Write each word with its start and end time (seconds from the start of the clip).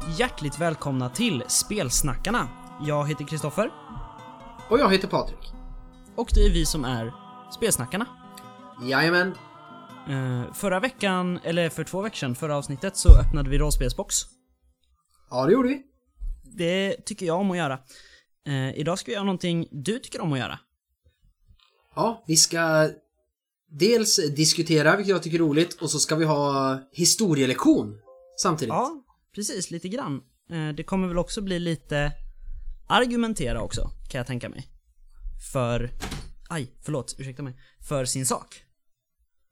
Och 0.00 0.10
hjärtligt 0.18 0.58
välkomna 0.60 1.10
till 1.10 1.44
Spelsnackarna. 1.48 2.48
Jag 2.86 3.08
heter 3.08 3.24
Kristoffer 3.24 3.70
Och 4.70 4.78
jag 4.78 4.92
heter 4.92 5.08
Patrik. 5.08 5.52
och 6.16 6.28
det 6.34 6.40
är 6.40 6.50
vi 6.50 6.66
som 6.66 6.84
är 6.84 7.12
Spelsnackarna. 7.56 8.06
Jajamän. 8.84 9.34
Eh, 10.08 10.52
förra 10.52 10.80
veckan, 10.80 11.38
eller 11.44 11.68
för 11.68 11.84
två 11.84 12.00
veckor 12.02 12.16
sedan, 12.16 12.34
förra 12.34 12.56
avsnittet, 12.56 12.96
så 12.96 13.08
öppnade 13.20 13.50
vi 13.50 13.58
rollspelsbox. 13.58 14.14
Ja, 15.30 15.46
det 15.46 15.52
gjorde 15.52 15.68
vi. 15.68 15.82
Det 16.56 16.96
tycker 17.06 17.26
jag 17.26 17.40
om 17.40 17.50
att 17.50 17.56
göra. 17.56 17.78
Eh, 18.46 18.78
idag 18.78 18.98
ska 18.98 19.06
vi 19.06 19.12
göra 19.12 19.24
någonting 19.24 19.68
du 19.70 19.98
tycker 19.98 20.20
om 20.20 20.32
att 20.32 20.38
göra. 20.38 20.58
Ja, 21.94 22.24
vi 22.26 22.36
ska 22.36 22.88
dels 23.70 24.16
diskutera, 24.36 24.96
vilket 24.96 25.10
jag 25.10 25.22
tycker 25.22 25.38
är 25.38 25.42
roligt, 25.42 25.82
och 25.82 25.90
så 25.90 25.98
ska 25.98 26.16
vi 26.16 26.24
ha 26.24 26.78
historielektion 26.92 28.00
samtidigt. 28.42 28.72
Ja, 28.74 28.90
precis, 29.34 29.70
lite 29.70 29.88
grann. 29.88 30.22
Eh, 30.50 30.68
det 30.68 30.82
kommer 30.82 31.08
väl 31.08 31.18
också 31.18 31.42
bli 31.42 31.58
lite 31.58 32.12
argumentera 32.88 33.62
också, 33.62 33.90
kan 34.08 34.18
jag 34.18 34.26
tänka 34.26 34.48
mig. 34.48 34.68
För, 35.52 35.90
aj, 36.48 36.74
förlåt, 36.82 37.14
ursäkta 37.18 37.42
mig. 37.42 37.60
För 37.88 38.04
sin 38.04 38.26
sak. 38.26 38.64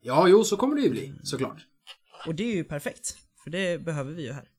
Ja, 0.01 0.27
jo, 0.27 0.43
så 0.43 0.57
kommer 0.57 0.75
det 0.75 0.81
ju 0.81 0.89
bli, 0.89 1.13
såklart. 1.23 1.65
Och 2.27 2.35
det 2.35 2.43
är 2.43 2.55
ju 2.55 2.63
perfekt, 2.63 3.17
för 3.43 3.49
det 3.49 3.85
behöver 3.85 4.13
vi 4.13 4.23
ju 4.23 4.31
här. 4.31 4.49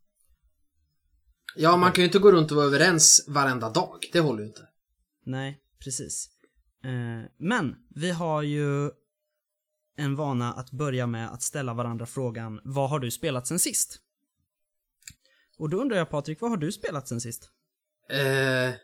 Ja, 1.56 1.76
man 1.76 1.92
kan 1.92 2.02
ju 2.02 2.06
inte 2.06 2.18
gå 2.18 2.32
runt 2.32 2.50
och 2.50 2.56
vara 2.56 2.66
överens 2.66 3.24
varenda 3.28 3.70
dag. 3.70 3.98
Det 4.12 4.20
håller 4.20 4.40
ju 4.40 4.46
inte. 4.46 4.68
Nej, 5.24 5.60
precis. 5.78 6.28
Eh, 6.84 7.30
men 7.38 7.76
vi 7.94 8.10
har 8.10 8.42
ju 8.42 8.90
en 9.96 10.16
vana 10.16 10.52
att 10.52 10.70
börja 10.70 11.06
med 11.06 11.32
att 11.32 11.42
ställa 11.42 11.74
varandra 11.74 12.06
frågan 12.06 12.60
Vad 12.64 12.90
har 12.90 12.98
du 12.98 13.10
spelat 13.10 13.46
sen 13.46 13.58
sist? 13.58 14.00
Och 15.60 15.70
då 15.70 15.80
undrar 15.80 15.96
jag 15.96 16.10
Patrik, 16.10 16.40
vad 16.40 16.50
har 16.50 16.56
du 16.56 16.72
spelat 16.72 17.08
sen 17.08 17.20
sist? 17.20 17.50
Eh, 18.10 18.74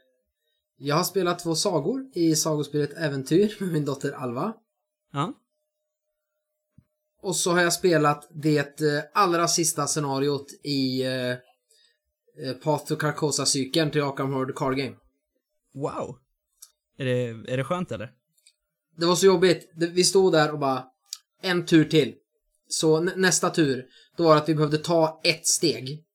jag 0.77 0.97
har 0.97 1.05
spelat 1.05 1.39
två 1.39 1.55
sagor 1.55 2.11
i 2.15 2.37
sagospelet 2.37 2.93
Äventyr 2.93 3.57
med 3.61 3.73
min 3.73 3.85
dotter 3.85 4.13
Alva. 4.13 4.55
Ja? 5.13 5.33
Och 7.23 7.37
så 7.37 7.53
har 7.53 7.61
jag 7.61 7.73
spelat 7.73 8.29
det 8.31 8.81
eh, 8.81 9.03
allra 9.15 9.49
sista 9.49 9.87
scenariot 9.87 10.47
i 10.63 11.03
eh, 11.03 11.31
eh, 11.31 12.53
Path 12.63 12.85
to 12.85 12.97
Carcosa-cykeln 12.97 13.91
till 13.91 14.03
Arkham 14.03 14.33
Horror 14.33 14.53
Card 14.57 14.77
Game. 14.77 14.97
Wow! 15.75 16.19
Är 16.99 17.05
det, 17.05 17.53
är 17.53 17.57
det 17.57 17.65
skönt 17.65 17.93
eller? 17.93 18.13
Det 18.97 19.07
var 19.07 19.15
så 19.17 19.27
jobbigt. 19.27 19.71
Vi 19.75 20.05
stod 20.05 20.33
där 20.33 20.53
och 20.53 20.59
bara 20.59 20.85
en 21.43 21.67
tur 21.67 21.85
till. 21.85 22.15
Så 22.69 23.01
nä- 23.01 23.17
nästa 23.17 23.51
tur, 23.51 23.87
då 24.17 24.25
var 24.25 24.35
det 24.35 24.43
att 24.43 24.49
vi 24.49 24.55
behövde 24.55 24.79
ta 24.79 25.21
ett 25.25 25.47
steg. 25.47 26.06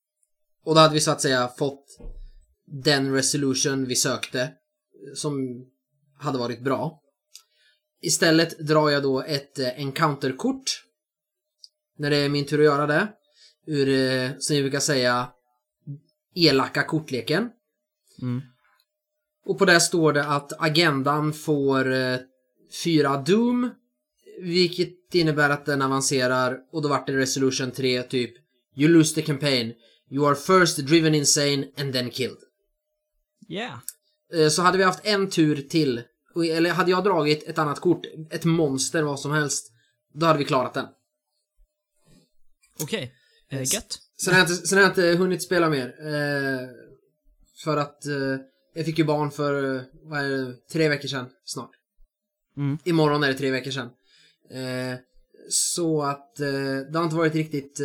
Och 0.64 0.76
då 0.76 0.82
hade 0.82 0.94
vi 0.94 1.00
så 1.00 1.12
att 1.12 1.22
säga 1.22 1.48
fått 1.48 1.86
den 2.66 3.14
resolution 3.14 3.86
vi 3.86 3.96
sökte, 3.96 4.54
som 5.16 5.66
hade 6.20 6.38
varit 6.38 6.64
bra. 6.64 7.02
Istället 8.02 8.60
drar 8.60 8.90
jag 8.90 9.04
då 9.04 9.22
ett 9.22 9.60
eh, 9.60 9.80
encounterkort. 9.80 10.84
När 11.98 12.10
det 12.10 12.18
är 12.18 12.30
min 12.30 12.46
tur 12.46 12.60
att 12.60 12.66
göra 12.66 12.88
det. 12.88 13.08
Ur, 13.68 13.90
eh, 13.90 14.32
som 14.40 14.56
vi 14.56 14.62
brukar 14.62 14.80
säga, 14.80 15.32
elaka 16.36 16.84
kortleken. 16.84 17.50
Mm. 18.22 18.42
Och 19.46 19.58
på 19.58 19.66
det 19.66 19.80
står 19.80 20.14
det 20.14 20.26
att 20.26 20.62
agendan 20.62 21.34
får 21.34 21.94
eh, 21.94 22.18
fyra 22.84 23.18
Doom. 23.18 23.70
Vilket 24.42 25.16
innebär 25.16 25.50
att 25.50 25.66
den 25.66 25.82
avancerar 25.82 26.60
och 26.72 26.82
då 26.82 26.90
vart 26.90 27.08
det 27.08 27.18
Resolution 27.18 27.72
3 27.72 28.04
typ 28.04 28.34
You 28.76 28.90
lose 28.90 29.16
the 29.16 29.22
campaign. 29.22 29.74
You 30.12 30.28
are 30.28 30.36
first 30.36 30.78
driven 30.78 31.16
insane 31.16 31.68
and 31.78 31.94
then 31.94 32.10
killed. 32.10 32.38
Yeah! 33.50 33.80
Eh, 34.34 34.50
Så 34.50 34.62
hade 34.62 34.78
vi 34.78 34.84
haft 34.84 35.06
en 35.06 35.30
tur 35.30 35.62
till, 35.62 36.02
eller 36.36 36.70
hade 36.70 36.92
jag 36.92 37.04
dragit 37.04 37.44
ett 37.48 37.58
annat 37.58 37.80
kort, 37.80 38.06
ett 38.30 38.46
monster, 38.46 39.04
vad 39.04 39.20
som 39.20 39.32
helst, 39.32 39.72
då 40.14 40.26
hade 40.26 40.40
vi 40.40 40.46
klarat 40.46 40.74
den. 40.74 40.86
Okej. 42.82 43.14
Eh, 43.50 43.60
gött. 43.74 44.00
Sen 44.18 44.34
har 44.34 44.40
jag 44.42 44.50
inte, 44.50 44.68
sen 44.68 44.78
har 44.78 44.84
jag 44.84 44.92
inte 44.92 45.02
hunnit 45.24 45.44
spela 45.44 45.70
mer. 45.70 45.88
Eh, 46.00 46.70
för 47.64 47.78
att 47.78 48.04
jag 48.74 48.86
fick 48.86 48.98
ju 48.98 49.04
barn 49.04 49.32
för, 49.32 49.84
vad 50.04 50.20
är 50.20 50.30
det, 50.30 50.54
tre 50.72 50.90
veckor 50.90 51.08
sedan 51.08 51.30
snart. 51.46 51.72
Mm. 52.58 52.78
Imorgon 52.84 53.24
är 53.24 53.28
det 53.28 53.34
tre 53.34 53.52
veckor 53.52 53.72
sedan. 53.72 53.90
Så 55.50 56.04
att 56.04 56.36
det 56.36 56.92
har 56.94 57.04
inte 57.04 57.16
varit 57.16 57.36
riktigt 57.36 57.80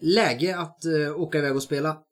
läge 0.00 0.56
att 0.56 0.84
eh, 0.84 1.20
åka 1.20 1.38
iväg 1.38 1.56
och 1.56 1.62
spela. 1.62 2.02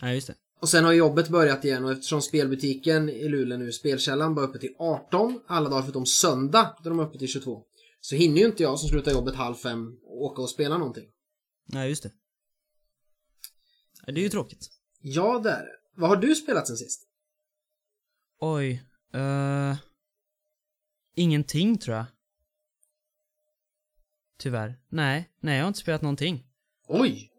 Ja, 0.00 0.12
just 0.12 0.26
det. 0.26 0.34
Och 0.60 0.68
sen 0.68 0.84
har 0.84 0.92
jobbet 0.92 1.28
börjat 1.28 1.64
igen 1.64 1.84
och 1.84 1.92
eftersom 1.92 2.22
spelbutiken 2.22 3.08
i 3.08 3.28
Luleå 3.28 3.58
nu, 3.58 3.72
Spelkällan, 3.72 4.34
var 4.34 4.42
uppe 4.42 4.58
till 4.58 4.74
18 4.78 5.40
alla 5.46 5.68
dagar 5.68 5.82
förutom 5.82 6.06
söndag, 6.06 6.76
där 6.82 6.90
de 6.90 6.98
är 6.98 7.04
uppe 7.04 7.18
till 7.18 7.28
22. 7.28 7.62
Så 8.00 8.14
hinner 8.14 8.40
ju 8.40 8.46
inte 8.46 8.62
jag 8.62 8.78
som 8.78 8.88
slutar 8.88 9.12
jobbet 9.12 9.34
halv 9.34 9.54
fem 9.54 9.98
åka 10.04 10.42
och 10.42 10.50
spela 10.50 10.78
någonting. 10.78 11.04
Ja, 11.66 11.86
just 11.86 12.02
det. 12.02 12.10
Ja, 14.06 14.12
det 14.12 14.20
är 14.20 14.22
ju 14.22 14.28
tråkigt. 14.28 14.68
Ja, 15.00 15.38
det 15.38 15.50
är 15.50 15.64
det. 15.64 15.76
Vad 15.94 16.10
har 16.10 16.16
du 16.16 16.34
spelat 16.34 16.66
sen 16.66 16.76
sist? 16.76 17.02
Oj. 18.40 18.82
Uh, 19.14 19.76
ingenting 21.14 21.78
tror 21.78 21.96
jag. 21.96 22.06
Tyvärr. 24.38 24.80
Nej, 24.88 25.30
nej 25.40 25.56
jag 25.56 25.64
har 25.64 25.68
inte 25.68 25.80
spelat 25.80 26.02
någonting. 26.02 26.46
Oj! 26.88 27.30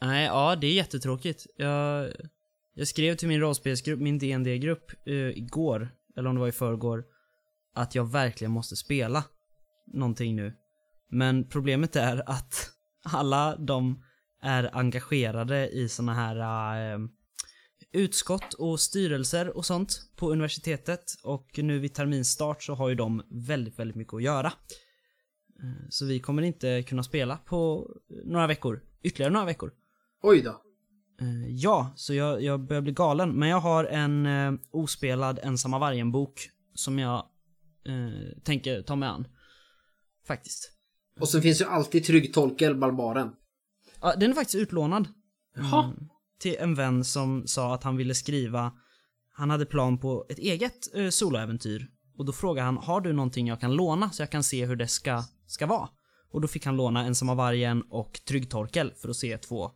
Nej, 0.00 0.24
ja 0.24 0.56
det 0.56 0.66
är 0.66 0.72
jättetråkigt. 0.72 1.46
Jag, 1.56 2.12
jag 2.74 2.88
skrev 2.88 3.14
till 3.14 3.28
min 3.28 3.40
rollspelsgrupp, 3.40 4.00
min 4.00 4.18
DND-grupp, 4.18 4.92
uh, 5.08 5.14
eh, 5.14 5.38
igår, 5.38 5.88
eller 6.16 6.28
om 6.28 6.34
det 6.34 6.40
var 6.40 6.48
i 6.48 6.52
förrgår, 6.52 7.04
att 7.74 7.94
jag 7.94 8.12
verkligen 8.12 8.50
måste 8.50 8.76
spela 8.76 9.24
någonting 9.86 10.36
nu. 10.36 10.54
Men 11.10 11.48
problemet 11.48 11.96
är 11.96 12.30
att 12.30 12.70
alla 13.04 13.56
de 13.56 14.04
är 14.42 14.76
engagerade 14.76 15.68
i 15.68 15.88
såna 15.88 16.14
här 16.14 16.94
uh, 16.94 17.08
utskott 17.92 18.54
och 18.54 18.80
styrelser 18.80 19.56
och 19.56 19.66
sånt 19.66 20.00
på 20.16 20.32
universitetet 20.32 21.04
och 21.22 21.58
nu 21.58 21.78
vid 21.78 21.94
terminstart 21.94 22.62
så 22.62 22.74
har 22.74 22.88
ju 22.88 22.94
de 22.94 23.22
väldigt, 23.30 23.78
väldigt 23.78 23.96
mycket 23.96 24.14
att 24.14 24.22
göra. 24.22 24.52
Eh, 25.62 25.88
Så 25.88 26.06
vi 26.06 26.20
kommer 26.20 26.42
inte 26.42 26.82
kunna 26.82 27.02
spela 27.02 27.36
på 27.36 27.90
några 28.24 28.46
veckor, 28.46 28.82
ytterligare 29.02 29.32
några 29.32 29.46
veckor. 29.46 29.72
Oj 30.22 30.42
då. 30.42 30.62
Eh, 31.20 31.48
ja, 31.48 31.92
så 31.96 32.14
jag, 32.14 32.42
jag 32.42 32.60
börjar 32.60 32.82
bli 32.82 32.92
galen. 32.92 33.30
Men 33.30 33.48
jag 33.48 33.60
har 33.60 33.84
en 33.84 34.26
eh, 34.26 34.52
ospelad 34.70 35.38
Ensamma 35.42 35.78
Vargen-bok 35.78 36.50
som 36.74 36.98
jag 36.98 37.26
eh, 37.86 38.42
tänker 38.44 38.82
ta 38.82 38.96
mig 38.96 39.08
an. 39.08 39.26
Faktiskt. 40.26 40.72
Och 41.20 41.28
sen 41.28 41.42
finns 41.42 41.60
ju 41.60 41.64
alltid 41.64 42.04
Tryggtolkel, 42.04 42.74
Barbaren. 42.74 43.30
Ja, 44.00 44.16
den 44.16 44.30
är 44.30 44.34
faktiskt 44.34 44.54
utlånad. 44.62 45.08
Jaha. 45.56 45.84
Mm, 45.84 46.08
till 46.38 46.56
en 46.58 46.74
vän 46.74 47.04
som 47.04 47.46
sa 47.46 47.74
att 47.74 47.82
han 47.82 47.96
ville 47.96 48.14
skriva, 48.14 48.72
han 49.32 49.50
hade 49.50 49.66
plan 49.66 49.98
på 49.98 50.26
ett 50.28 50.38
eget 50.38 50.94
eh, 50.94 51.08
soloäventyr. 51.08 51.88
Och 52.16 52.24
då 52.24 52.32
frågade 52.32 52.64
han, 52.64 52.76
har 52.76 53.00
du 53.00 53.12
någonting 53.12 53.46
jag 53.48 53.60
kan 53.60 53.74
låna 53.74 54.10
så 54.10 54.22
jag 54.22 54.30
kan 54.30 54.42
se 54.42 54.66
hur 54.66 54.76
det 54.76 54.88
ska, 54.88 55.24
ska 55.52 55.66
vara? 55.66 55.88
Och 56.32 56.40
då 56.40 56.48
fick 56.48 56.66
han 56.66 56.76
låna 56.76 57.04
Ensamma 57.06 57.34
Vargen 57.34 57.82
och 57.90 58.20
Tryggtorkel 58.28 58.92
för 59.02 59.08
att 59.08 59.16
se 59.16 59.38
två 59.38 59.70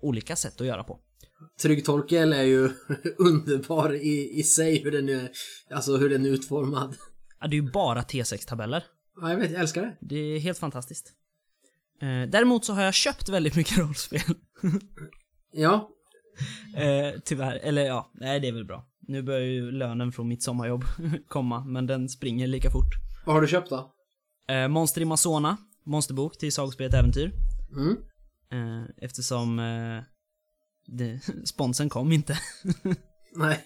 olika 0.00 0.36
sätt 0.36 0.60
att 0.60 0.66
göra 0.66 0.84
på. 0.84 1.00
Tryggtorkel 1.62 2.32
är 2.32 2.42
ju 2.42 2.70
underbar 3.18 3.94
i, 3.94 4.38
i 4.38 4.42
sig 4.42 4.82
hur 4.84 4.90
den 4.90 5.08
är, 5.08 5.30
alltså 5.70 5.96
hur 5.96 6.10
den 6.10 6.26
är 6.26 6.30
utformad. 6.30 6.96
Ja, 7.40 7.46
det 7.46 7.56
är 7.56 7.62
ju 7.62 7.70
bara 7.70 8.02
T6-tabeller. 8.02 8.84
Ja, 9.20 9.30
jag 9.30 9.36
vet, 9.36 9.50
jag 9.50 9.60
älskar 9.60 9.82
det. 9.82 9.96
Det 10.00 10.16
är 10.16 10.38
helt 10.38 10.58
fantastiskt. 10.58 11.12
Eh, 12.02 12.30
däremot 12.30 12.64
så 12.64 12.72
har 12.72 12.82
jag 12.82 12.94
köpt 12.94 13.28
väldigt 13.28 13.56
mycket 13.56 13.78
rollspel. 13.78 14.20
Ja, 15.52 15.90
eh, 16.76 17.20
tyvärr. 17.24 17.56
Eller 17.56 17.84
ja, 17.86 18.10
nej 18.14 18.40
det 18.40 18.48
är 18.48 18.52
väl 18.52 18.64
bra. 18.64 18.86
Nu 19.00 19.22
börjar 19.22 19.40
ju 19.46 19.70
lönen 19.70 20.12
från 20.12 20.28
mitt 20.28 20.42
sommarjobb 20.42 20.84
komma, 21.28 21.64
men 21.64 21.86
den 21.86 22.08
springer 22.08 22.46
lika 22.46 22.70
fort. 22.70 22.94
vad 23.26 23.34
har 23.34 23.40
du 23.42 23.48
köpt 23.48 23.70
då? 23.70 23.92
Eh, 24.48 24.68
Monster 24.68 25.00
i 25.00 25.04
Masona, 25.04 25.56
monsterbok 25.84 26.38
till 26.38 26.52
Sagospelet 26.52 26.94
Äventyr. 26.94 27.32
Mm. 27.76 27.96
Eh, 28.50 28.90
eftersom 28.96 29.58
eh, 29.58 30.02
det, 30.86 31.20
sponsen 31.44 31.88
kom 31.88 32.12
inte. 32.12 32.38
Nej. 33.34 33.64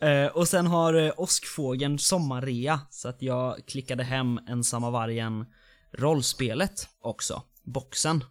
Eh, 0.00 0.26
och 0.26 0.48
sen 0.48 0.66
har 0.66 0.94
eh, 0.94 1.12
Åskfågeln 1.16 1.98
sommarrea, 1.98 2.80
så 2.90 3.08
att 3.08 3.22
jag 3.22 3.66
klickade 3.66 4.04
hem 4.04 4.38
Ensamma 4.48 4.90
Vargen 4.90 5.46
rollspelet 5.92 6.88
också. 7.00 7.42
Boxen. 7.64 8.24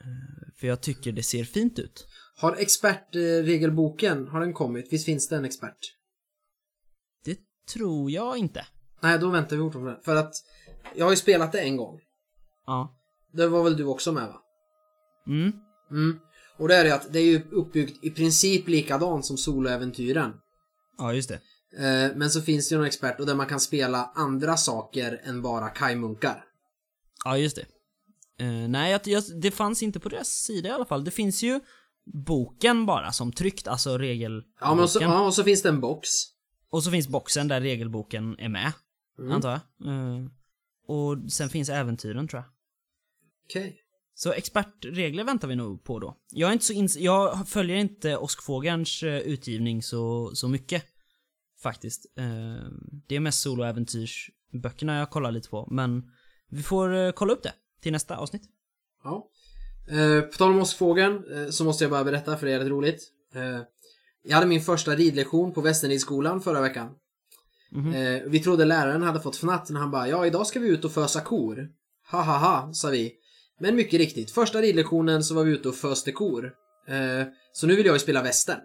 Eh, 0.00 0.54
för 0.56 0.66
jag 0.66 0.80
tycker 0.80 1.12
det 1.12 1.22
ser 1.22 1.44
fint 1.44 1.78
ut. 1.78 2.06
Har 2.36 2.56
expertregelboken, 2.56 4.28
har 4.28 4.40
den 4.40 4.52
kommit? 4.52 4.92
Visst 4.92 5.04
finns 5.04 5.28
det 5.28 5.36
en 5.36 5.44
expert? 5.44 5.78
Det 7.24 7.38
tror 7.74 8.10
jag 8.10 8.38
inte. 8.38 8.66
Nej, 9.02 9.18
då 9.18 9.30
väntar 9.30 9.56
vi 9.56 9.62
fortfarande. 9.62 10.00
För 10.04 10.16
att 10.16 10.34
jag 10.94 11.06
har 11.06 11.10
ju 11.10 11.16
spelat 11.16 11.52
det 11.52 11.60
en 11.60 11.76
gång. 11.76 12.00
Ja. 12.66 12.98
Det 13.32 13.46
var 13.46 13.62
väl 13.64 13.76
du 13.76 13.84
också 13.84 14.12
med 14.12 14.28
va? 14.28 14.40
Mm. 15.26 15.52
Mm. 15.90 16.18
Och 16.58 16.68
det 16.68 16.76
är 16.76 16.84
det 16.84 16.94
att 16.94 17.12
det 17.12 17.18
är 17.18 17.24
ju 17.24 17.42
uppbyggt 17.50 18.04
i 18.04 18.10
princip 18.10 18.68
likadant 18.68 19.26
som 19.26 19.36
soloäventyren. 19.36 20.32
Ja, 20.98 21.14
just 21.14 21.28
det. 21.28 21.40
Eh, 21.78 22.16
Men 22.16 22.30
så 22.30 22.42
finns 22.42 22.68
det 22.68 22.72
ju 22.72 22.78
någon 22.78 22.86
expert 22.86 23.20
och 23.20 23.26
där 23.26 23.34
man 23.34 23.46
kan 23.46 23.60
spela 23.60 24.12
andra 24.14 24.56
saker 24.56 25.20
än 25.24 25.42
bara 25.42 25.68
kajmunkar. 25.68 26.44
Ja, 27.24 27.38
just 27.38 27.56
det. 27.56 27.66
Eh, 28.44 28.68
nej, 28.68 29.00
jag, 29.04 29.22
det 29.42 29.50
fanns 29.50 29.82
inte 29.82 30.00
på 30.00 30.08
deras 30.08 30.28
sida 30.28 30.68
i 30.68 30.72
alla 30.72 30.84
fall. 30.84 31.04
Det 31.04 31.10
finns 31.10 31.42
ju 31.42 31.60
boken 32.26 32.86
bara 32.86 33.12
som 33.12 33.32
tryckt, 33.32 33.68
alltså 33.68 33.98
regelboken. 33.98 34.52
Ja, 34.60 34.74
men 34.74 34.84
och 34.84 34.90
så, 34.90 35.02
ja, 35.02 35.26
och 35.26 35.34
så 35.34 35.44
finns 35.44 35.62
det 35.62 35.68
en 35.68 35.80
box. 35.80 36.08
Och 36.70 36.84
så 36.84 36.90
finns 36.90 37.08
boxen 37.08 37.48
där 37.48 37.60
regelboken 37.60 38.38
är 38.38 38.48
med, 38.48 38.72
Mm. 39.22 39.32
antar 39.34 39.50
jag. 39.50 39.88
Eh, 39.88 40.26
och 40.86 41.32
sen 41.32 41.48
finns 41.48 41.68
äventyren 41.68 42.28
tror 42.28 42.42
jag. 42.42 42.50
Okej. 43.44 43.78
Så 44.14 44.32
expertregler 44.32 45.24
väntar 45.24 45.48
vi 45.48 45.56
nog 45.56 45.84
på 45.84 45.98
då. 45.98 46.16
Jag 46.30 46.48
är 46.48 46.52
inte 46.52 46.64
så 46.64 46.72
ins- 46.72 46.98
jag 46.98 47.48
följer 47.48 47.76
inte 47.76 48.16
Åskfågelns 48.16 49.02
eh, 49.02 49.18
utgivning 49.18 49.82
så, 49.82 50.30
så 50.34 50.48
mycket. 50.48 50.84
Faktiskt. 51.62 52.06
Eh, 52.18 52.24
det 53.08 53.16
är 53.16 53.20
mest 53.20 53.40
soloäventyrsböckerna 53.42 54.98
jag 54.98 55.10
kollar 55.10 55.30
lite 55.32 55.48
på, 55.48 55.68
men 55.70 56.10
vi 56.48 56.62
får 56.62 57.12
kolla 57.12 57.32
upp 57.32 57.42
det 57.42 57.52
till 57.80 57.92
nästa 57.92 58.16
avsnitt. 58.16 58.42
Ja. 59.04 59.28
På 60.32 60.36
tal 60.38 60.50
om 60.50 60.58
åskfågeln 60.58 61.22
så 61.52 61.64
måste 61.64 61.84
jag 61.84 61.90
bara 61.90 62.04
berätta 62.04 62.36
för 62.36 62.46
det 62.46 62.52
är 62.52 62.58
rätt 62.58 62.68
roligt. 62.68 63.12
Jag 64.22 64.34
hade 64.34 64.46
min 64.46 64.60
första 64.60 64.96
ridlektion 64.96 65.52
på 65.52 65.60
Västernidsskolan 65.60 66.40
förra 66.40 66.60
veckan. 66.60 66.94
Mhm. 67.72 67.94
Eh, 67.94 68.22
vi 68.26 68.40
trodde 68.40 68.64
läraren 68.64 69.02
hade 69.02 69.20
fått 69.20 69.36
fnatt 69.36 69.70
när 69.70 69.80
han 69.80 69.90
bara 69.90 70.08
ja 70.08 70.26
idag 70.26 70.46
ska 70.46 70.60
vi 70.60 70.68
ut 70.68 70.84
och 70.84 70.92
fösa 70.92 71.20
kor. 71.20 71.68
Ha 72.10 72.22
ha 72.22 72.38
ha, 72.38 72.72
sa 72.72 72.88
vi. 72.90 73.12
Men 73.60 73.76
mycket 73.76 73.98
riktigt, 73.98 74.30
första 74.30 74.60
ridlektionen 74.60 75.24
så 75.24 75.34
var 75.34 75.44
vi 75.44 75.52
ute 75.52 75.68
och 75.68 75.74
föste 75.74 76.12
kor. 76.12 76.52
Eh, 76.88 77.26
så 77.52 77.66
nu 77.66 77.76
vill 77.76 77.86
jag 77.86 77.94
ju 77.94 77.98
spela 77.98 78.22
västern. 78.22 78.58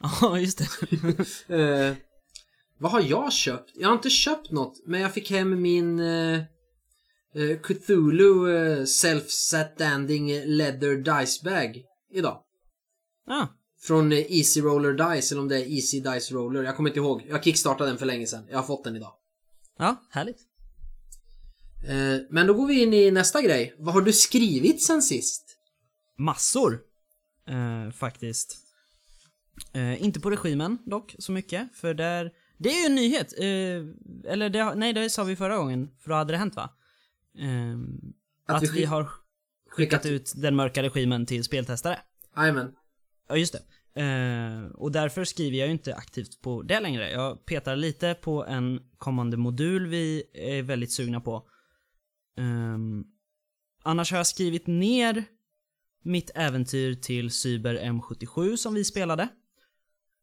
Ja, 0.20 0.38
just 0.38 0.58
det. 0.58 0.68
Eh, 1.54 1.94
vad 2.78 2.92
har 2.92 3.00
jag 3.00 3.32
köpt? 3.32 3.70
Jag 3.74 3.88
har 3.88 3.94
inte 3.94 4.10
köpt 4.10 4.50
något, 4.50 4.82
men 4.86 5.00
jag 5.00 5.12
fick 5.14 5.30
hem 5.30 5.62
min 5.62 6.00
eh, 6.00 6.34
eh, 7.34 7.58
Cthulhu 7.62 8.56
eh, 8.56 8.82
Self-Standing 8.82 10.44
Leather 10.46 10.96
Dice 10.96 11.44
Bag 11.44 11.82
idag. 12.12 12.40
ah, 13.28 13.46
Från 13.86 14.12
eh, 14.12 14.18
Easy 14.32 14.60
Roller 14.60 14.92
Dice, 15.14 15.32
eller 15.34 15.42
om 15.42 15.48
det 15.48 15.56
är 15.56 15.72
Easy 15.76 16.00
Dice 16.00 16.34
Roller. 16.34 16.62
Jag 16.62 16.76
kommer 16.76 16.90
inte 16.90 17.00
ihåg. 17.00 17.26
Jag 17.28 17.44
kickstartade 17.44 17.90
den 17.90 17.98
för 17.98 18.06
länge 18.06 18.26
sedan. 18.26 18.44
Jag 18.50 18.58
har 18.58 18.64
fått 18.64 18.84
den 18.84 18.96
idag. 18.96 19.12
ja, 19.78 19.96
härligt. 20.10 20.38
Eh, 21.88 22.26
men 22.30 22.46
då 22.46 22.54
går 22.54 22.66
vi 22.66 22.82
in 22.82 22.94
i 22.94 23.10
nästa 23.10 23.42
grej. 23.42 23.74
Vad 23.78 23.94
har 23.94 24.00
du 24.00 24.12
skrivit 24.12 24.82
sen 24.82 25.02
sist? 25.02 25.58
Massor. 26.18 26.80
Eh, 27.48 27.90
faktiskt. 27.92 28.56
Eh, 29.72 30.02
inte 30.04 30.20
på 30.20 30.30
regimen 30.30 30.78
dock, 30.86 31.14
så 31.18 31.32
mycket. 31.32 31.76
För 31.76 31.94
där... 31.94 32.32
Det 32.58 32.68
är 32.68 32.80
ju 32.80 32.86
en 32.86 32.94
nyhet. 32.94 33.32
Eh, 33.38 34.32
eller 34.32 34.48
det, 34.48 34.74
nej, 34.74 34.92
det 34.92 35.10
sa 35.10 35.24
vi 35.24 35.36
förra 35.36 35.56
gången. 35.56 35.90
För 36.00 36.10
då 36.10 36.16
hade 36.16 36.32
det 36.32 36.36
hänt 36.38 36.56
va? 36.56 36.70
Eh, 37.38 37.78
Att 38.46 38.56
att, 38.56 38.62
vi 38.62 38.80
vi, 38.80 38.84
har 38.84 39.08
skickat 39.70 40.06
ut 40.06 40.32
den 40.36 40.56
mörka 40.56 40.82
regimen 40.82 41.26
till 41.26 41.44
speltestare. 41.44 41.98
Jajamän. 42.36 42.72
Ja, 43.28 43.36
just 43.36 43.52
det. 43.52 43.62
Eh, 43.94 44.64
och 44.64 44.92
därför 44.92 45.24
skriver 45.24 45.58
jag 45.58 45.66
ju 45.66 45.72
inte 45.72 45.94
aktivt 45.94 46.40
på 46.40 46.62
det 46.62 46.80
längre. 46.80 47.10
Jag 47.10 47.46
petar 47.46 47.76
lite 47.76 48.14
på 48.14 48.44
en 48.44 48.80
kommande 48.98 49.36
modul 49.36 49.86
vi 49.86 50.22
är 50.32 50.62
väldigt 50.62 50.92
sugna 50.92 51.20
på. 51.20 51.48
Ehm, 52.36 53.04
annars 53.82 54.10
har 54.10 54.18
jag 54.18 54.26
skrivit 54.26 54.66
ner 54.66 55.24
mitt 56.02 56.30
äventyr 56.34 56.94
till 56.94 57.30
Cyber 57.30 57.74
M77 57.74 58.56
som 58.56 58.74
vi 58.74 58.84
spelade. 58.84 59.28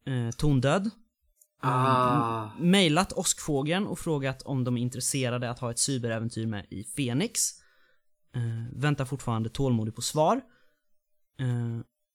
Eh, 0.06 0.31
tondöd. 0.38 0.89
Ah. 1.63 2.50
Mailat 2.59 3.13
Åskfågeln 3.13 3.88
och 3.88 4.00
frågat 4.00 4.42
om 4.42 4.63
de 4.63 4.77
är 4.77 4.81
intresserade 4.81 5.50
att 5.50 5.59
ha 5.59 5.71
ett 5.71 5.80
cyberäventyr 5.80 6.45
med 6.45 6.65
i 6.69 6.83
Phoenix. 6.83 7.42
Eh, 8.36 8.80
väntar 8.80 9.06
fortfarande 9.06 9.50
tålmodigt 9.50 9.95
på 9.95 10.01
svar. 10.01 10.42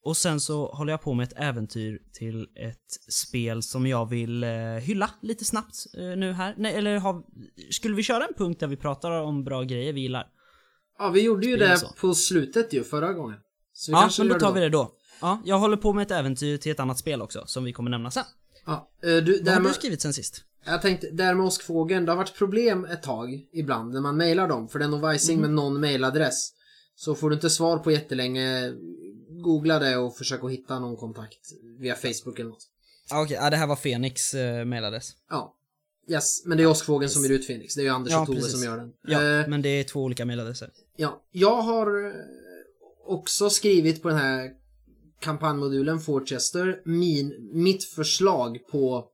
Och 0.06 0.16
sen 0.16 0.40
så 0.40 0.66
håller 0.66 0.92
jag 0.92 1.02
på 1.02 1.14
med 1.14 1.24
ett 1.24 1.32
äventyr 1.36 1.98
till 2.12 2.42
ett 2.54 3.12
spel 3.12 3.62
som 3.62 3.86
jag 3.86 4.08
vill 4.08 4.44
eh, 4.44 4.50
hylla 4.80 5.10
lite 5.22 5.44
snabbt 5.44 5.74
eh, 5.98 6.02
nu 6.18 6.32
här. 6.32 6.54
Nej, 6.58 6.74
eller 6.74 6.98
har, 6.98 7.22
skulle 7.70 7.94
vi 7.96 8.02
köra 8.02 8.24
en 8.26 8.34
punkt 8.34 8.60
där 8.60 8.66
vi 8.66 8.76
pratar 8.76 9.10
om 9.10 9.44
bra 9.44 9.62
grejer 9.62 9.92
vi 9.92 10.00
gillar? 10.00 10.26
Ja, 10.98 11.08
vi 11.10 11.20
gjorde 11.22 11.46
ju 11.46 11.56
det 11.56 11.80
på 12.00 12.14
slutet 12.14 12.72
ju, 12.72 12.84
förra 12.84 13.12
gången. 13.12 13.38
Så 13.72 13.92
Ja, 13.92 14.10
men 14.18 14.28
då 14.28 14.38
tar 14.38 14.52
vi 14.52 14.60
det 14.60 14.68
då. 14.68 14.92
Ja, 15.20 15.42
jag 15.44 15.58
håller 15.58 15.76
på 15.76 15.92
med 15.92 16.02
ett 16.02 16.10
äventyr 16.10 16.56
till 16.56 16.72
ett 16.72 16.80
annat 16.80 16.98
spel 16.98 17.22
också, 17.22 17.44
som 17.46 17.64
vi 17.64 17.72
kommer 17.72 17.90
nämna 17.90 18.10
sen. 18.10 18.24
Ja, 18.66 18.90
eh, 19.02 19.08
du, 19.08 19.32
Vad 19.36 19.44
där 19.44 19.52
har 19.52 19.60
du 19.60 19.62
med, 19.66 19.74
skrivit 19.74 20.00
sen 20.00 20.12
sist? 20.12 20.44
jag 20.66 20.82
tänkte, 20.82 21.10
där 21.10 21.34
med 21.34 21.46
åskfågeln, 21.46 22.04
det 22.06 22.12
har 22.12 22.16
varit 22.16 22.34
problem 22.38 22.84
ett 22.84 23.02
tag 23.02 23.40
ibland 23.52 23.92
när 23.92 24.00
man 24.00 24.16
mailar 24.16 24.48
dem, 24.48 24.68
för 24.68 24.78
det 24.78 24.84
är 24.84 24.88
någon 24.88 25.00
vajsing 25.00 25.36
Mhm. 25.36 25.42
med 25.42 25.50
någon 25.50 25.80
mailadress. 25.80 26.52
Så 26.98 27.14
får 27.14 27.30
du 27.30 27.34
inte 27.36 27.50
svar 27.50 27.78
på 27.78 27.90
jättelänge, 27.90 28.72
googla 29.42 29.78
det 29.78 29.96
och 29.96 30.16
försök 30.16 30.44
att 30.44 30.50
hitta 30.50 30.78
någon 30.78 30.96
kontakt 30.96 31.38
via 31.78 31.94
Facebook 31.94 32.38
eller 32.38 32.50
något. 32.50 32.68
Ah, 33.10 33.22
Okej, 33.22 33.36
ja, 33.40 33.50
det 33.50 33.56
här 33.56 33.66
var 33.66 33.76
Phoenix 33.76 34.34
eh, 34.34 34.64
mailadress. 34.64 35.12
Ja. 35.30 35.52
Yes, 36.08 36.46
men 36.46 36.56
det 36.58 36.62
är 36.64 36.66
åskfågeln 36.66 37.10
som 37.10 37.22
ger 37.22 37.30
ut 37.30 37.46
Phoenix. 37.46 37.74
Det 37.74 37.80
är 37.80 37.84
ju 37.84 37.90
Anders 37.90 38.12
Ja, 38.12 38.20
och 38.20 38.26
Tove 38.26 38.38
precis. 38.38 38.52
som 38.52 38.64
gör 38.64 38.76
den. 38.76 38.92
Ja, 39.02 39.22
Eh, 39.40 39.48
men 39.48 39.62
det 39.62 39.68
är 39.68 39.84
två 39.84 40.02
olika 40.02 40.26
mailadresser. 40.26 40.70
Ja, 40.96 41.22
jag 41.30 41.62
har 41.62 42.06
eh, 42.06 42.12
också 43.06 43.50
skrivit 43.50 44.02
på 44.02 44.08
den 44.08 44.18
här 44.18 44.50
kampanjmodulen 45.20 46.00
Forchester 46.00 46.82
min, 46.84 47.50
mitt 47.52 47.84
förslag 47.84 48.58
på 48.70 49.08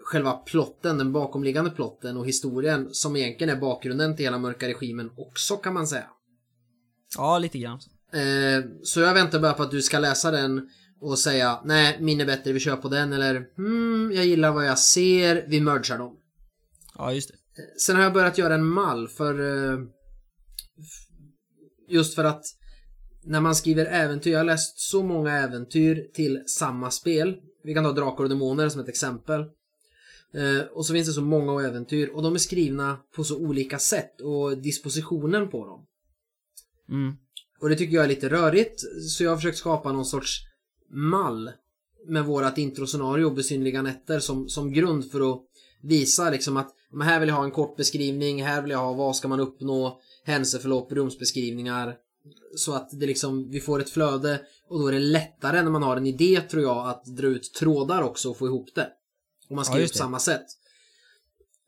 själva 0.00 0.32
plotten, 0.32 0.98
den 0.98 1.12
bakomliggande 1.12 1.70
plotten 1.70 2.16
och 2.16 2.26
historien 2.26 2.88
som 2.92 3.16
egentligen 3.16 3.56
är 3.56 3.60
bakgrunden 3.60 4.16
till 4.16 4.24
hela 4.24 4.38
mörka 4.38 4.68
regimen 4.68 5.10
också 5.16 5.56
kan 5.56 5.74
man 5.74 5.86
säga. 5.86 6.10
Ja, 7.16 7.38
lite 7.38 7.58
grann. 7.58 7.80
Eh, 8.14 8.64
så 8.82 9.00
jag 9.00 9.14
väntar 9.14 9.40
bara 9.40 9.52
på 9.52 9.62
att 9.62 9.70
du 9.70 9.82
ska 9.82 9.98
läsa 9.98 10.30
den 10.30 10.68
och 11.00 11.18
säga 11.18 11.60
nej, 11.64 11.96
min 12.00 12.20
är 12.20 12.26
bättre, 12.26 12.52
vi 12.52 12.60
kör 12.60 12.76
på 12.76 12.88
den 12.88 13.12
eller 13.12 13.46
hmm, 13.56 14.12
jag 14.14 14.26
gillar 14.26 14.52
vad 14.52 14.66
jag 14.66 14.78
ser, 14.78 15.44
vi 15.48 15.60
mergar 15.60 15.98
dem. 15.98 16.16
Ja, 16.98 17.12
just 17.12 17.28
det. 17.28 17.34
Sen 17.80 17.96
har 17.96 18.02
jag 18.02 18.12
börjat 18.12 18.38
göra 18.38 18.54
en 18.54 18.66
mall 18.66 19.08
för 19.08 19.40
eh, 19.40 19.78
just 21.88 22.14
för 22.14 22.24
att 22.24 22.44
när 23.24 23.40
man 23.40 23.54
skriver 23.54 23.86
äventyr, 23.86 24.32
jag 24.32 24.38
har 24.38 24.44
läst 24.44 24.78
så 24.78 25.02
många 25.02 25.32
äventyr 25.32 26.10
till 26.14 26.42
samma 26.46 26.90
spel. 26.90 27.36
Vi 27.64 27.74
kan 27.74 27.84
ta 27.84 27.92
Drakar 27.92 28.24
och 28.24 28.30
Demoner 28.30 28.68
som 28.68 28.80
ett 28.80 28.88
exempel. 28.88 29.40
Eh, 30.34 30.66
och 30.72 30.86
så 30.86 30.92
finns 30.92 31.06
det 31.06 31.12
så 31.12 31.22
många 31.22 31.68
äventyr 31.68 32.08
och 32.08 32.22
de 32.22 32.34
är 32.34 32.38
skrivna 32.38 32.98
på 33.16 33.24
så 33.24 33.38
olika 33.38 33.78
sätt 33.78 34.20
och 34.20 34.58
dispositionen 34.58 35.48
på 35.48 35.66
dem. 35.66 35.86
Mm. 36.88 37.16
Och 37.64 37.70
det 37.70 37.76
tycker 37.76 37.94
jag 37.94 38.04
är 38.04 38.08
lite 38.08 38.28
rörigt, 38.28 38.80
så 39.10 39.24
jag 39.24 39.30
har 39.30 39.36
försökt 39.36 39.58
skapa 39.58 39.92
någon 39.92 40.04
sorts 40.04 40.40
mall 40.90 41.50
med 42.06 42.24
vårat 42.24 42.58
introscenario, 42.58 43.30
Besynliga 43.30 43.82
nätter, 43.82 44.20
som, 44.20 44.48
som 44.48 44.72
grund 44.72 45.10
för 45.10 45.32
att 45.32 45.42
visa 45.82 46.30
liksom 46.30 46.56
att 46.56 46.74
men 46.92 47.06
här 47.06 47.20
vill 47.20 47.28
jag 47.28 47.36
ha 47.36 47.44
en 47.44 47.50
kort 47.50 47.76
beskrivning, 47.76 48.42
här 48.42 48.62
vill 48.62 48.70
jag 48.70 48.78
ha 48.78 48.92
vad 48.92 49.16
ska 49.16 49.28
man 49.28 49.40
uppnå, 49.40 50.00
händelseförlopp, 50.24 50.92
rumsbeskrivningar. 50.92 51.96
Så 52.56 52.72
att 52.72 52.90
det 52.92 53.06
liksom, 53.06 53.50
vi 53.50 53.60
får 53.60 53.80
ett 53.80 53.90
flöde 53.90 54.40
och 54.68 54.80
då 54.80 54.86
är 54.86 54.92
det 54.92 54.98
lättare 54.98 55.62
när 55.62 55.70
man 55.70 55.82
har 55.82 55.96
en 55.96 56.06
idé 56.06 56.40
tror 56.40 56.62
jag 56.62 56.88
att 56.88 57.04
dra 57.04 57.26
ut 57.26 57.54
trådar 57.54 58.02
också 58.02 58.30
och 58.30 58.38
få 58.38 58.46
ihop 58.46 58.74
det. 58.74 58.88
Om 59.48 59.56
man 59.56 59.64
skriver 59.64 59.80
just 59.80 59.94
på 59.94 59.98
samma 59.98 60.18
sätt. 60.18 60.46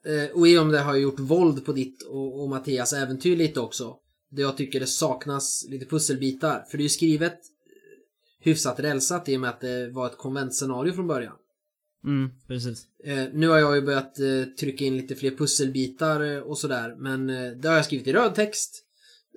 Eh, 0.07 0.37
och 0.37 0.49
i 0.49 0.59
och 0.59 0.67
med 0.67 0.75
det 0.75 0.81
har 0.81 0.95
jag 0.95 1.03
gjort 1.03 1.21
våld 1.21 1.65
på 1.65 1.73
ditt 1.73 2.03
och, 2.03 2.43
och 2.43 2.49
Mattias 2.49 2.93
äventyr 2.93 3.37
lite 3.37 3.61
också. 3.61 3.97
Där 4.31 4.43
jag 4.43 4.57
tycker 4.57 4.81
det 4.81 4.87
saknas 4.87 5.67
lite 5.69 5.87
pusselbitar. 5.87 6.65
För 6.71 6.79
det 6.79 6.83
är 6.83 6.85
ju 6.85 6.89
skrivet 6.89 7.33
eh, 7.33 7.39
hyfsat 8.41 8.81
rälsat 8.81 9.29
i 9.29 9.37
och 9.37 9.41
med 9.41 9.51
att 9.51 9.61
det 9.61 9.91
var 9.91 10.07
ett 10.07 10.19
konventscenario 10.19 10.93
från 10.93 11.07
början. 11.07 11.37
Mm, 12.07 12.31
precis. 12.47 12.87
Eh, 13.05 13.25
nu 13.33 13.49
har 13.49 13.59
jag 13.59 13.77
ju 13.77 13.83
börjat 13.83 14.19
eh, 14.19 14.45
trycka 14.61 14.85
in 14.85 14.97
lite 14.97 15.15
fler 15.15 15.31
pusselbitar 15.31 16.21
eh, 16.21 16.39
och 16.39 16.59
sådär. 16.59 16.97
Men 16.99 17.27
det 17.61 17.69
har 17.69 17.77
jag 17.77 17.85
skrivit 17.85 18.07
i 18.07 18.13
röd 18.13 18.35
text. 18.35 18.83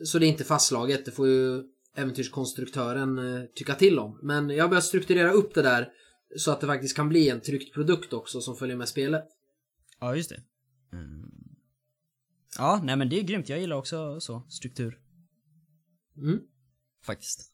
Så 0.04 0.20
det 0.20 0.26
är 0.26 0.28
inte 0.28 0.44
fastslaget. 0.44 1.06
Det 1.06 1.12
får 1.12 1.28
ju 1.28 1.64
äventyrskonstruktören 1.96 3.20
tycka 3.56 3.76
till 3.76 4.00
om. 4.00 4.20
Men 4.22 4.50
jag 4.50 4.64
har 4.64 4.70
börjat 4.70 4.84
strukturera 4.84 5.32
upp 5.32 5.54
det 5.54 5.62
där. 5.62 5.90
Så 6.38 6.52
att 6.52 6.62
det 6.62 6.68
faktiskt 6.68 6.96
kan 6.96 7.10
bli 7.10 7.30
en 7.30 7.42
tryckt 7.42 7.74
produkt 7.74 8.14
också 8.14 8.42
som 8.42 8.56
följer 8.56 8.78
med 8.78 8.90
spelet. 8.90 9.26
Ja, 10.00 10.16
just 10.16 10.30
det. 10.30 10.42
Mm. 10.94 11.32
Ja, 12.58 12.80
nej 12.84 12.96
men 12.96 13.10
det 13.10 13.20
är 13.20 13.24
grymt. 13.24 13.50
Jag 13.50 13.60
gillar 13.60 13.76
också 13.76 14.20
så, 14.20 14.44
struktur. 14.50 15.00
Mm. 16.18 16.40
Faktiskt. 17.06 17.52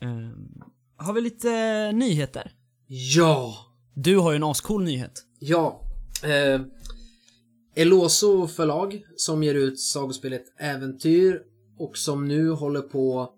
Ehm, 0.00 0.62
har 0.96 1.12
vi 1.12 1.20
lite 1.20 1.92
nyheter? 1.92 2.52
Ja! 2.86 3.54
Du 3.94 4.16
har 4.18 4.32
ju 4.32 4.36
en 4.36 4.42
ascool 4.44 4.84
nyhet. 4.84 5.24
Ja. 5.38 5.80
Eh, 6.24 6.60
Eloso 7.74 8.46
förlag 8.46 9.02
som 9.16 9.42
ger 9.42 9.54
ut 9.54 9.80
sagospelet 9.80 10.44
Äventyr 10.58 11.42
och 11.78 11.96
som 11.98 12.28
nu 12.28 12.50
håller 12.50 12.80
på 12.80 13.32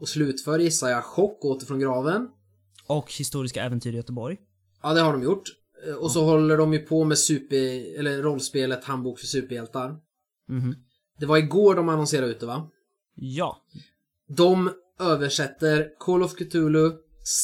Och 0.00 0.08
slutför 0.08 0.58
gissar 0.58 0.88
jag 0.88 1.04
Chock 1.04 1.44
åter 1.44 1.66
från 1.66 1.78
graven. 1.78 2.28
Och 2.86 3.12
Historiska 3.12 3.62
äventyr 3.64 3.92
i 3.92 3.96
Göteborg. 3.96 4.36
Ja, 4.82 4.94
det 4.94 5.00
har 5.00 5.12
de 5.12 5.22
gjort. 5.22 5.42
Eh, 5.88 5.94
Och 5.94 6.10
så 6.10 6.24
håller 6.24 6.56
de 6.56 6.72
ju 6.72 6.78
på 6.78 7.04
med 7.04 7.18
super, 7.18 7.56
eller 7.98 8.22
rollspelet 8.22 8.84
Handbok 8.84 9.18
för 9.18 9.26
superhjältar. 9.26 9.96
Mhm. 10.48 10.74
Det 11.18 11.26
var 11.26 11.36
igår 11.36 11.74
de 11.74 11.88
annonserade 11.88 12.32
ut 12.32 12.40
det 12.40 12.46
va? 12.46 12.70
Ja. 13.14 13.62
De 14.36 14.70
översätter 15.00 15.88
Call 15.98 16.22
of 16.22 16.34
Cthulhu 16.34 16.92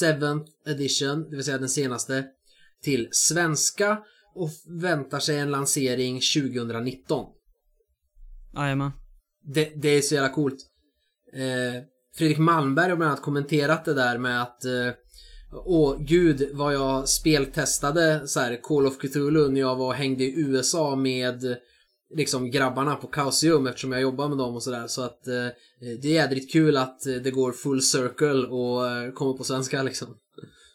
7th 0.03 0.47
edition, 0.67 1.31
det 1.31 1.37
vill 1.37 1.45
säga 1.45 1.59
den 1.59 1.69
senaste, 1.69 2.25
till 2.83 3.09
svenska 3.13 3.99
och 4.35 4.51
väntar 4.83 5.19
sig 5.19 5.39
en 5.39 5.51
lansering 5.51 6.21
2019. 6.21 7.27
Jajamän. 8.55 8.91
Det, 9.43 9.73
det 9.77 9.89
är 9.89 10.01
så 10.01 10.15
jävla 10.15 10.29
coolt. 10.29 10.59
Eh, 11.33 11.83
Fredrik 12.17 12.39
Malmberg 12.39 12.91
har 12.91 12.97
bland 12.97 13.13
annat 13.13 13.23
kommenterat 13.23 13.85
det 13.85 13.95
där 13.95 14.19
med 14.19 14.43
att 14.43 14.65
eh, 14.65 14.91
Åh 15.53 15.97
gud 16.01 16.51
vad 16.53 16.75
jag 16.75 17.09
speltestade 17.09 18.29
så 18.29 18.41
här, 18.41 18.63
Call 18.63 18.87
of 18.87 18.99
Cthulhu 18.99 19.49
när 19.49 19.61
jag 19.61 19.77
var 19.77 19.87
och 19.87 19.95
hängde 19.95 20.25
i 20.25 20.41
USA 20.41 20.97
med 20.97 21.57
liksom 22.15 22.51
grabbarna 22.51 22.97
på 22.97 23.09
Chaosium 23.13 23.67
eftersom 23.67 23.93
jag 23.93 24.03
jobbar 24.03 24.29
med 24.29 24.39
dem 24.39 24.55
och 24.55 24.63
sådär. 24.63 24.87
Så 24.87 25.03
att 25.03 25.27
eh, 25.27 25.47
det 26.03 26.09
är 26.09 26.15
jädrigt 26.15 26.53
kul 26.53 26.77
att 26.77 27.07
eh, 27.07 27.15
det 27.15 27.31
går 27.31 27.53
full 27.53 27.83
circle 27.83 28.47
och 28.47 28.89
eh, 28.91 29.13
kommer 29.13 29.33
på 29.33 29.45
svenska 29.45 29.83
liksom. 29.83 30.09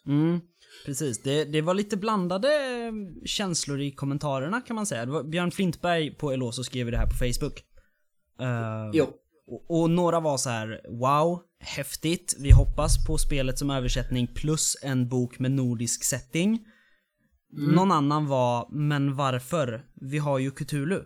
Mm, 0.06 0.40
precis. 0.86 1.22
Det, 1.22 1.44
det 1.44 1.62
var 1.62 1.74
lite 1.74 1.96
blandade 1.96 2.48
eh, 2.48 2.92
känslor 3.24 3.80
i 3.80 3.90
kommentarerna 3.90 4.60
kan 4.60 4.76
man 4.76 4.86
säga. 4.86 5.06
Det 5.06 5.12
var 5.12 5.22
Björn 5.24 5.50
Flintberg 5.50 6.14
på 6.14 6.32
Eloso 6.32 6.64
skrev 6.64 6.90
det 6.90 6.96
här 6.96 7.06
på 7.06 7.16
Facebook. 7.16 7.62
Eh, 8.40 8.90
Jo. 8.92 9.06
och, 9.46 9.80
och 9.80 9.90
några 9.90 10.20
var 10.20 10.36
så 10.36 10.50
här: 10.50 10.80
wow, 10.88 11.42
häftigt. 11.60 12.36
Vi 12.38 12.50
hoppas 12.50 13.06
på 13.06 13.18
spelet 13.18 13.58
som 13.58 13.70
översättning 13.70 14.26
plus 14.34 14.76
en 14.82 15.08
bok 15.08 15.38
med 15.38 15.50
nordisk 15.50 16.04
setting. 16.04 16.66
Någon 17.52 17.92
annan 17.92 18.26
var, 18.26 18.68
men 18.70 19.16
varför? 19.16 19.84
Vi 19.94 20.18
har 20.18 20.38
ju 20.38 20.50
Cthulhu. 20.50 21.02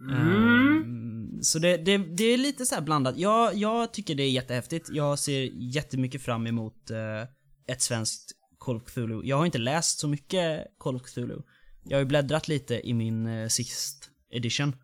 Ehm, 0.00 1.42
så 1.42 1.58
det, 1.58 1.76
det, 1.76 1.98
det 1.98 2.24
är 2.24 2.36
lite 2.38 2.66
så 2.66 2.74
här 2.74 2.82
blandat. 2.82 3.18
Jag, 3.18 3.54
jag 3.54 3.92
tycker 3.92 4.14
det 4.14 4.22
är 4.22 4.30
jättehäftigt. 4.30 4.88
Jag 4.92 5.18
ser 5.18 5.50
jättemycket 5.54 6.22
fram 6.22 6.46
emot 6.46 6.90
eh, 6.90 7.22
ett 7.66 7.82
svenskt 7.82 8.32
Call 8.58 8.76
of 8.76 8.84
Cthulhu. 8.84 9.20
Jag 9.24 9.36
har 9.36 9.46
inte 9.46 9.58
läst 9.58 9.98
så 9.98 10.08
mycket 10.08 10.66
Call 10.78 10.96
of 10.96 11.02
Cthulhu. 11.02 11.42
Jag 11.84 11.96
har 11.96 12.00
ju 12.00 12.06
bläddrat 12.06 12.48
lite 12.48 12.88
i 12.88 12.94
min 12.94 13.26
eh, 13.26 13.48
sist 13.48 14.10
edition. 14.30 14.76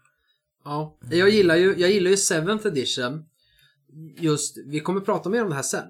Ja, 0.64 0.98
jag 1.10 1.30
gillar 1.30 1.56
ju, 1.56 1.74
jag 1.78 1.90
gillar 1.90 2.10
ju 2.10 2.16
7th 2.16 2.66
edition. 2.66 3.24
Just, 4.18 4.56
vi 4.66 4.80
kommer 4.80 5.00
prata 5.00 5.28
mer 5.30 5.42
om 5.42 5.48
det 5.48 5.54
här 5.54 5.62
sen. 5.62 5.86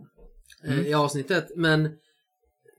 eh, 0.65 0.81
I 0.81 0.95
avsnittet, 0.95 1.49
men 1.57 1.91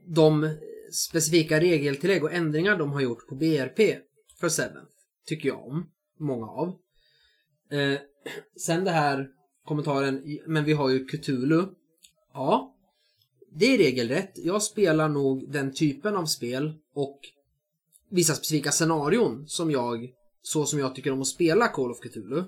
de 0.08 0.56
specifika 0.94 1.60
regeltillägg 1.60 2.24
och 2.24 2.34
ändringar 2.34 2.78
de 2.78 2.92
har 2.92 3.02
gjort 3.02 3.28
på 3.28 3.36
BRP 3.36 3.98
för 4.40 4.50
7 4.70 4.80
tycker 5.26 5.50
jag 5.50 5.68
om. 5.68 5.90
Många 6.22 6.48
av. 6.48 6.68
Eh, 7.72 8.00
sen 8.58 8.84
det 8.84 8.92
här 8.92 9.28
kommentaren, 9.66 10.40
men 10.48 10.64
vi 10.64 10.74
har 10.74 10.90
ju 10.90 11.06
Cthulhu. 11.06 11.66
Ja, 12.34 12.76
det 13.52 13.66
är 13.66 13.78
regelrätt. 13.78 14.32
Jag 14.36 14.64
spelar 14.64 15.10
nog 15.10 15.52
den 15.52 15.74
typen 15.74 16.16
av 16.16 16.26
spel 16.26 16.74
och 16.94 17.20
vissa 18.10 18.34
specifika 18.34 18.72
scenarion 18.72 19.48
som 19.48 19.72
jag, 19.72 20.10
så 20.42 20.66
som 20.66 20.80
jag 20.80 20.96
tycker 20.96 21.12
om 21.12 21.22
att 21.22 21.28
spela 21.28 21.68
Call 21.68 21.92
of 21.92 22.00
Cthulhu. 22.00 22.44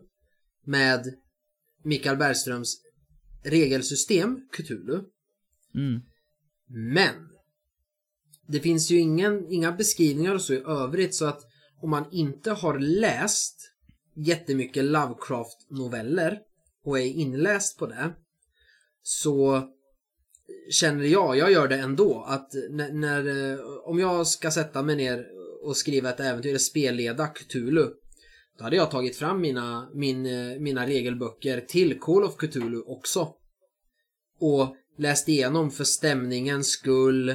Med 0.65 1.15
Mikael 1.83 2.17
Bergströms 2.17 2.81
regelsystem 3.43 4.47
Cthulhu. 4.51 4.99
Mm. 5.75 6.01
Men 6.67 7.15
det 8.47 8.59
finns 8.59 8.91
ju 8.91 8.99
ingen, 8.99 9.47
inga 9.49 9.71
beskrivningar 9.71 10.35
och 10.35 10.41
så 10.41 10.53
i 10.53 10.63
övrigt 10.67 11.15
så 11.15 11.25
att 11.25 11.41
om 11.83 11.89
man 11.89 12.05
inte 12.11 12.51
har 12.51 12.79
läst 12.79 13.71
jättemycket 14.15 14.83
Lovecraft-noveller 14.85 16.39
och 16.83 16.99
är 16.99 17.05
inläst 17.05 17.79
på 17.79 17.85
det 17.85 18.13
så 19.01 19.69
känner 20.71 21.05
jag, 21.05 21.37
jag 21.37 21.51
gör 21.51 21.67
det 21.67 21.79
ändå, 21.79 22.23
att 22.27 22.53
när, 22.69 22.93
när 22.93 23.51
eh, 23.51 23.59
om 23.85 23.99
jag 23.99 24.27
ska 24.27 24.51
sätta 24.51 24.83
mig 24.83 24.95
ner 24.95 25.27
och 25.63 25.77
skriva 25.77 26.09
ett 26.09 26.19
äventyr, 26.19 26.57
spelleda 26.57 27.27
Cthulhu 27.27 27.93
då 28.57 28.63
hade 28.63 28.75
jag 28.75 28.91
tagit 28.91 29.15
fram 29.15 29.41
mina, 29.41 29.89
min, 29.93 30.25
eh, 30.25 30.59
mina 30.59 30.87
regelböcker 30.87 31.61
till 31.61 31.99
Call 31.99 32.23
of 32.23 32.37
Cthulhu 32.37 32.81
också. 32.81 33.33
Och 34.39 34.75
läst 34.97 35.29
igenom 35.29 35.71
för 35.71 35.83
stämningens 35.83 36.67
skull, 36.67 37.29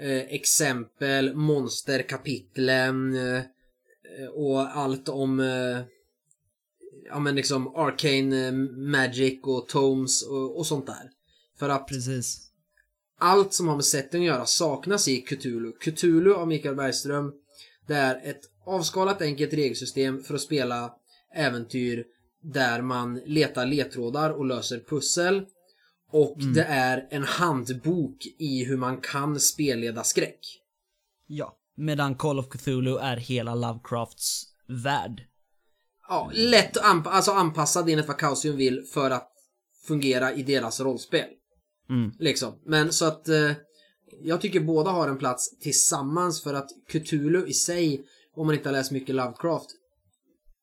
eh, 0.00 0.18
exempel, 0.18 1.34
monsterkapitlen 1.34 3.16
eh, 3.16 3.42
och 4.34 4.76
allt 4.76 5.08
om 5.08 5.40
eh, 5.40 5.80
ja 7.04 7.18
men 7.18 7.34
liksom 7.34 7.76
arcane 7.76 8.46
eh, 8.46 8.52
magic 8.92 9.40
och 9.42 9.68
tomes 9.68 10.22
och, 10.22 10.58
och 10.58 10.66
sånt 10.66 10.86
där. 10.86 11.10
För 11.58 11.68
att 11.68 11.88
Precis. 11.88 12.50
allt 13.18 13.52
som 13.52 13.68
har 13.68 13.74
med 13.74 13.84
setting 13.84 14.20
att 14.20 14.34
göra 14.34 14.46
saknas 14.46 15.08
i 15.08 15.20
Cthulhu. 15.20 15.72
Cthulhu 15.72 16.34
av 16.34 16.48
Mikael 16.48 16.74
Bergström 16.74 17.32
det 17.86 17.96
är 17.96 18.20
ett 18.30 18.40
avskalat 18.64 19.22
enkelt 19.22 19.52
regelsystem 19.52 20.22
för 20.22 20.34
att 20.34 20.40
spela 20.40 20.94
äventyr 21.34 22.04
där 22.42 22.82
man 22.82 23.20
letar 23.26 23.66
ledtrådar 23.66 24.30
och 24.30 24.44
löser 24.44 24.84
pussel. 24.88 25.46
Och 26.12 26.38
det 26.54 26.62
är 26.62 27.08
en 27.10 27.22
handbok 27.22 28.26
i 28.38 28.64
hur 28.64 28.76
man 28.76 29.00
kan 29.00 29.40
spelleda 29.40 30.04
skräck. 30.04 30.60
Ja. 31.26 31.56
Medan 31.80 32.14
Call 32.14 32.38
of 32.38 32.48
Cthulhu 32.48 32.96
är 32.96 33.16
hela 33.16 33.54
Lovecrafts 33.54 34.42
värld. 34.68 35.26
Ja, 36.08 36.30
lätt 36.34 36.76
anp 36.76 37.06
alltså 37.06 37.30
anpassad 37.30 37.88
enligt 37.88 38.08
vad 38.08 38.20
Chaosium 38.20 38.56
vill 38.56 38.84
för 38.94 39.10
att 39.10 39.32
fungera 39.86 40.32
i 40.32 40.42
deras 40.42 40.80
rollspel. 40.80 41.26
Mm. 41.88 42.12
Liksom. 42.18 42.58
Men 42.64 42.92
så 42.92 43.04
att 43.04 43.28
eh, 43.28 43.52
jag 44.22 44.40
tycker 44.40 44.60
båda 44.60 44.90
har 44.90 45.08
en 45.08 45.18
plats 45.18 45.58
tillsammans 45.58 46.42
för 46.42 46.54
att 46.54 46.68
Cthulhu 46.88 47.46
i 47.46 47.52
sig, 47.52 48.04
om 48.36 48.46
man 48.46 48.56
inte 48.56 48.68
har 48.68 48.72
läst 48.72 48.90
mycket 48.90 49.14
Lovecraft, 49.14 49.70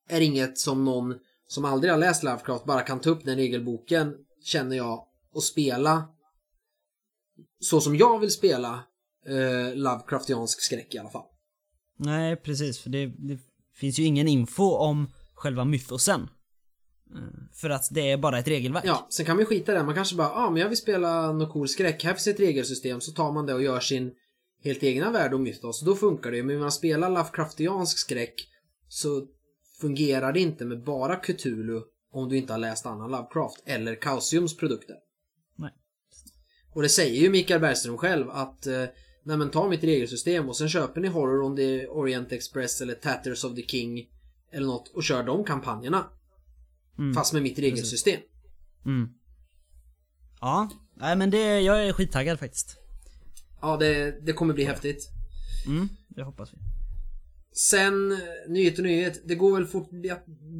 är 0.10 0.22
inget 0.22 0.58
som 0.58 0.86
någon 0.86 1.16
som 1.48 1.66
aldrig 1.66 1.92
har 1.92 2.00
läst 2.00 2.24
Lovecraft 2.24 2.66
bara 2.66 2.82
kan 2.82 3.00
ta 3.00 3.10
upp 3.10 3.26
den 3.26 3.36
regelboken, 3.36 4.14
känner 4.44 4.78
jag, 4.78 5.04
och 5.34 5.44
spela 5.44 6.08
så 7.60 7.82
som 7.82 7.96
jag 7.96 8.20
vill 8.20 8.32
spela 8.32 8.84
eh, 9.28 9.76
Lovecraftiansk 9.76 10.62
skräck 10.62 10.96
i 10.96 10.98
alla 10.98 11.10
fall. 11.10 11.26
Nej, 12.00 12.36
precis. 12.36 12.80
För 12.80 12.90
det, 12.90 13.06
det 13.06 13.40
finns 13.76 14.00
ju 14.00 14.04
ingen 14.04 14.28
info 14.28 14.64
om 14.64 15.12
själva 15.34 15.66
mytosen. 15.66 16.22
Eh, 17.16 17.20
För 17.54 17.70
att 17.70 17.88
det 17.92 18.12
är 18.12 18.18
bara 18.18 18.40
ett 18.40 18.48
regelverk. 18.48 18.84
Ja, 18.86 19.08
sen 19.10 19.26
kan 19.26 19.36
man 19.36 19.42
ju 19.42 19.46
skita 19.46 19.72
i 19.72 19.76
det. 19.76 19.84
Man 19.84 19.96
kanske 19.96 20.16
bara, 20.16 20.28
ja 20.28 20.46
ah, 20.46 20.50
men 20.50 20.62
jag 20.62 20.70
vill 20.70 20.78
spela 20.78 21.32
någon 21.32 21.52
cool 21.52 21.68
skräck. 21.68 22.04
Här 22.04 22.14
finns 22.14 22.28
ett 22.28 22.40
regelsystem. 22.40 23.02
Så 23.02 23.12
tar 23.12 23.32
man 23.32 23.46
det 23.46 23.54
och 23.54 23.64
gör 23.64 23.80
sin 23.80 24.12
helt 24.64 24.84
egna 24.84 25.12
värld 25.12 25.34
och 25.34 25.40
mytos. 25.40 25.82
Då 25.82 25.96
funkar 25.96 26.32
det 26.32 26.38
ju. 26.38 26.44
Men 26.44 26.56
när 26.56 26.62
man 26.62 26.72
spelar 26.72 27.10
Lovecraftiansk 27.10 27.98
skräck 27.98 28.34
så 28.88 29.28
fungerar 29.82 30.34
det 30.34 30.40
inte 30.40 30.66
med 30.66 30.84
bara 30.84 31.16
Cthulhu 31.16 31.82
om 32.12 32.30
du 32.30 32.38
inte 32.38 32.54
har 32.54 32.58
läst 32.58 32.86
annan 32.86 33.12
Lovecraft 33.12 33.64
eller 33.66 33.96
Chaosiums 33.96 34.58
produkter. 34.58 34.96
Nej. 35.56 35.72
Och 36.74 36.82
det 36.82 36.90
säger 36.90 37.22
ju 37.22 37.30
Mikael 37.30 37.62
Bergström 37.62 37.98
själv 37.98 38.30
att 38.30 38.68
eh, 38.68 38.84
Nej 39.28 39.38
men 39.38 39.52
ta 39.52 39.70
mitt 39.70 39.84
regelsystem 39.84 40.50
och 40.50 40.58
sen 40.58 40.70
köper 40.70 41.02
ni 41.02 41.08
Horror 41.08 41.44
on 41.44 41.56
the 41.56 41.88
Orient 41.88 42.32
Express 42.32 42.82
eller 42.82 42.94
Tatters 42.94 43.44
of 43.44 43.56
the 43.56 43.62
King 43.62 44.10
eller 44.52 44.68
något 44.68 44.88
och 44.88 45.04
kör 45.04 45.24
de 45.24 45.44
kampanjerna. 45.44 46.10
Mm. 46.98 47.14
Fast 47.14 47.34
med 47.34 47.42
mitt 47.42 47.60
regelsystem. 47.60 48.20
Mm. 48.86 49.10
Ja, 50.42 50.70
nej 50.94 51.16
men 51.16 51.30
det, 51.30 51.62
jag 51.62 51.88
är 51.88 51.94
skittaggad 51.94 52.40
faktiskt. 52.40 52.78
Ja, 53.62 53.78
det, 53.78 54.26
det 54.26 54.34
kommer 54.34 54.54
bli 54.54 54.64
häftigt. 54.64 55.10
Mm, 55.68 55.90
det 56.08 56.24
hoppas 56.24 56.54
vi. 56.54 56.58
Sen, 57.52 58.12
eh, 58.12 58.18
nyhet 58.48 58.78
och 58.78 58.84
nyhet. 58.84 59.22
Det 59.26 59.36
går 59.36 59.54
väl 59.54 59.66
fort... 59.66 59.90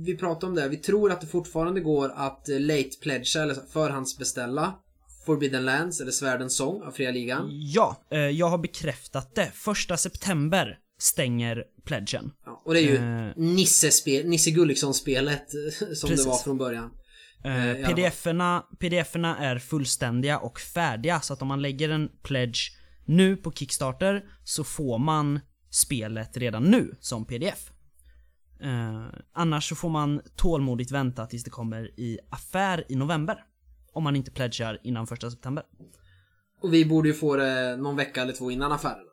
Vi, 0.06 0.18
pratar 0.18 0.48
om 0.48 0.56
det. 0.56 0.70
Vi 0.70 0.78
tror 0.78 1.12
att 1.12 1.22
det 1.22 1.28
fortfarande 1.28 1.82
går 1.82 2.10
att 2.16 2.50
eh, 2.50 2.60
late 2.60 2.92
pledgea 3.02 3.44
eller 3.44 3.56
förhandsbeställa 3.70 4.80
Forbidden 5.28 5.66
Lands 5.66 6.02
eller 6.02 6.12
Svärdens 6.12 6.56
sång 6.56 6.84
av 6.84 6.92
Fria 6.92 7.12
Ligan. 7.12 7.50
Ja, 7.52 8.02
eh, 8.12 8.20
jag 8.20 8.50
har 8.50 8.58
bekräftat 8.58 9.36
det. 9.36 9.52
Första 9.54 9.98
september 9.98 10.78
stänger 11.00 11.64
pledgen. 11.86 12.32
Ja, 12.46 12.62
och 12.66 12.74
det 12.74 12.80
är 12.80 12.84
ju 12.84 12.96
Eh. 12.96 13.34
Nisse-spel, 13.36 14.28
Nisse 14.30 14.52
Gulliksson-spelet 14.52 15.54
eh, 15.54 15.94
som 15.94 16.10
Precis. 16.10 16.26
det 16.26 16.30
var 16.32 16.38
från 16.38 16.58
början. 16.58 16.92
Fall. 17.44 17.86
PDF-erna, 17.86 18.64
PDF-erna 18.80 19.38
är 19.38 19.60
fullständiga 19.60 20.40
och 20.40 20.60
färdiga 20.60 21.22
så 21.22 21.34
att 21.34 21.42
om 21.42 21.48
man 21.48 21.62
lägger 21.62 21.90
en 21.90 22.10
pledge 22.24 22.72
nu 23.06 23.36
på 23.38 23.52
Kickstarter 23.52 24.26
så 24.44 24.64
får 24.64 24.98
man 24.98 25.40
spelet 25.70 26.38
redan 26.38 26.64
nu 26.64 26.96
som 27.00 27.26
PDF. 27.26 27.72
Eh, 28.62 29.06
annars 29.34 29.70
så 29.70 29.76
får 29.76 29.90
man 29.90 30.22
tålmodigt 30.36 30.92
vänta 30.92 31.26
tills 31.26 31.44
det 31.44 31.50
kommer 31.50 32.00
i 32.00 32.20
affär 32.30 32.84
i 32.90 32.96
november. 32.96 33.44
Om 33.98 34.04
man 34.04 34.16
inte 34.16 34.32
pledgar 34.32 34.80
innan 34.84 35.08
första 35.08 35.32
september. 35.32 35.64
Och 36.62 36.74
vi 36.74 36.86
borde 36.86 37.08
ju 37.08 37.14
få 37.14 37.36
det 37.36 37.78
någon 37.78 37.96
vecka 37.96 38.22
eller 38.22 38.34
två 38.34 38.52
innan 38.52 38.72
affären. 38.72 39.06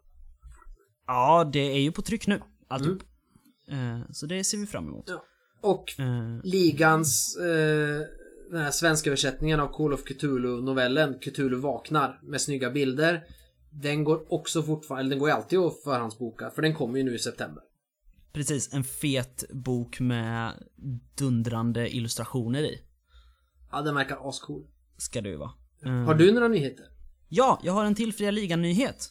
Ja, 1.06 1.50
det 1.52 1.58
är 1.58 1.80
ju 1.80 1.92
på 1.92 2.02
tryck 2.02 2.26
nu. 2.26 2.40
Alltihop. 2.68 3.02
Eh, 3.68 4.00
så 4.12 4.26
det 4.26 4.44
ser 4.44 4.58
vi 4.58 4.66
fram 4.66 4.88
emot. 4.88 5.04
Ja. 5.06 5.24
Och 5.60 5.84
Eh, 5.98 6.40
ligans 6.42 7.36
eh, 7.36 8.00
den 8.50 8.60
här 8.60 8.70
svenska 8.70 9.10
översättningen 9.10 9.60
av 9.60 9.68
Call 9.68 9.92
of 9.92 10.04
Cthulhu-novellen 10.04 11.18
Cthulhu 11.20 11.56
vaknar 11.56 12.20
med 12.22 12.40
snygga 12.40 12.70
bilder. 12.70 13.24
Den 13.70 14.04
går 14.04 14.32
också 14.32 14.62
fortfarande, 14.62 15.00
eller 15.00 15.10
den 15.10 15.18
går 15.18 15.28
ju 15.28 15.34
alltid 15.34 15.58
att 15.58 15.82
förhandsboka 15.84 16.50
för 16.50 16.62
den 16.62 16.74
kommer 16.74 16.98
ju 16.98 17.04
nu 17.04 17.14
i 17.14 17.18
september. 17.18 17.62
precis, 18.32 18.74
en 18.74 18.84
fet 18.84 19.44
bok 19.50 20.00
med 20.00 20.52
dundrande 21.18 21.96
illustrationer 21.96 22.62
i. 22.62 22.80
Ja, 23.72 23.82
den 23.82 23.94
verkar 23.94 24.28
ascool. 24.28 24.66
Ska 24.96 25.20
ju 25.20 25.36
vara. 25.36 25.50
Eh, 25.84 25.92
Har 25.92 26.14
du 26.14 26.32
några 26.32 26.48
nyheter? 26.48 26.86
Ja, 27.28 27.60
jag 27.62 27.72
har 27.72 27.84
en 27.84 27.94
till 27.94 28.12
Fria 28.12 28.30
Ligan-nyhet. 28.30 29.10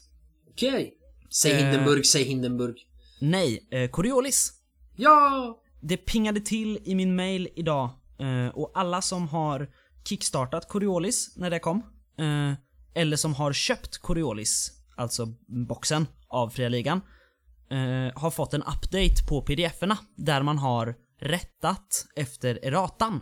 Okej. 0.51 0.93
Säg 1.29 1.51
Eh. 1.51 1.57
Hindenburg, 1.57 2.05
säg 2.05 2.23
Hindenburg. 2.23 2.75
Nej, 3.21 3.67
eh, 3.71 3.89
Coriolis. 3.89 4.53
Ja! 4.95 5.59
Det 5.81 5.97
pingade 5.97 6.39
till 6.39 6.79
i 6.83 6.95
min 6.95 7.15
mail 7.15 7.49
idag 7.55 7.89
eh, 8.19 8.47
och 8.47 8.71
alla 8.75 9.01
som 9.01 9.27
har 9.27 9.69
kickstartat 10.05 10.67
Coriolis 10.69 11.33
när 11.37 11.49
det 11.49 11.59
kom, 11.59 11.77
eh, 12.17 12.53
eller 12.95 13.17
som 13.17 13.33
har 13.35 13.53
köpt 13.53 13.97
Coriolis, 13.97 14.71
alltså 14.97 15.25
boxen 15.67 16.07
av 16.27 16.49
Fria 16.49 16.69
Ligan, 16.69 17.01
eh, 17.71 18.21
har 18.21 18.31
fått 18.31 18.53
en 18.53 18.61
update 18.63 19.23
på 19.29 19.41
pdf-erna 19.41 19.97
där 20.15 20.41
man 20.43 20.57
har 20.57 20.95
rättat 21.21 22.05
efter 22.15 22.59
erratan. 22.65 23.21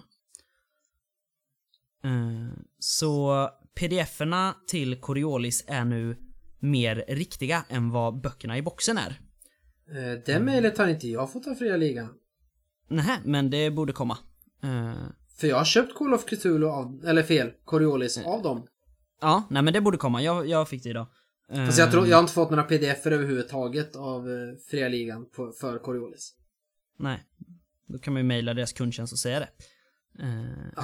Eh, 2.03 2.57
så 2.79 3.49
pdf-erna 3.79 4.53
till 4.67 4.99
Coriolis 5.01 5.63
är 5.67 5.85
nu 5.85 6.17
mer 6.59 7.05
riktiga 7.07 7.65
än 7.69 7.89
vad 7.91 8.21
böckerna 8.21 8.57
i 8.57 8.61
boxen 8.61 8.97
är. 8.97 9.19
Eh, 9.91 10.19
Det 10.25 10.39
mejlet 10.39 10.77
har 10.77 10.87
inte 10.87 11.07
jag 11.07 11.31
fått 11.31 11.47
av 11.47 11.55
Fria 11.55 11.77
Ligan. 11.77 12.13
Nej, 12.87 13.19
men 13.25 13.49
det 13.49 13.71
borde 13.71 13.93
komma. 13.93 14.17
Eh, 14.63 14.93
För 15.37 15.47
jag 15.47 15.57
har 15.57 15.65
köpt 15.65 15.95
Call 15.95 16.13
of 16.13 16.25
Cthulhu 16.25 16.67
av, 16.67 17.03
eller 17.05 17.23
fel, 17.23 17.51
Coriolis 17.65 18.17
av 18.17 18.41
dem. 18.43 18.67
Ja, 19.21 19.43
nej 19.49 19.61
men 19.61 19.73
det 19.73 19.81
borde 19.81 19.97
komma. 19.97 20.21
Jag, 20.21 20.47
jag 20.47 20.69
fick 20.69 20.83
det 20.83 20.89
idag. 20.89 21.07
Fast 21.65 21.79
jag, 21.79 21.91
tror, 21.91 22.07
jag 22.07 22.17
har 22.17 22.21
inte 22.21 22.33
fått 22.33 22.49
några 22.49 22.63
pdf-er 22.63 23.11
överhuvudtaget 23.11 23.95
av 23.95 24.29
eh, 24.29 24.35
Fria 24.69 24.87
Ligan 24.89 25.29
på, 25.29 25.51
för 25.51 25.79
Coriolis. 25.79 26.33
Nej. 26.99 27.23
Då 27.87 27.99
kan 27.99 28.13
man 28.13 28.21
ju 28.21 28.27
mejla 28.27 28.53
deras 28.53 28.73
kundtjänst 28.73 29.13
och 29.13 29.19
säga 29.19 29.39
det. 29.39 29.49
Eh, 30.23 30.83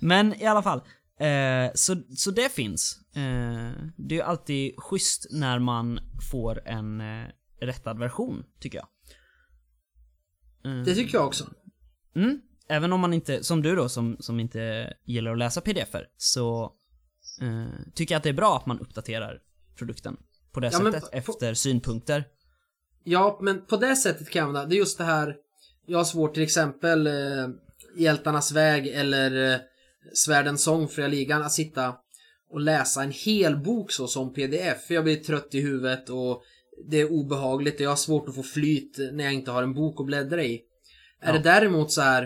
Men 0.00 0.34
i 0.34 0.46
alla 0.46 0.62
fall. 0.62 0.78
Eh, 1.20 1.70
så, 1.74 1.96
så 2.16 2.30
det 2.30 2.52
finns. 2.52 2.98
Eh, 3.14 3.72
det 3.96 4.14
är 4.14 4.18
ju 4.18 4.22
alltid 4.22 4.74
schysst 4.78 5.26
när 5.30 5.58
man 5.58 6.00
får 6.30 6.68
en 6.68 7.00
eh, 7.00 7.26
rättad 7.60 7.98
version, 7.98 8.44
tycker 8.60 8.78
jag. 8.78 8.88
Eh, 10.64 10.82
Det 10.84 10.94
tycker 10.94 11.18
jag 11.18 11.26
också. 11.26 11.44
Mm. 12.16 12.40
Även 12.68 12.92
om 12.92 13.00
man 13.00 13.12
inte, 13.12 13.44
som 13.44 13.62
du 13.62 13.76
då, 13.76 13.88
som, 13.88 14.16
som 14.20 14.40
inte 14.40 14.92
gillar 15.04 15.32
att 15.32 15.38
läsa 15.38 15.60
pdf-er, 15.60 16.06
så 16.16 16.72
eh, 17.40 17.66
tycker 17.94 18.14
jag 18.14 18.16
att 18.16 18.22
det 18.22 18.28
är 18.28 18.32
bra 18.32 18.56
att 18.56 18.66
man 18.66 18.80
uppdaterar 18.80 19.38
produkten 19.78 20.16
på 20.52 20.60
det 20.60 20.66
Ja, 20.72 20.78
sättet, 20.78 21.02
på- 21.02 21.08
efter 21.16 21.54
synpunkter. 21.54 22.24
Ja, 23.04 23.38
men 23.42 23.66
på 23.66 23.76
det 23.76 23.96
sättet 23.96 24.30
kan 24.30 24.40
jag 24.40 24.46
använda. 24.48 24.68
Det 24.68 24.74
är 24.74 24.78
just 24.78 24.98
det 24.98 25.04
här. 25.04 25.36
Jag 25.86 25.98
har 25.98 26.04
svårt 26.04 26.34
till 26.34 26.42
exempel 26.42 27.06
eh, 27.06 27.48
Hjältarnas 27.96 28.52
väg 28.52 28.86
eller 28.86 29.52
eh, 29.54 29.60
Svärdens 30.14 30.62
sång 30.62 30.88
Fria 30.88 31.08
Ligan 31.08 31.42
att 31.42 31.52
sitta 31.52 31.94
och 32.50 32.60
läsa 32.60 33.02
en 33.02 33.10
hel 33.10 33.56
bok 33.56 33.92
så 33.92 34.06
som 34.06 34.32
pdf. 34.34 34.86
För 34.86 34.94
jag 34.94 35.04
blir 35.04 35.16
trött 35.16 35.48
i 35.54 35.60
huvudet 35.60 36.10
och 36.10 36.42
det 36.90 37.00
är 37.00 37.12
obehagligt 37.12 37.74
och 37.74 37.80
jag 37.80 37.88
har 37.90 37.96
svårt 37.96 38.28
att 38.28 38.34
få 38.34 38.42
flyt 38.42 38.98
när 39.12 39.24
jag 39.24 39.32
inte 39.32 39.50
har 39.50 39.62
en 39.62 39.74
bok 39.74 40.00
att 40.00 40.06
bläddra 40.06 40.42
i. 40.44 40.62
Är 41.20 41.26
Ja. 41.26 41.32
det 41.32 41.38
däremot 41.38 41.92
så 41.92 42.00
här 42.00 42.22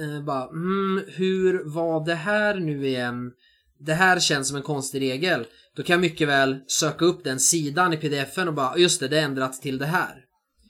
eh, 0.00 0.24
bara, 0.24 0.48
mm, 0.48 1.04
hur 1.08 1.62
var 1.64 2.04
det 2.06 2.14
här 2.14 2.54
nu 2.54 2.86
igen? 2.86 3.32
Det 3.78 3.94
här 3.94 4.20
känns 4.20 4.48
som 4.48 4.56
en 4.56 4.62
konstig 4.62 5.00
regel. 5.00 5.46
Då 5.76 5.82
kan 5.82 5.94
jag 5.94 6.00
mycket 6.00 6.28
väl 6.28 6.60
söka 6.66 7.04
upp 7.04 7.24
den 7.24 7.40
sidan 7.40 7.92
i 7.92 7.96
pdf-en 7.96 8.48
och 8.48 8.54
bara, 8.54 8.78
just 8.78 9.00
det, 9.00 9.08
det 9.08 9.18
är 9.18 9.22
ändrat 9.24 9.62
till 9.62 9.78
det 9.78 9.86
här. 9.86 10.23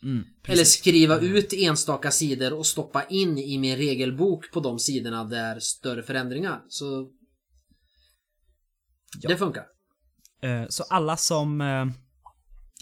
Mm, 0.05 0.25
Eller 0.49 0.65
skriva 0.65 1.21
ut 1.21 1.53
enstaka 1.53 2.11
sidor 2.11 2.53
och 2.53 2.67
stoppa 2.67 3.05
in 3.05 3.39
i 3.39 3.59
min 3.59 3.77
regelbok 3.77 4.53
på 4.53 4.61
de 4.61 4.79
sidorna 4.79 5.25
där 5.25 5.61
större 5.61 6.03
förändringar. 6.03 6.63
Så... 6.69 7.11
Ja. 9.21 9.29
Det 9.29 9.37
funkar. 9.37 9.65
Eh, 10.43 10.65
Så 10.69 10.85
alla 10.91 11.17
som 11.17 11.61
eh, 11.61 11.87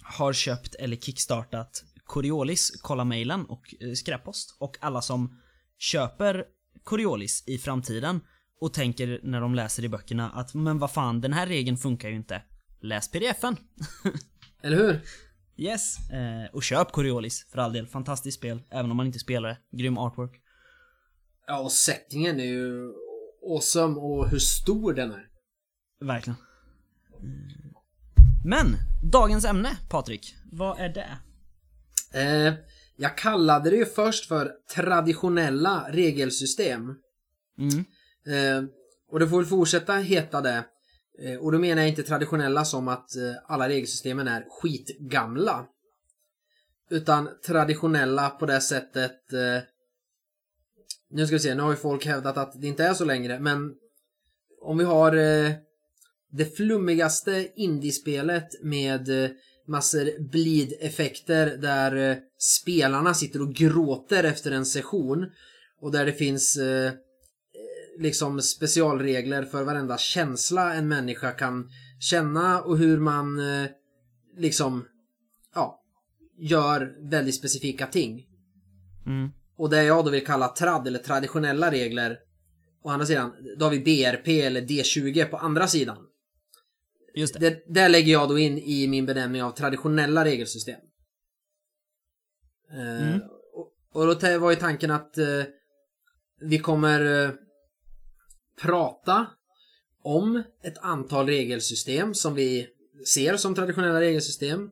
har 0.02 0.32
köpt 0.32 0.74
eller 0.74 0.96
kickstartat 0.96 1.84
Coriolis, 2.04 2.70
kolla 2.80 3.04
mailen 3.04 3.44
och 3.46 3.74
eh, 3.80 3.92
skräppost. 3.92 4.56
Och 4.60 4.76
alla 4.80 5.02
som 5.02 5.40
köper 5.78 6.44
Coriolis 6.84 7.44
i 7.46 7.58
framtiden 7.58 8.20
och 8.60 8.74
tänker 8.74 9.20
när 9.22 9.40
de 9.40 9.54
läser 9.54 9.84
i 9.84 9.88
böckerna 9.88 10.30
att 10.30 10.54
men 10.54 10.78
vad 10.78 10.90
fan, 10.92 11.20
den 11.20 11.32
här 11.32 11.46
regeln 11.46 11.76
funkar 11.76 12.08
ju 12.08 12.16
inte. 12.16 12.42
Läs 12.82 13.10
pdf-en. 13.10 13.56
Eller 14.62 14.76
hur? 14.76 15.00
Yes. 15.56 16.10
Eh, 16.10 16.54
och 16.54 16.62
köp 16.62 16.92
Coriolis 16.92 17.46
för 17.50 17.58
all 17.58 17.72
del. 17.72 17.86
Fantastiskt 17.86 18.38
spel, 18.38 18.62
även 18.70 18.90
om 18.90 18.96
man 18.96 19.06
inte 19.06 19.18
spelar 19.18 19.48
det. 19.48 19.58
Grym 19.70 19.98
artwork. 19.98 20.40
Ja, 21.46 21.58
och 21.58 21.72
settingen 21.72 22.40
är 22.40 22.44
ju 22.44 22.92
awesome 23.46 24.00
och 24.00 24.28
hur 24.28 24.38
stor 24.38 24.92
den 24.92 25.12
är. 25.12 25.26
Verkligen. 26.00 26.36
Mm. 27.20 27.74
Men, 28.44 28.66
dagens 29.12 29.44
ämne, 29.44 29.76
Patrik. 29.90 30.36
Vad 30.52 30.80
är 30.80 30.88
det? 30.88 31.18
Eh, 32.20 32.54
jag 32.96 33.18
kallade 33.18 33.70
det 33.70 33.76
ju 33.76 33.84
först 33.84 34.26
för 34.28 34.52
traditionella 34.74 35.86
regelsystem. 35.90 36.94
Mm. 37.58 37.84
Eh, 38.26 38.68
och 39.10 39.18
det 39.18 39.28
får 39.28 39.36
väl 39.36 39.46
fortsätta 39.46 39.92
heta 39.92 40.40
det. 40.40 40.64
Eh, 41.22 41.36
och 41.36 41.52
då 41.52 41.58
menar 41.58 41.82
jag 41.82 41.88
inte 41.88 42.02
traditionella 42.02 42.64
som 42.64 42.88
att 42.88 43.16
eh, 43.16 43.34
alla 43.46 43.68
regelsystemen 43.68 44.28
är 44.28 44.46
skitgamla. 44.50 45.66
Utan 46.90 47.28
traditionella 47.46 48.30
på 48.30 48.46
det 48.46 48.60
sättet... 48.60 49.32
Eh, 49.32 49.62
nu 51.10 51.26
ska 51.26 51.36
vi 51.36 51.40
se, 51.40 51.54
nu 51.54 51.62
har 51.62 51.70
ju 51.70 51.76
folk 51.76 52.06
hävdat 52.06 52.36
att 52.36 52.60
det 52.60 52.66
inte 52.66 52.84
är 52.84 52.94
så 52.94 53.04
längre, 53.04 53.38
men 53.40 53.74
om 54.62 54.78
vi 54.78 54.84
har 54.84 55.12
det 56.30 56.56
flummigaste 56.56 57.48
indiespelet 57.56 58.48
med 58.62 59.08
massor 59.66 60.28
bleed-effekter 60.30 61.56
där 61.56 62.18
spelarna 62.38 63.14
sitter 63.14 63.42
och 63.42 63.54
gråter 63.54 64.24
efter 64.24 64.50
en 64.50 64.66
session 64.66 65.26
och 65.80 65.92
där 65.92 66.06
det 66.06 66.12
finns 66.12 66.56
eh, 66.56 66.92
liksom 67.98 68.42
specialregler 68.42 69.42
för 69.42 69.64
varenda 69.64 69.98
känsla 69.98 70.74
en 70.74 70.88
människa 70.88 71.30
kan 71.30 71.70
känna 72.00 72.62
och 72.62 72.78
hur 72.78 72.98
man 72.98 73.38
eh, 73.38 73.70
liksom 74.36 74.84
ja, 75.54 75.82
gör 76.38 77.10
väldigt 77.10 77.34
specifika 77.34 77.86
ting. 77.86 78.26
Mm. 79.06 79.30
Och 79.56 79.70
det 79.70 79.82
jag 79.82 80.04
då 80.04 80.10
vill 80.10 80.26
kalla 80.26 80.48
trad 80.48 80.86
eller 80.86 80.98
traditionella 80.98 81.70
regler 81.70 82.18
å 82.82 82.88
andra 82.90 83.06
sidan, 83.06 83.32
då 83.58 83.64
har 83.64 83.70
vi 83.70 83.80
BRP 83.80 84.28
eller 84.28 84.60
D20 84.60 85.24
på 85.24 85.36
andra 85.36 85.66
sidan. 85.66 85.98
Just 87.14 87.34
det. 87.34 87.50
Det, 87.50 87.74
där 87.74 87.88
lägger 87.88 88.12
jag 88.12 88.28
då 88.28 88.38
in 88.38 88.58
i 88.58 88.88
min 88.88 89.06
benämning 89.06 89.42
av 89.42 89.50
traditionella 89.50 90.24
regelsystem. 90.24 90.80
Eh, 92.72 93.08
Mm. 93.08 93.20
och, 93.52 93.72
och 93.92 94.06
då 94.20 94.38
var 94.38 94.50
ju 94.50 94.56
tanken 94.56 94.90
att 94.90 95.18
eh, 95.18 95.42
vi 96.40 96.58
kommer 96.58 97.24
eh, 97.24 97.30
prata 98.62 99.26
om 100.02 100.42
ett 100.62 100.78
antal 100.78 101.26
regelsystem 101.26 102.14
som 102.14 102.34
vi 102.34 102.68
ser 103.06 103.36
som 103.36 103.54
traditionella 103.54 104.00
regelsystem. 104.00 104.70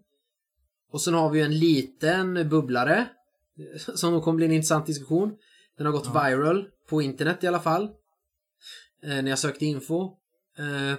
Och 0.93 1.01
sen 1.01 1.15
har 1.15 1.31
vi 1.31 1.39
ju 1.39 1.45
en 1.45 1.59
liten 1.59 2.49
bubblare 2.49 3.09
som 3.95 4.13
nog 4.13 4.23
kommer 4.23 4.37
bli 4.37 4.47
en 4.47 4.53
intressant 4.53 4.87
diskussion. 4.87 5.37
Den 5.77 5.87
har 5.87 5.93
gått 5.93 6.11
Ja. 6.15 6.25
viral 6.25 6.67
på 6.89 7.03
internet 7.03 7.45
i 7.45 7.47
alla 7.47 7.61
fall. 7.61 7.83
Eh, 9.03 9.09
när 9.09 9.29
jag 9.29 9.39
sökte 9.39 9.67
info. 9.67 10.03
Eh, 10.59 10.99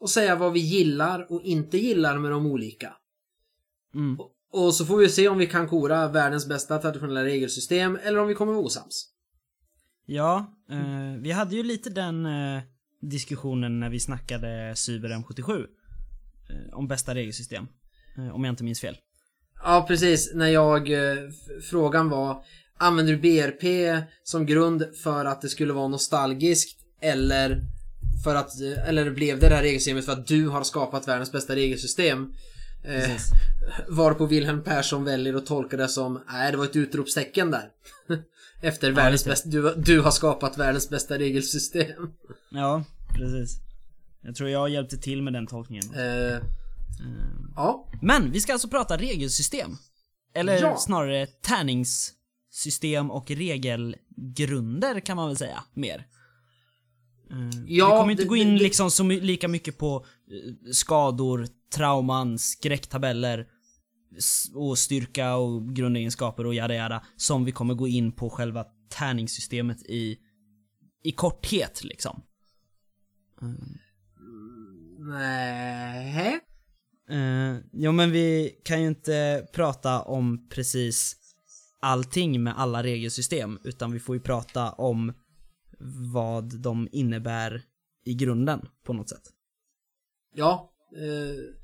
och 0.00 0.10
säga 0.10 0.36
vad 0.36 0.52
vi 0.52 0.60
gillar 0.60 1.32
och 1.32 1.42
inte 1.42 1.78
gillar 1.78 2.18
med 2.18 2.30
de 2.30 2.46
olika. 2.46 2.96
Mm. 3.94 4.18
Och 4.52 4.74
så 4.74 4.84
får 4.86 4.96
vi 4.96 5.08
se 5.08 5.28
om 5.28 5.38
vi 5.38 5.46
kan 5.46 5.68
kora 5.68 6.08
världens 6.08 6.46
bästa 6.46 6.78
traditionella 6.78 7.24
regelsystem 7.24 7.98
eller 8.02 8.18
om 8.18 8.28
vi 8.28 8.34
kommer 8.34 8.52
vara 8.52 8.64
osams. 8.64 9.11
Ja, 10.06 10.54
eh, 10.70 11.20
vi 11.20 11.30
hade 11.30 11.56
ju 11.56 11.62
lite 11.62 11.90
den 11.90 12.26
eh, 12.26 12.62
diskussionen 13.00 13.80
när 13.80 13.90
vi 13.90 14.00
snackade 14.00 14.72
Cyber 14.76 15.08
M77. 15.08 15.66
Eh, 16.50 16.74
om 16.78 16.88
bästa 16.88 17.14
regelsystem. 17.14 17.66
Eh, 18.16 18.34
om 18.34 18.44
jag 18.44 18.52
inte 18.52 18.64
minns 18.64 18.80
fel. 18.80 18.96
Ja, 19.62 19.84
precis. 19.88 20.34
När 20.34 20.48
jag... 20.48 20.92
eh, 20.92 21.18
Frågan 21.70 22.08
var, 22.08 22.44
använder 22.78 23.12
du 23.12 23.18
BRP 23.18 23.64
som 24.22 24.46
grund 24.46 24.96
för 25.02 25.24
att 25.24 25.40
det 25.40 25.48
skulle 25.48 25.72
vara 25.72 25.88
nostalgiskt 25.88 26.80
eller 27.00 27.60
för 28.24 28.34
att, 28.34 28.60
eh, 28.60 28.88
eller 28.88 29.10
blev 29.10 29.38
det 29.38 29.48
det 29.48 29.54
här 29.54 29.62
regelsystemet 29.62 30.04
för 30.04 30.12
att 30.12 30.26
du 30.26 30.48
har 30.48 30.62
skapat 30.62 31.08
världens 31.08 31.32
bästa 31.32 31.54
regelsystem? 31.54 32.32
Eh, 32.84 33.10
varpå 33.88 34.26
Wilhelm 34.26 34.62
Persson 34.62 35.04
väljer 35.04 35.34
att 35.34 35.46
tolka 35.46 35.76
det 35.76 35.88
som, 35.88 36.20
nej 36.32 36.50
det 36.50 36.56
var 36.58 36.64
ett 36.64 36.76
utropstecken 36.76 37.50
där. 37.50 37.68
Efter 38.62 38.90
världens 38.92 39.20
lite. 39.20 39.30
bästa, 39.30 39.48
du, 39.48 39.74
du 39.76 40.00
har 40.00 40.10
skapat 40.10 40.58
världens 40.58 40.90
bästa 40.90 41.18
regelsystem. 41.18 42.12
Ja, 42.50 42.84
precis. 43.14 43.58
Jag 44.22 44.34
tror 44.36 44.48
jag 44.50 44.68
hjälpte 44.68 44.96
till 44.98 45.22
med 45.22 45.32
den 45.32 45.46
tolkningen. 45.46 45.94
Eh, 45.94 46.38
ja, 47.56 47.88
Men 48.02 48.30
vi 48.30 48.40
ska 48.40 48.52
alltså 48.52 48.68
prata 48.68 48.96
regelsystem. 48.96 49.76
Eller 50.34 50.60
Ja. 50.62 50.76
snarare 50.78 51.26
tärningssystem 51.26 53.10
och 53.10 53.30
regelgrunder 53.30 55.00
kan 55.00 55.16
man 55.16 55.28
väl 55.28 55.36
säga 55.36 55.64
mer. 55.74 56.06
Eh, 57.30 57.36
Ja, 57.66 57.86
vi 57.86 57.98
kommer 58.00 58.10
inte 58.10 58.22
det- 58.22 58.28
gå 58.28 58.36
in 58.36 58.56
liksom 58.56 58.90
så 58.90 59.02
lika 59.04 59.48
mycket 59.48 59.78
på 59.78 59.96
eh, 60.30 60.70
skador, 60.72 61.46
trauman, 61.74 62.38
skräcktabeller 62.38 63.46
och 64.54 64.78
styrka 64.78 65.36
och 65.36 65.74
grundegenskaper 65.74 66.46
och 66.46 66.54
jada 66.54 66.74
jada 66.74 67.04
som 67.16 67.44
vi 67.44 67.52
kommer 67.52 67.74
gå 67.74 67.88
in 67.88 68.12
på 68.12 68.30
själva 68.30 68.64
tärningssystemet 68.88 69.82
i 69.82 70.18
i 71.04 71.12
korthet 71.12 71.84
liksom. 71.84 72.22
nej. 74.98 76.40
Uh, 77.10 77.58
ja 77.72 77.92
men 77.92 78.10
vi 78.10 78.60
kan 78.64 78.80
ju 78.82 78.88
inte 78.88 79.46
prata 79.52 80.02
om 80.02 80.48
precis 80.48 81.16
allting 81.80 82.42
med 82.42 82.58
alla 82.58 82.82
regelsystem 82.82 83.58
utan 83.64 83.92
vi 83.92 84.00
får 84.00 84.16
ju 84.16 84.20
prata 84.20 84.72
om 84.72 85.12
vad 86.12 86.60
de 86.60 86.88
innebär 86.92 87.62
i 88.04 88.14
grunden 88.14 88.68
på 88.84 88.92
något 88.92 89.08
sätt. 89.08 89.22
Ja, 90.34 90.72
eh, 90.96 91.54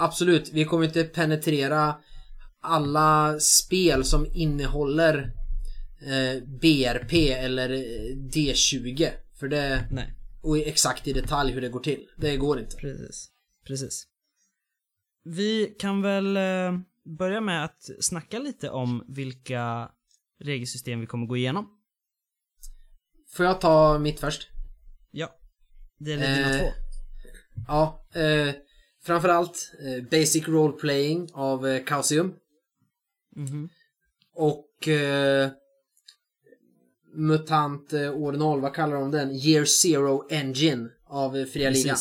absolut. 0.00 0.50
Vi 0.52 0.64
kommer 0.64 0.84
inte 0.84 1.04
penetrera 1.04 1.96
alla 2.60 3.40
spel 3.40 4.04
som 4.04 4.26
innehåller 4.34 5.32
eh, 6.00 6.42
BRP 6.60 7.12
eller 7.32 7.70
eh, 7.70 8.16
D20. 8.16 9.10
För 9.38 9.48
det, 9.48 9.88
Nej, 9.90 10.14
och 10.42 10.58
exakt 10.58 11.08
i 11.08 11.12
detalj 11.12 11.52
hur 11.52 11.60
det 11.60 11.68
går 11.68 11.80
till. 11.80 12.06
Det 12.16 12.36
går 12.36 12.58
inte. 12.60 12.76
precis. 12.76 13.28
Precis. 13.66 14.06
Vi 15.24 15.76
kan 15.78 16.02
väl 16.02 16.36
eh, 16.36 16.78
börja 17.18 17.40
med 17.40 17.64
att 17.64 17.82
snacka 18.00 18.38
lite 18.38 18.70
om 18.70 19.04
vilka 19.08 19.90
regelsystem 20.40 21.00
vi 21.00 21.06
kommer 21.06 21.26
gå 21.26 21.36
igenom. 21.36 21.66
Får 23.36 23.46
jag 23.46 23.60
ta 23.60 23.98
mitt 23.98 24.20
först? 24.20 24.48
Ja. 25.10 25.36
Det 25.98 26.12
är 26.12 26.16
dina 26.16 26.54
Eh, 26.54 26.60
två. 26.60 26.66
Ja, 27.68 28.06
eh, 28.14 28.54
framförallt 29.02 29.72
eh, 29.80 30.04
Basic 30.04 30.48
Role 30.48 30.72
Playing 30.72 31.28
av 31.32 31.66
eh. 31.66 32.34
Mhm. 33.36 33.68
Och 34.32 34.88
eh, 34.88 35.50
MUTANT 37.12 37.92
eh, 37.92 38.14
år 38.14 38.32
0, 38.32 38.60
vad 38.60 38.74
kallar 38.74 38.96
de 39.00 39.10
den? 39.10 39.30
Year 39.30 39.64
Zero 39.64 40.26
Engine 40.30 40.88
av 41.04 41.36
eh, 41.36 41.46
Fria 41.46 41.70
Ligan. 41.70 41.96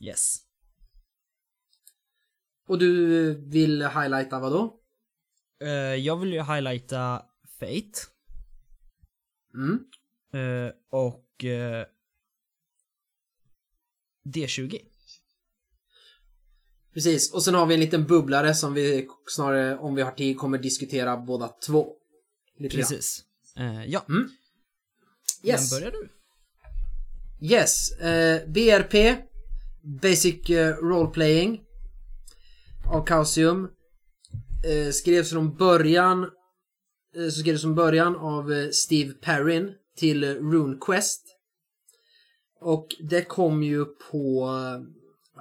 Yes. 0.00 0.38
Och 2.66 2.78
du 2.78 3.34
vill 3.34 3.82
highlighta 3.82 4.40
vad 4.40 4.52
då? 4.52 4.80
Eh, 5.60 5.70
jag 5.94 6.16
vill 6.16 6.32
ju 6.32 6.42
highlighta 6.42 7.22
Fate. 7.58 8.00
Mm. 9.54 9.84
Eh, 10.32 10.72
och 10.90 11.44
eh, 11.44 11.86
D20. 14.24 14.89
Precis, 16.94 17.32
och 17.32 17.42
sen 17.42 17.54
har 17.54 17.66
vi 17.66 17.74
en 17.74 17.80
liten 17.80 18.04
bubblare 18.06 18.54
som 18.54 18.74
vi 18.74 19.08
snarare, 19.26 19.78
om 19.78 19.94
vi 19.94 20.02
har 20.02 20.10
tid, 20.12 20.38
kommer 20.38 20.58
diskutera 20.58 21.16
båda 21.16 21.48
två. 21.66 21.92
Lite. 22.58 22.76
Precis. 22.76 23.24
Eh, 23.56 23.84
ja, 23.86 24.04
Yes. 25.44 25.72
men 25.72 25.80
börjar 25.80 25.92
du? 25.92 26.08
Yes. 27.46 27.90
Eh, 27.92 28.48
BRP. 28.48 29.16
Basic 30.02 30.50
eh, 30.50 30.74
Role 30.76 31.10
Playing. 31.10 31.60
Av 32.92 33.06
Chaosium. 33.06 33.68
Eh, 34.64 34.90
skrevs 34.92 35.30
från 35.30 35.56
början 35.56 36.22
eh, 37.16 37.24
så 37.24 37.40
skrevs 37.40 37.62
från 37.62 37.74
början 37.74 38.16
av 38.16 38.70
Steve 38.72 39.12
Perrin 39.12 39.72
till 39.96 40.24
RuneQuest. 40.24 41.22
Och 42.60 42.86
det 43.10 43.22
kom 43.22 43.62
ju 43.62 43.84
på 43.84 44.48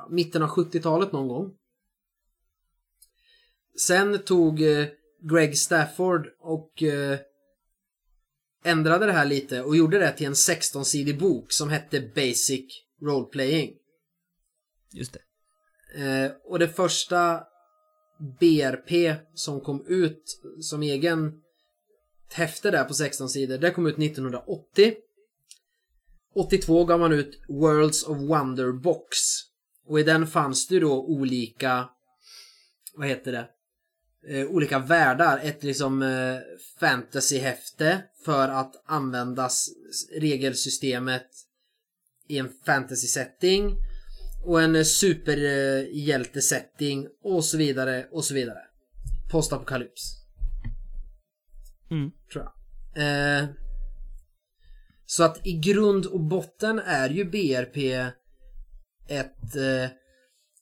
mitten 0.09 0.43
av 0.43 0.49
70-talet 0.49 1.11
någon 1.11 1.27
gång. 1.27 1.55
Sen 3.79 4.19
tog 4.19 4.61
eh, 4.61 4.87
Greg 5.21 5.57
Stafford 5.57 6.27
och 6.39 6.83
eh, 6.83 7.19
ändrade 8.63 9.05
det 9.05 9.11
här 9.11 9.25
lite 9.25 9.61
och 9.61 9.75
gjorde 9.75 9.99
det 9.99 10.11
till 10.11 10.27
en 10.27 10.33
16-sidig 10.33 11.19
bok 11.19 11.51
som 11.51 11.69
hette 11.69 12.01
Basic 12.15 12.65
Role 13.01 13.25
Playing. 13.25 13.73
Just 14.93 15.13
det. 15.13 15.21
Eh, 15.95 16.31
och 16.43 16.59
det 16.59 16.67
första 16.67 17.43
BRP 18.39 19.15
som 19.33 19.61
kom 19.61 19.85
ut 19.87 20.41
som 20.61 20.83
egen 20.83 21.41
häfte 22.33 22.71
där 22.71 22.83
på 22.83 22.93
16 22.93 23.29
sidor, 23.29 23.57
det 23.57 23.71
kom 23.71 23.87
ut 23.87 23.99
1980. 23.99 24.95
82 26.35 26.85
gav 26.85 26.99
man 26.99 27.11
ut 27.11 27.39
Worlds 27.49 28.03
of 28.03 28.17
Wonder 28.17 28.71
Box. 28.71 29.17
Och 29.89 29.99
i 29.99 30.03
den 30.03 30.27
fanns 30.27 30.67
det 30.67 30.79
då 30.79 31.05
olika, 31.05 31.89
vad 32.95 33.07
heter 33.07 33.31
det? 33.31 33.47
Eh, 34.27 34.47
olika 34.47 34.79
världar. 34.79 35.39
Ett 35.43 35.63
liksom 35.63 36.01
eh, 36.01 36.37
fantasyhäfte 36.79 38.03
för 38.25 38.49
att 38.49 38.83
användas 38.85 39.69
regelsystemet 40.19 41.27
i 42.27 42.37
en 42.37 42.49
fantasy-setting. 42.65 43.75
Och 44.45 44.61
en 44.61 44.75
eh, 44.75 44.83
superhjälte-setting 44.83 47.07
och 47.23 47.45
så 47.45 47.57
vidare 47.57 48.07
och 48.11 48.25
så 48.25 48.33
vidare. 48.33 48.59
Postapokalyps. 49.31 50.15
Mm. 51.91 52.11
Tror 52.31 52.43
jag. 52.43 52.53
Eh, 53.03 53.45
så 55.05 55.23
att 55.23 55.47
i 55.47 55.53
grund 55.53 56.05
och 56.05 56.19
botten 56.19 56.79
är 56.79 57.09
ju 57.09 57.25
BRP 57.25 57.77
ett, 59.09 59.55
eh, 59.55 59.83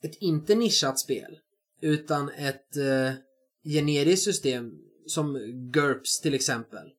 ett 0.02 0.16
inte 0.20 0.56
nischat 0.56 1.00
spel. 1.00 1.40
Utan 1.82 2.30
ett 2.30 2.78
eh, 2.78 3.14
generiskt 3.64 4.24
system 4.24 4.72
som 5.06 5.38
GURPS 5.72 6.22
till 6.22 6.34
exempel. 6.34 6.90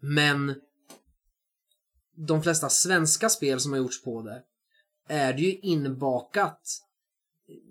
Men 0.00 0.54
de 2.26 2.42
flesta 2.42 2.68
svenska 2.68 3.28
spel 3.28 3.60
som 3.60 3.72
har 3.72 3.78
gjorts 3.78 4.02
på 4.02 4.22
det 4.22 4.42
är 5.08 5.32
det 5.32 5.42
ju 5.42 5.58
inbakat 5.58 6.84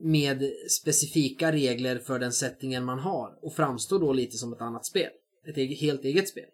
med 0.02 0.52
specifika 0.70 1.52
regler 1.52 2.00
för 2.00 2.20
den 2.20 2.32
settingen 2.32 2.86
man 2.86 3.00
har 3.00 3.40
och 3.42 3.56
framstår 3.56 4.00
då 4.00 4.14
lite 4.14 4.38
som 4.38 4.54
ett 4.54 4.62
annat 4.62 4.86
spel. 4.86 5.10
Ett 5.48 5.58
eget, 5.58 5.80
helt 5.80 6.06
eget 6.06 6.30
spel. 6.30 6.50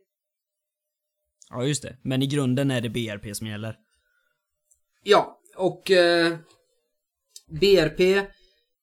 Ja, 1.50 1.66
just 1.66 1.84
det. 1.84 1.98
Men 2.02 2.22
i 2.22 2.28
grunden 2.28 2.72
är 2.72 2.82
det 2.82 2.90
BRP 2.90 3.36
som 3.36 3.48
gäller. 3.48 3.80
Ja, 5.04 5.40
och 5.56 5.92
eh, 5.92 6.38
BRP 7.60 8.00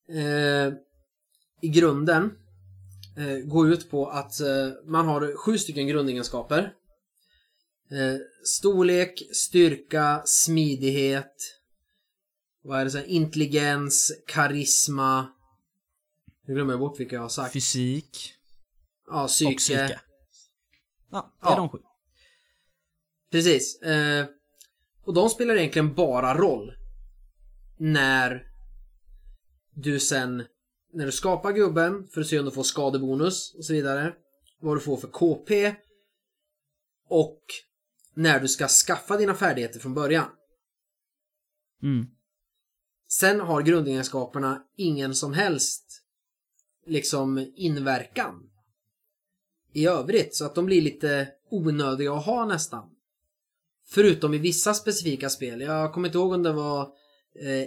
eh, 0.08 0.72
i 1.62 1.68
grunden 1.68 2.30
eh, 3.16 3.38
går 3.38 3.70
ut 3.72 3.90
på 3.90 4.06
att 4.10 4.40
eh, 4.40 4.68
man 4.86 5.06
har 5.08 5.36
sju 5.36 5.58
stycken 5.58 5.86
grundegenskaper. 5.86 6.74
Eh, 7.90 8.16
storlek, 8.44 9.22
styrka, 9.32 10.22
smidighet, 10.24 11.34
vad 12.62 12.80
är 12.80 12.84
det 12.84 12.98
här, 12.98 13.04
intelligens, 13.04 14.12
karisma. 14.26 15.32
Nu 16.46 16.54
glömmer 16.54 16.72
jag 16.72 16.80
bort 16.80 17.00
vilka 17.00 17.16
jag 17.16 17.22
har 17.22 17.28
sagt. 17.28 17.52
Fysik 17.52 18.34
Ja, 19.06 19.22
och 19.22 19.28
psyke. 19.28 19.56
psyke. 19.56 20.00
Ja, 21.10 21.32
det 21.40 21.46
är 21.46 21.50
Ja. 21.50 21.56
de 21.56 21.68
sju. 21.68 21.78
Precis. 23.30 23.82
Eh, 23.82 24.26
och 25.04 25.14
de 25.14 25.30
spelar 25.30 25.56
egentligen 25.56 25.94
bara 25.94 26.34
roll 26.38 26.72
när 27.78 28.49
du 29.82 30.00
sen, 30.00 30.44
när 30.92 31.06
du 31.06 31.12
skapar 31.12 31.52
gubben 31.52 32.08
för 32.08 32.20
att 32.20 32.26
se 32.26 32.38
om 32.38 32.44
du 32.44 32.50
får 32.50 32.62
skadebonus 32.62 33.54
och 33.54 33.64
så 33.64 33.72
vidare. 33.72 34.14
Vad 34.60 34.76
du 34.76 34.80
får 34.80 34.96
för 34.96 35.08
KP. 35.08 35.74
Och 37.08 37.42
när 38.14 38.40
du 38.40 38.48
ska 38.48 38.68
skaffa 38.68 39.16
dina 39.16 39.34
färdigheter 39.34 39.80
från 39.80 39.94
början. 39.94 40.28
Mm. 41.82 42.06
Sen 43.08 43.40
har 43.40 43.62
grundegenskaperna 43.62 44.64
ingen 44.76 45.14
som 45.14 45.32
helst 45.32 46.02
liksom 46.86 47.52
inverkan 47.56 48.50
i 49.72 49.86
övrigt 49.86 50.34
så 50.34 50.44
att 50.44 50.54
de 50.54 50.66
blir 50.66 50.82
lite 50.82 51.28
onödiga 51.50 52.12
att 52.12 52.26
ha 52.26 52.46
nästan. 52.46 52.90
Förutom 53.86 54.34
i 54.34 54.38
vissa 54.38 54.74
specifika 54.74 55.30
spel. 55.30 55.60
Jag 55.60 55.92
kommer 55.92 56.08
inte 56.08 56.18
ihåg 56.18 56.32
om 56.32 56.42
det 56.42 56.52
var 56.52 56.92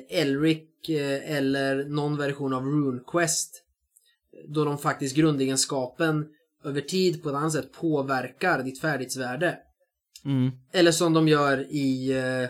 Elric 0.10 0.90
eh, 0.90 1.32
eller 1.38 1.86
någon 1.86 2.18
version 2.18 2.54
av 2.54 2.66
RuneQuest. 2.66 3.64
Då 4.48 4.66
de 4.66 4.78
faktiskt 4.78 5.16
grundegenskapen 5.16 6.28
över 6.64 6.82
tid 6.82 7.24
på 7.24 7.30
ett 7.30 7.36
annat 7.36 7.54
sätt 7.54 7.72
påverkar 7.72 8.64
ditt 8.64 8.82
färdighetsvärde. 8.82 9.58
Mm. 10.26 10.52
Eller 10.72 10.92
som 10.92 11.14
de 11.14 11.28
gör 11.28 11.68
i 11.70 12.12
eh, 12.12 12.50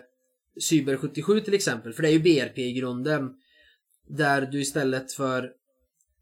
Cyber 0.61 0.97
77 0.97 1.39
till 1.39 1.53
exempel. 1.53 1.93
För 1.93 2.01
det 2.01 2.09
är 2.09 2.13
ju 2.13 2.19
BRP 2.19 2.57
i 2.57 2.73
grunden. 2.73 3.33
Där 4.07 4.41
du 4.41 4.61
istället 4.61 5.13
för 5.13 5.51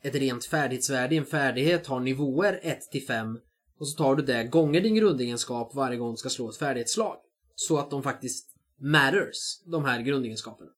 ett 0.02 0.16
rent 0.16 0.46
färdighetsvärde 0.46 1.16
i 1.16 1.18
en 1.18 1.26
färdighet 1.26 1.88
har 1.88 2.00
nivåer 2.00 2.60
1 2.64 2.92
till 2.92 3.06
5. 3.06 3.40
Och 3.78 3.88
så 3.88 3.98
tar 3.98 4.16
du 4.16 4.24
det 4.24 4.44
gånger 4.44 4.82
din 4.82 4.96
grundegenskap 4.96 5.76
varje 5.76 5.98
gång 5.98 6.12
du 6.12 6.18
ska 6.18 6.30
slå 6.30 6.50
ett 6.50 6.58
färdighetsslag. 6.58 7.18
Så 7.56 7.78
att 7.78 7.90
de 7.90 8.04
faktiskt 8.04 8.48
matters, 8.78 9.62
de 9.66 9.86
här 9.86 10.02
grundegenskaperna. 10.02 10.72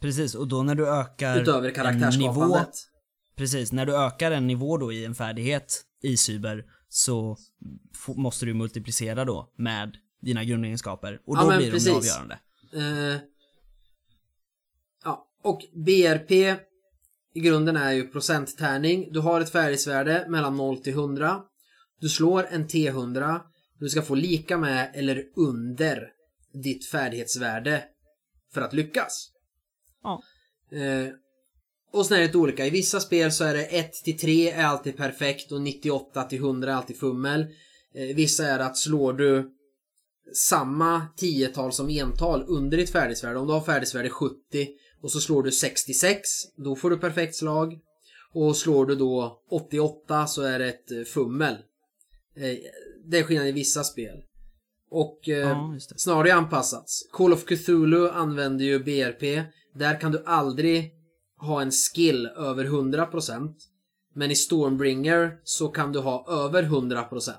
Precis, 0.00 0.34
och 0.34 0.48
då 0.48 0.62
när 0.62 0.74
du 0.74 0.88
ökar 0.88 1.40
Utöver 1.40 1.58
en 1.58 1.62
nivå, 1.64 1.74
karaktärsskapandet. 1.74 2.70
Precis, 3.36 3.72
när 3.72 3.86
du 3.86 3.96
ökar 3.96 4.30
en 4.30 4.46
nivå 4.46 4.78
då 4.78 4.92
i 4.92 5.04
en 5.04 5.14
färdighet 5.14 5.82
i 6.02 6.16
cyber 6.16 6.64
så 6.88 7.36
måste 8.16 8.46
du 8.46 8.54
multiplicera 8.54 9.24
då 9.24 9.52
med 9.56 9.96
dina 10.22 10.44
grundegenskaper 10.44 11.20
och 11.26 11.36
Ja, 11.36 11.40
då 11.40 11.48
men 11.48 11.58
blir 11.58 11.66
de 11.66 11.72
precis. 11.72 11.88
det 11.92 11.96
avgörande. 11.96 12.38
Eh, 12.74 13.20
ja, 15.04 15.28
och 15.42 15.60
BRP 15.74 16.30
i 17.34 17.40
grunden 17.40 17.76
är 17.76 17.92
ju 17.92 18.08
procenttärning. 18.08 19.12
Du 19.12 19.20
har 19.20 19.40
ett 19.40 19.50
färdighetsvärde 19.50 20.26
mellan 20.28 20.56
0 20.56 20.78
till 20.78 20.92
100. 20.92 21.42
Du 22.00 22.08
slår 22.08 22.46
en 22.50 22.68
T100. 22.68 23.40
Du 23.78 23.88
ska 23.88 24.02
få 24.02 24.14
lika 24.14 24.58
med 24.58 24.90
eller 24.94 25.24
under 25.36 26.08
ditt 26.62 26.86
färdighetsvärde 26.86 27.84
för 28.54 28.60
att 28.60 28.72
lyckas. 28.72 29.29
Ja. 30.02 30.22
Eh, 30.72 31.08
och 31.92 32.06
sen 32.06 32.16
är 32.16 32.20
det 32.20 32.26
lite 32.26 32.38
olika. 32.38 32.66
I 32.66 32.70
vissa 32.70 33.00
spel 33.00 33.32
så 33.32 33.44
är 33.44 33.54
det 33.54 33.64
1 33.64 33.92
till 33.92 34.18
3 34.18 34.50
är 34.50 34.64
alltid 34.64 34.96
perfekt 34.96 35.52
och 35.52 35.62
98 35.62 36.24
till 36.24 36.38
100 36.38 36.72
är 36.72 36.76
alltid 36.76 36.98
fummel. 36.98 37.40
Eh, 37.94 38.16
vissa 38.16 38.46
är 38.46 38.58
att 38.58 38.76
slår 38.76 39.12
du 39.12 39.50
samma 40.34 41.06
tiotal 41.16 41.72
som 41.72 41.88
ental 41.90 42.44
under 42.48 42.76
ditt 42.76 42.90
färdighetsvärde. 42.90 43.38
Om 43.38 43.46
du 43.46 43.52
har 43.52 43.60
färdighetsvärde 43.60 44.10
70 44.10 44.36
och 45.02 45.12
så 45.12 45.20
slår 45.20 45.42
du 45.42 45.52
66, 45.52 46.28
då 46.56 46.76
får 46.76 46.90
du 46.90 46.98
perfekt 46.98 47.34
slag. 47.34 47.78
Och 48.34 48.56
slår 48.56 48.86
du 48.86 48.94
då 48.94 49.42
88 49.50 50.26
så 50.26 50.42
är 50.42 50.58
det 50.58 50.68
ett 50.68 50.90
eh, 50.90 51.02
fummel. 51.02 51.54
Eh, 52.36 52.58
Det 53.10 53.18
är 53.18 53.22
skillnad 53.22 53.48
i 53.48 53.52
vissa 53.52 53.84
spel. 53.84 54.22
Och 54.90 55.28
eh, 55.28 55.38
Ja, 55.38 55.76
snarare 55.96 56.34
anpassats. 56.34 57.08
Call 57.12 57.32
of 57.32 57.44
Cthulhu 57.44 58.08
använder 58.08 58.64
ju 58.64 58.78
BRP. 58.78 59.42
Där 59.74 60.00
kan 60.00 60.12
du 60.12 60.22
aldrig 60.26 60.94
ha 61.40 61.62
en 61.62 61.70
skill 61.70 62.26
över 62.26 62.64
100%. 62.64 63.54
Men 64.14 64.30
i 64.30 64.34
Stormbringer 64.36 65.40
så 65.44 65.68
kan 65.68 65.92
du 65.92 65.98
ha 65.98 66.44
över 66.44 66.62
100%. 66.62 67.32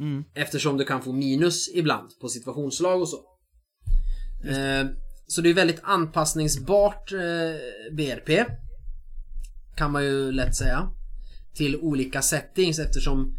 Mm. 0.00 0.24
Eftersom 0.34 0.76
du 0.76 0.84
kan 0.84 1.02
få 1.02 1.12
minus 1.12 1.68
ibland 1.74 2.10
på 2.20 2.28
situationsslag 2.28 3.00
och 3.00 3.08
så. 3.08 3.16
Eh, 4.44 4.86
så 5.26 5.40
det 5.40 5.50
är 5.50 5.54
väldigt 5.54 5.80
anpassningsbart 5.82 7.12
eh, 7.12 7.94
BRP. 7.96 8.46
Kan 9.76 9.92
man 9.92 10.04
ju 10.04 10.32
lätt 10.32 10.56
säga. 10.56 10.88
Till 11.54 11.76
olika 11.76 12.22
settings 12.22 12.78
eftersom 12.78 13.38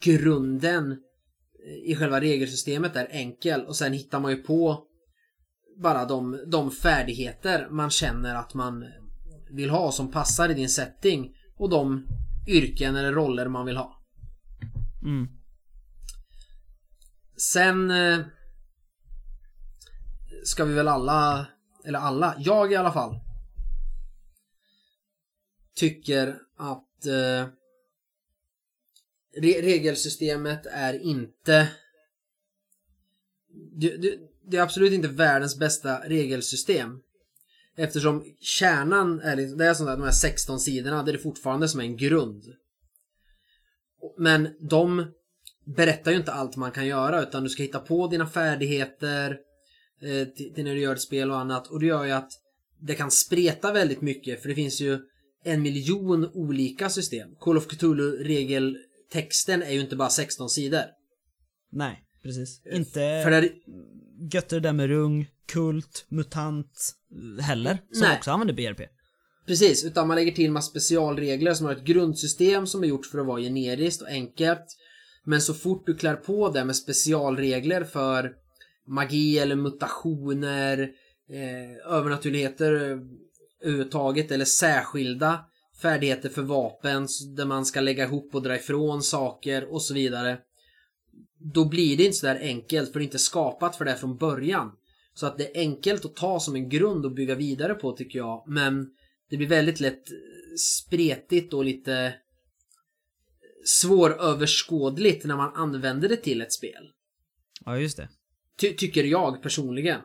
grunden 0.00 0.92
eh, 0.92 1.90
i 1.90 1.96
själva 1.98 2.20
regelsystemet 2.20 2.96
är 2.96 3.08
enkel 3.10 3.60
och 3.60 3.76
sen 3.76 3.92
hittar 3.92 4.20
man 4.20 4.30
ju 4.30 4.42
på 4.42 4.86
bara 5.76 6.04
de, 6.04 6.40
de 6.46 6.70
färdigheter 6.70 7.68
man 7.70 7.90
känner 7.90 8.34
att 8.34 8.54
man 8.54 8.84
vill 9.50 9.70
ha 9.70 9.92
som 9.92 10.10
passar 10.10 10.48
i 10.48 10.54
din 10.54 10.68
setting 10.68 11.36
och 11.56 11.70
de 11.70 12.06
yrken 12.46 12.96
eller 12.96 13.12
roller 13.12 13.48
man 13.48 13.66
vill 13.66 13.76
ha. 13.76 14.02
Mm. 15.02 15.28
Sen 17.36 17.90
eh, 17.90 18.18
ska 20.44 20.64
vi 20.64 20.74
väl 20.74 20.88
alla, 20.88 21.46
eller 21.84 21.98
alla, 21.98 22.34
jag 22.38 22.72
i 22.72 22.76
alla 22.76 22.92
fall 22.92 23.20
tycker 25.74 26.38
att 26.56 27.06
eh, 27.06 27.48
re 29.40 29.62
regelsystemet 29.62 30.66
är 30.66 31.02
inte 31.02 31.68
det, 33.72 33.96
det, 33.96 34.18
det 34.46 34.56
är 34.56 34.62
absolut 34.62 34.92
inte 34.92 35.08
världens 35.08 35.58
bästa 35.58 35.98
regelsystem. 36.08 37.00
Eftersom 37.76 38.24
kärnan 38.40 39.20
är, 39.20 39.36
det 39.36 39.66
är 39.66 39.74
sånt 39.74 39.88
där, 39.88 39.96
de 39.96 40.02
här 40.02 40.10
16 40.10 40.60
sidorna, 40.60 41.02
det 41.02 41.10
är 41.10 41.12
det 41.12 41.18
fortfarande 41.18 41.68
som 41.68 41.80
är 41.80 41.84
en 41.84 41.96
grund. 41.96 42.44
Men 44.18 44.48
de 44.60 45.06
berättar 45.64 46.10
ju 46.10 46.16
inte 46.16 46.32
allt 46.32 46.56
man 46.56 46.70
kan 46.70 46.86
göra 46.86 47.22
utan 47.22 47.42
du 47.42 47.48
ska 47.48 47.62
hitta 47.62 47.80
på 47.80 48.06
dina 48.06 48.26
färdigheter 48.26 49.38
eh, 50.02 50.28
till, 50.28 50.64
när 50.64 50.74
du 50.74 50.80
gör 50.80 50.94
ett 50.94 51.00
spel 51.00 51.30
och 51.30 51.38
annat 51.38 51.66
och 51.66 51.80
det 51.80 51.86
gör 51.86 52.04
ju 52.04 52.10
att 52.10 52.30
det 52.80 52.94
kan 52.94 53.10
spreta 53.10 53.72
väldigt 53.72 54.00
mycket 54.00 54.42
för 54.42 54.48
det 54.48 54.54
finns 54.54 54.80
ju 54.80 54.98
en 55.44 55.62
miljon 55.62 56.30
olika 56.34 56.90
system. 56.90 57.34
Call 57.40 57.56
of 57.56 57.66
Cthulhu 57.66 58.24
regeltexten 58.24 59.62
är 59.62 59.72
ju 59.72 59.80
inte 59.80 59.96
bara 59.96 60.10
16 60.10 60.48
sidor. 60.48 60.84
Nej, 61.72 62.02
precis. 62.22 62.62
Inte 62.72 63.20
För 63.24 63.30
det 63.30 63.36
är, 63.36 63.50
gött 64.32 64.48
det 64.48 64.60
där 64.60 64.72
med 64.72 64.88
rung, 64.88 65.30
kult, 65.46 66.06
mutant 66.08 66.94
eh, 67.38 67.44
heller. 67.44 67.78
Som 67.92 68.08
Nej. 68.08 68.16
också 68.16 68.30
använder 68.30 68.54
BRP. 68.54 68.80
Precis, 69.46 69.84
utan 69.84 70.08
man 70.08 70.14
lägger 70.14 70.32
till 70.32 70.52
massa 70.52 70.70
specialregler 70.70 71.54
som 71.54 71.66
har 71.66 71.72
ett 71.72 71.84
grundsystem 71.84 72.66
som 72.66 72.82
är 72.82 72.86
gjort 72.86 73.06
för 73.06 73.18
att 73.18 73.26
vara 73.26 73.40
generiskt 73.40 74.02
och 74.02 74.08
enkelt. 74.08 74.66
Men 75.24 75.40
så 75.40 75.54
fort 75.54 75.86
du 75.86 75.94
klär 75.94 76.16
på 76.16 76.50
det 76.50 76.64
med 76.64 76.76
specialregler 76.76 77.84
för 77.84 78.32
magi 78.88 79.38
eller 79.38 79.56
mutationer, 79.56 80.90
eh, 81.30 81.92
övernaturligheter 81.92 82.90
eh, 82.90 82.98
överhuvudtaget 83.62 84.30
eller 84.30 84.44
särskilda 84.44 85.44
färdigheter 85.82 86.28
för 86.28 86.42
vapen 86.42 87.06
där 87.36 87.44
man 87.44 87.66
ska 87.66 87.80
lägga 87.80 88.04
ihop 88.04 88.34
och 88.34 88.42
dra 88.42 88.56
ifrån 88.56 89.02
saker 89.02 89.72
och 89.72 89.82
så 89.82 89.94
vidare. 89.94 90.38
Då 91.38 91.64
blir 91.64 91.96
det 91.96 92.04
inte 92.04 92.16
så 92.16 92.26
där 92.26 92.40
enkelt 92.40 92.92
för 92.92 92.98
det 92.98 93.02
är 93.02 93.06
inte 93.06 93.18
skapat 93.18 93.76
för 93.76 93.84
det 93.84 93.96
från 93.96 94.16
början. 94.16 94.72
Så 95.14 95.26
att 95.26 95.38
det 95.38 95.56
är 95.56 95.60
enkelt 95.60 96.04
att 96.04 96.16
ta 96.16 96.40
som 96.40 96.54
en 96.54 96.68
grund 96.68 97.06
och 97.06 97.12
bygga 97.12 97.34
vidare 97.34 97.74
på 97.74 97.92
tycker 97.92 98.18
jag. 98.18 98.44
Men 98.46 98.90
det 99.30 99.36
blir 99.36 99.48
väldigt 99.48 99.80
lätt 99.80 100.04
spretigt 100.58 101.54
och 101.54 101.64
lite 101.64 102.14
svåröverskådligt 103.64 105.24
när 105.24 105.36
man 105.36 105.54
använder 105.54 106.08
det 106.08 106.16
till 106.16 106.40
ett 106.40 106.52
spel. 106.52 106.90
Ja, 107.64 107.78
just 107.78 107.96
det. 107.96 108.08
Ty 108.60 108.72
tycker 108.72 109.04
jag 109.04 109.42
personligen. 109.42 110.00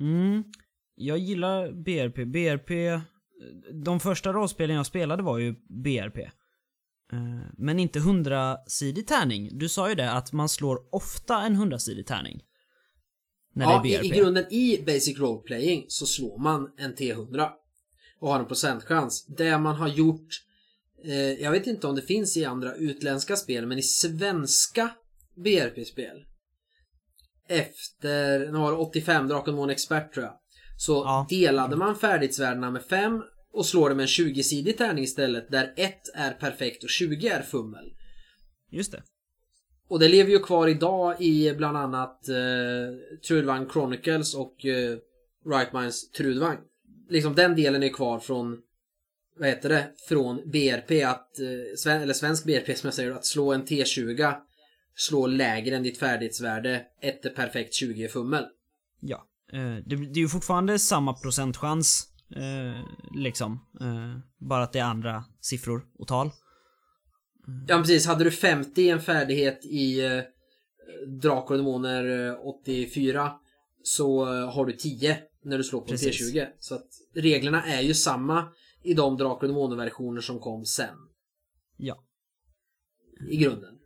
Mm. 0.00 0.44
Jag 0.94 1.18
gillar 1.18 1.72
BRP. 1.72 2.24
BRP... 2.24 3.00
De 3.84 4.00
första 4.00 4.32
rollspelen 4.32 4.76
jag 4.76 4.86
spelade 4.86 5.22
var 5.22 5.38
ju 5.38 5.54
BRP. 5.68 6.18
Eh, 7.12 7.18
Men 7.58 7.78
inte 7.78 7.98
100-sidig 7.98 9.06
tärning. 9.06 9.58
Du 9.58 9.68
sa 9.68 9.88
ju 9.88 9.94
det 9.94 10.10
att 10.12 10.32
man 10.32 10.48
slår 10.48 10.78
ofta 10.94 11.42
en 11.42 11.56
100-sidig 11.56 12.06
tärning. 12.06 12.42
När 13.54 13.64
ja, 13.64 13.80
det 13.82 13.88
i, 13.88 13.94
är 13.94 14.04
i 14.04 14.08
BRP. 14.08 14.18
grunden 14.18 14.52
i 14.52 14.82
Basic 14.86 15.18
Role 15.18 15.42
Playing 15.42 15.84
så 15.88 16.06
slår 16.06 16.38
man 16.38 16.70
en 16.76 16.94
T100. 16.94 17.48
Och 18.20 18.28
har 18.28 18.40
en 18.40 18.46
procentchans. 18.46 19.26
Det 19.26 19.58
man 19.58 19.74
har 19.76 19.88
gjort 19.88 20.28
eh, 21.04 21.14
jag 21.32 21.50
vet 21.50 21.66
inte 21.66 21.86
om 21.86 21.94
det 21.94 22.02
finns 22.02 22.36
i 22.36 22.44
andra 22.44 22.74
utländska 22.74 23.36
spel, 23.36 23.66
men 23.66 23.78
i 23.78 23.82
svenska 23.82 24.90
BRP-spel 25.36 26.24
efter, 27.48 28.38
nu 28.38 28.58
var 28.58 28.70
det 28.70 28.76
85, 28.78 29.28
Draken 29.28 29.58
en 29.58 29.70
expert 29.70 30.14
tror 30.14 30.24
jag. 30.26 30.34
Så 30.78 30.92
Ja. 30.92 31.26
delade 31.30 31.76
man 31.76 31.96
färdighetsvärdena 31.96 32.70
med 32.70 32.82
5 32.82 33.22
och 33.54 33.66
slår 33.66 33.88
det 33.88 33.94
med 33.94 34.02
en 34.02 34.08
20-sidig 34.08 34.78
tärning 34.78 35.04
istället 35.04 35.50
där 35.50 35.72
1 35.76 35.94
är 36.14 36.30
perfekt 36.32 36.84
och 36.84 36.90
20 36.90 37.28
är 37.28 37.42
fummel. 37.42 37.92
Just 38.70 38.92
det. 38.92 39.02
Och 39.88 39.98
det 39.98 40.08
lever 40.08 40.30
ju 40.30 40.38
kvar 40.38 40.68
idag 40.68 41.22
i 41.22 41.54
bland 41.54 41.76
annat 41.76 42.28
eh, 42.28 42.36
Trudvang 43.28 43.70
Chronicles 43.70 44.34
och 44.34 44.64
eh, 44.64 44.98
Right 45.46 45.72
Minds 45.72 46.10
Trudvang. 46.10 46.58
Liksom 47.08 47.34
den 47.34 47.56
delen 47.56 47.82
är 47.82 47.88
kvar 47.88 48.18
från 48.18 48.58
vad 49.38 49.48
heter 49.48 49.68
det? 49.68 49.90
Från 50.08 50.36
BRP 50.50 51.02
att, 51.04 51.38
eh, 51.38 52.02
eller 52.02 52.14
svensk 52.14 52.44
BRP 52.44 52.78
som 52.78 52.86
jag 52.86 52.94
säger, 52.94 53.10
att 53.10 53.26
slå 53.26 53.52
en 53.52 53.64
T20 53.64 54.34
slå 54.96 55.26
lägre 55.26 55.76
än 55.76 55.82
ditt 55.82 55.98
färdighetsvärde, 55.98 56.82
ett 57.00 57.24
är 57.24 57.30
perfekt, 57.30 57.74
20 57.74 58.04
är 58.04 58.08
fummel. 58.08 58.44
Ja. 59.00 59.26
Eh, 59.52 59.76
Det, 59.86 59.96
det 59.96 60.20
är 60.20 60.22
ju 60.22 60.28
fortfarande 60.28 60.78
samma 60.78 61.14
procentchans 61.14 62.13
liksom. 63.14 63.52
Eh, 63.80 64.18
bara 64.38 64.62
att 64.62 64.72
det 64.72 64.78
är 64.78 64.84
andra 64.84 65.24
siffror 65.40 65.86
och 65.98 66.08
tal. 66.08 66.30
Ja 67.68 67.78
precis, 67.78 68.06
hade 68.06 68.24
du 68.24 68.30
50 68.30 68.82
i 68.82 68.90
en 68.90 69.00
färdighet 69.00 69.64
i 69.64 70.04
eh, 70.04 70.22
Drakar 71.22 71.54
och 71.54 71.58
Demoner 71.58 72.28
eh, 72.28 72.46
84 72.46 73.32
så 73.82 74.22
eh, 74.34 74.54
har 74.54 74.66
du 74.66 74.72
10 74.72 75.18
när 75.44 75.58
du 75.58 75.64
slår 75.64 75.80
på 75.80 75.86
Precis. 75.86 76.34
T20. 76.34 76.46
Så 76.58 76.74
att 76.74 76.88
reglerna 77.14 77.64
är 77.64 77.80
ju 77.80 77.94
samma 77.94 78.48
i 78.82 78.94
de 78.94 79.16
Drakar 79.16 79.42
och 79.42 79.48
Demoner-versioner 79.48 80.20
som 80.20 80.38
kom 80.38 80.64
sen. 80.64 80.96
Ja. 81.76 82.04
I 83.30 83.36
grunden. 83.36 83.78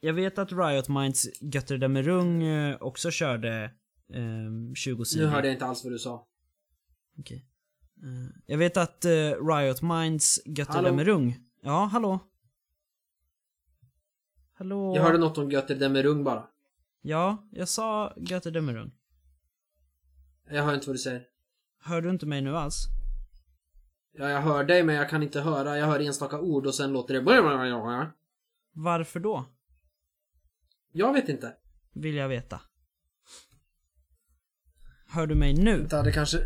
Jag 0.00 0.14
vet 0.14 0.38
att 0.38 0.52
Riot 0.52 0.88
Minds 0.88 1.26
Götterdämmerung 1.40 2.42
eh, 2.42 2.76
också 2.80 3.10
körde 3.10 3.64
eh, 4.14 4.74
20 4.74 4.98
Nu 4.98 5.04
sidor. 5.04 5.26
hörde 5.26 5.46
jag 5.46 5.54
inte 5.54 5.64
alls 5.66 5.84
vad 5.84 5.92
du 5.92 5.98
sa. 5.98 6.26
Okej. 7.18 7.46
Eh, 8.02 8.36
jag 8.46 8.58
vet 8.58 8.76
att 8.76 9.04
eh, 9.04 9.10
Riot 9.46 9.82
Minds 9.82 10.40
Götterdämmerung... 10.44 11.40
Ja, 11.60 11.84
hallå? 11.84 12.20
Hallå? 14.52 14.96
Jag 14.96 15.02
hörde 15.02 15.18
något 15.18 15.38
om 15.38 15.50
Götter 15.50 15.74
Demerung 15.74 16.24
bara. 16.24 16.46
Ja, 17.02 17.48
jag 17.50 17.68
sa 17.68 18.12
Götterdämmerung. 18.16 18.90
Jag 20.50 20.64
hör 20.64 20.74
inte 20.74 20.86
vad 20.86 20.94
du 20.94 20.98
säger. 20.98 21.26
Hör 21.78 22.02
du 22.02 22.10
inte 22.10 22.26
mig 22.26 22.40
nu 22.40 22.56
alls? 22.56 22.86
Ja, 24.12 24.28
jag 24.28 24.40
hör 24.40 24.64
dig 24.64 24.82
men 24.82 24.94
jag 24.94 25.10
kan 25.10 25.22
inte 25.22 25.40
höra. 25.40 25.78
Jag 25.78 25.86
hör 25.86 26.00
enstaka 26.00 26.40
ord 26.40 26.66
och 26.66 26.74
sen 26.74 26.92
låter 26.92 27.14
det... 27.14 27.20
Varför 28.72 29.20
då? 29.20 29.44
Jag 30.92 31.12
vet 31.12 31.28
inte. 31.28 31.54
Vill 31.92 32.14
jag 32.14 32.28
veta. 32.28 32.60
Hör 35.06 35.26
du 35.26 35.34
mig 35.34 35.54
nu? 35.54 35.76
Vänta, 35.78 36.02
det 36.02 36.12
kanske... 36.12 36.38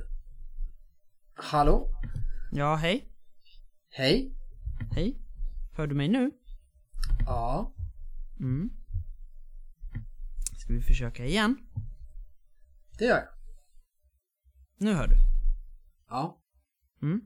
Hallå? 1.40 1.88
Ja, 2.52 2.74
hej? 2.74 3.08
Hej? 3.90 4.34
Hej? 4.94 5.18
Hör 5.76 5.86
du 5.86 5.94
mig 5.94 6.08
nu? 6.08 6.30
Ja. 7.26 7.74
Mm. 8.40 8.70
Ska 10.58 10.72
vi 10.72 10.82
försöka 10.82 11.24
igen? 11.24 11.56
Det 12.98 13.04
gör 13.04 13.16
jag. 13.16 13.28
Nu 14.78 14.92
hör 14.92 15.06
du. 15.08 15.16
Ja. 16.08 16.42
Mm. 17.02 17.20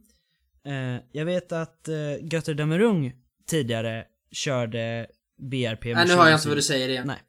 Eh, 0.65 1.03
jag 1.13 1.25
vet 1.25 1.53
att 1.53 1.89
eh, 1.89 2.25
Götterdämmerung 2.33 3.13
tidigare 3.47 4.07
körde 4.31 5.07
BRP 5.37 5.85
med 5.85 5.95
Nej, 5.95 6.07
nu 6.07 6.15
hör 6.15 6.29
jag 6.29 6.31
20 6.31 6.35
inte 6.35 6.49
vad 6.49 6.59
du 6.59 6.63
säger 6.63 6.89
igen. 6.89 7.07
Nej. 7.07 7.23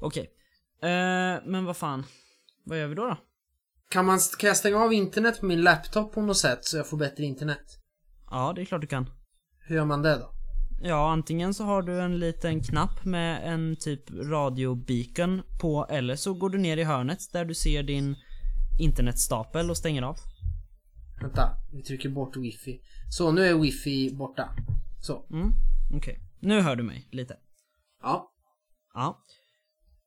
Okej. 0.00 0.30
Eh, 0.82 1.42
men 1.44 1.64
vad 1.64 1.76
fan. 1.76 2.04
Vad 2.64 2.78
gör 2.78 2.86
vi 2.86 2.94
då 2.94 3.06
då? 3.06 3.16
Kan, 3.90 4.06
man, 4.06 4.18
kan 4.38 4.48
jag 4.48 4.56
stänga 4.56 4.78
av 4.78 4.92
internet 4.92 5.40
på 5.40 5.46
min 5.46 5.62
laptop 5.62 6.12
på 6.12 6.22
något 6.22 6.36
sätt 6.36 6.64
så 6.64 6.76
jag 6.76 6.88
får 6.88 6.96
bättre 6.96 7.24
internet? 7.24 7.78
Ja, 8.30 8.52
det 8.56 8.60
är 8.60 8.64
klart 8.64 8.80
du 8.80 8.86
kan. 8.86 9.10
Hur 9.58 9.76
gör 9.76 9.84
man 9.84 10.02
det 10.02 10.18
då? 10.18 10.30
Ja, 10.82 11.12
antingen 11.12 11.54
så 11.54 11.64
har 11.64 11.82
du 11.82 12.00
en 12.00 12.18
liten 12.18 12.62
knapp 12.62 13.04
med 13.04 13.52
en 13.52 13.76
typ 13.76 14.10
radiobeacon 14.10 15.42
på 15.60 15.86
eller 15.90 16.16
så 16.16 16.34
går 16.34 16.50
du 16.50 16.58
ner 16.58 16.76
i 16.76 16.84
hörnet 16.84 17.18
där 17.32 17.44
du 17.44 17.54
ser 17.54 17.82
din 17.82 18.16
internetstapel 18.80 19.70
och 19.70 19.76
stänger 19.76 20.02
av. 20.02 20.16
Vänta, 21.20 21.50
vi 21.72 21.82
trycker 21.82 22.08
bort 22.08 22.36
wifi. 22.36 22.80
Så, 23.10 23.32
nu 23.32 23.44
är 23.44 23.54
wifi 23.54 24.14
borta. 24.14 24.48
Så. 25.00 25.26
Mm, 25.30 25.52
okej. 25.94 26.18
Nu 26.40 26.60
hör 26.60 26.76
du 26.76 26.82
mig 26.82 27.08
lite. 27.12 27.36
Ja. 28.02 28.32
Ja. 28.94 29.24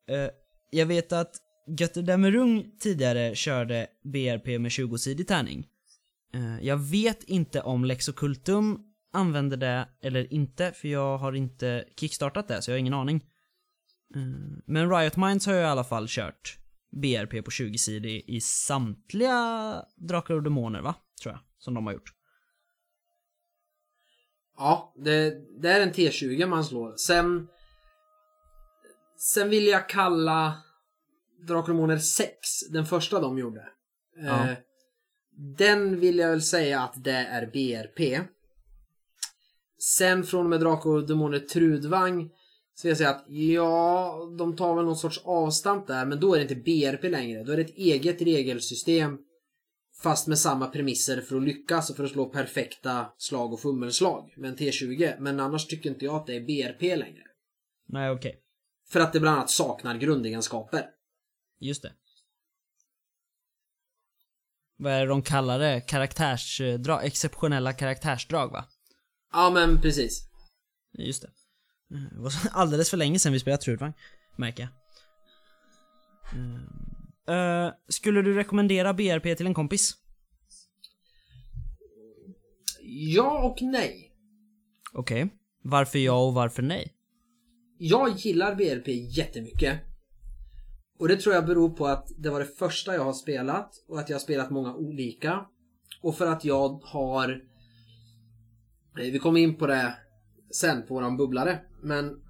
Eh, 0.07 0.29
jag 0.71 0.85
vet 0.85 1.13
att 1.13 1.31
Götterdämmerung 1.77 2.71
tidigare 2.79 3.35
körde 3.35 3.87
BRP 4.03 4.59
med 4.59 4.69
20-sidig 4.69 5.27
tärning. 5.27 5.67
Eh, 6.33 6.65
jag 6.65 6.77
vet 6.77 7.23
inte 7.23 7.61
om 7.61 7.85
Lexocultum 7.85 8.79
använder 9.13 9.57
det 9.57 9.87
eller 10.01 10.33
inte, 10.33 10.71
för 10.71 10.87
jag 10.87 11.17
har 11.17 11.33
inte 11.33 11.85
kickstartat 11.95 12.47
det, 12.47 12.61
så 12.61 12.71
jag 12.71 12.75
har 12.75 12.79
ingen 12.79 12.93
aning. 12.93 13.25
Eh, 14.15 14.21
men 14.65 14.89
Riot 14.89 15.17
Minds 15.17 15.45
har 15.45 15.53
jag 15.53 15.63
i 15.63 15.65
alla 15.65 15.83
fall 15.83 16.07
kört 16.07 16.57
BRP 16.91 17.45
på 17.45 17.51
20-sidig 17.51 18.23
i 18.27 18.41
samtliga 18.41 19.85
Drakar 19.95 20.33
och 20.33 20.43
Demoner, 20.43 20.81
va? 20.81 20.95
Tror 21.21 21.33
jag, 21.33 21.41
som 21.57 21.73
de 21.73 21.85
har 21.85 21.93
gjort. 21.93 22.13
Ja, 24.57 24.93
det, 24.95 25.33
det 25.61 25.71
är 25.71 25.81
en 25.81 25.93
T20 25.93 26.45
man 26.45 26.65
slår. 26.65 26.95
Sen... 26.95 27.47
Sen 29.17 29.49
vill 29.49 29.67
jag 29.67 29.89
kalla 29.89 30.63
Drakar 31.47 31.59
och 31.59 31.67
Demoner 31.67 31.97
6, 31.97 32.33
den 32.69 32.85
första 32.85 33.19
de 33.19 33.37
gjorde. 33.37 33.67
Ja. 34.15 34.49
Eh, 34.49 34.57
den 35.57 35.99
vill 35.99 36.17
jag 36.17 36.29
väl 36.29 36.41
säga 36.41 36.81
att 36.81 37.03
det 37.03 37.11
är 37.11 37.45
BRP. 37.45 38.21
Sen 39.79 40.23
från 40.23 40.43
och 40.43 40.49
med 40.49 40.59
Drakar 40.59 40.89
och 40.89 41.07
Demoner 41.07 41.39
Trudvang 41.39 42.29
så 42.73 42.87
vill 42.87 42.89
jag 42.89 42.97
säga 42.97 43.09
att 43.09 43.25
ja, 43.27 44.15
de 44.37 44.55
tar 44.55 44.75
väl 44.75 44.85
någon 44.85 44.95
sorts 44.95 45.21
avstamp 45.23 45.87
där, 45.87 46.05
men 46.05 46.19
då 46.19 46.33
är 46.33 46.37
det 46.37 46.41
inte 46.41 46.55
BRP 46.55 47.03
längre. 47.03 47.43
Då 47.43 47.51
är 47.51 47.57
det 47.57 47.63
ett 47.63 47.77
eget 47.77 48.21
regelsystem 48.21 49.17
fast 50.01 50.27
med 50.27 50.39
samma 50.39 50.67
premisser 50.67 51.21
för 51.21 51.35
att 51.35 51.43
lyckas 51.43 51.89
och 51.89 51.95
för 51.95 52.03
att 52.03 52.11
slå 52.11 52.25
perfekta 52.25 53.05
slag 53.17 53.53
och 53.53 53.59
fummelslag 53.59 54.33
med 54.37 54.49
en 54.49 54.55
T20. 54.55 55.15
Men 55.19 55.39
annars 55.39 55.67
tycker 55.67 55.89
inte 55.89 56.05
jag 56.05 56.15
att 56.15 56.27
det 56.27 56.35
är 56.35 56.41
BRP 56.41 56.81
längre. 56.81 57.23
Nej, 57.87 58.11
okej. 58.11 58.39
För 58.89 58.99
att 58.99 59.13
det 59.13 59.19
bland 59.19 59.37
annat 59.37 59.49
saknar 59.49 59.97
grundegenskaper. 59.97 60.85
Just 61.61 61.81
det. 61.81 61.93
Vad 64.77 64.93
är 64.93 64.99
det 64.99 65.05
de 65.07 65.21
kallar 65.21 65.59
det? 65.59 65.81
Karaktärsdrag? 65.81 67.05
Exceptionella 67.05 67.73
karaktärsdrag, 67.73 68.51
va? 68.51 68.65
Ja, 69.33 69.49
men 69.49 69.81
precis. 69.81 70.29
Just 70.97 71.21
det. 71.21 71.27
Eh, 71.95 72.01
Det 72.13 72.19
var 72.21 72.29
så- 72.29 72.49
alldeles 72.51 72.89
för 72.89 72.97
länge 72.97 73.19
sedan 73.19 73.33
vi 73.33 73.39
spelade 73.39 73.61
Trudvang, 73.63 73.93
märker 74.35 74.63
jag. 74.63 74.71
Eh, 77.27 77.65
eh, 77.67 77.73
skulle 77.87 78.21
du 78.21 78.33
rekommendera 78.33 78.93
BRP 78.93 79.35
till 79.35 79.45
en 79.47 79.53
kompis? 79.53 79.93
Ja 82.81 83.43
och 83.43 83.61
nej. 83.61 84.11
Okej. 84.93 85.29
Varför 85.63 85.99
ja 85.99 86.27
och 86.27 86.33
varför 86.33 86.61
nej? 86.61 86.93
Jag 87.77 88.09
gillar 88.17 88.55
BRP 88.55 88.87
jättemycket. 89.17 89.79
Och 91.01 91.07
det 91.07 91.17
tror 91.17 91.35
jag 91.35 91.45
beror 91.45 91.69
på 91.69 91.87
att 91.87 92.11
det 92.17 92.29
var 92.29 92.39
det 92.39 92.57
första 92.57 92.93
jag 92.93 93.03
har 93.03 93.13
spelat 93.13 93.71
och 93.87 93.99
att 93.99 94.09
jag 94.09 94.15
har 94.15 94.21
spelat 94.21 94.49
många 94.49 94.75
olika. 94.75 95.45
Och 96.01 96.17
för 96.17 96.27
att 96.27 96.45
jag 96.45 96.69
har... 96.83 97.29
Eh, 98.99 99.11
vi 99.11 99.19
kommer 99.19 99.39
in 99.39 99.55
på 99.55 99.67
det 99.67 99.95
sen 100.51 100.87
på 100.87 100.93
våran 100.93 101.17
bubblare. 101.17 101.59
Men 101.81 102.21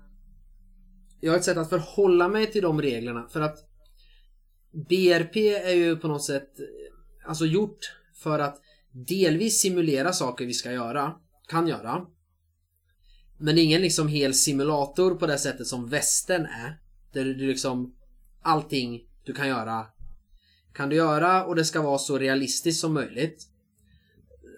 jag 1.20 1.32
har 1.32 1.38
ett 1.38 1.44
sätt 1.44 1.58
att 1.58 1.70
förhålla 1.70 2.28
mig 2.28 2.52
till 2.52 2.62
de 2.62 2.82
reglerna 2.82 3.28
för 3.30 3.42
att 3.42 3.58
BRP 4.72 5.36
är 5.38 5.76
ju 5.76 5.96
på 5.96 6.08
något 6.08 6.24
sätt 6.24 6.60
eh, 6.60 7.30
alltså 7.30 7.46
gjort 7.46 7.98
för 8.16 8.40
att 8.40 8.62
delvis 8.92 9.60
simulera 9.60 10.14
saker 10.14 10.46
vi 10.46 10.54
ska 10.54 10.72
göra, 10.72 11.16
kan 11.48 11.68
göra. 11.68 12.06
Men 13.38 13.56
det 13.56 13.62
är 13.62 13.64
ingen 13.64 13.82
liksom 13.82 14.08
hel 14.08 14.34
simulator 14.34 15.16
på 15.16 15.28
det 15.28 15.38
sättet 15.38 15.68
som 15.68 15.90
västern 15.90 16.46
är. 16.46 16.80
Där 17.14 17.26
du 17.26 17.34
liksom 17.34 17.96
allting 18.42 19.02
du 19.24 19.34
kan 19.34 19.48
göra 19.48 19.86
kan 20.74 20.90
du 20.90 20.96
göra 20.96 21.46
och 21.46 21.56
det 21.56 21.66
ska 21.66 21.82
vara 21.82 21.98
så 21.98 22.18
realistiskt 22.18 22.80
som 22.80 22.94
möjligt. 22.94 23.48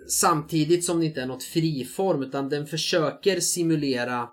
Samtidigt 0.10 0.86
som 0.86 1.00
det 1.00 1.06
inte 1.06 1.22
är 1.22 1.26
något 1.26 1.44
friform 1.44 2.24
utan 2.24 2.50
den 2.50 2.68
försöker 2.68 3.40
simulera 3.40 4.30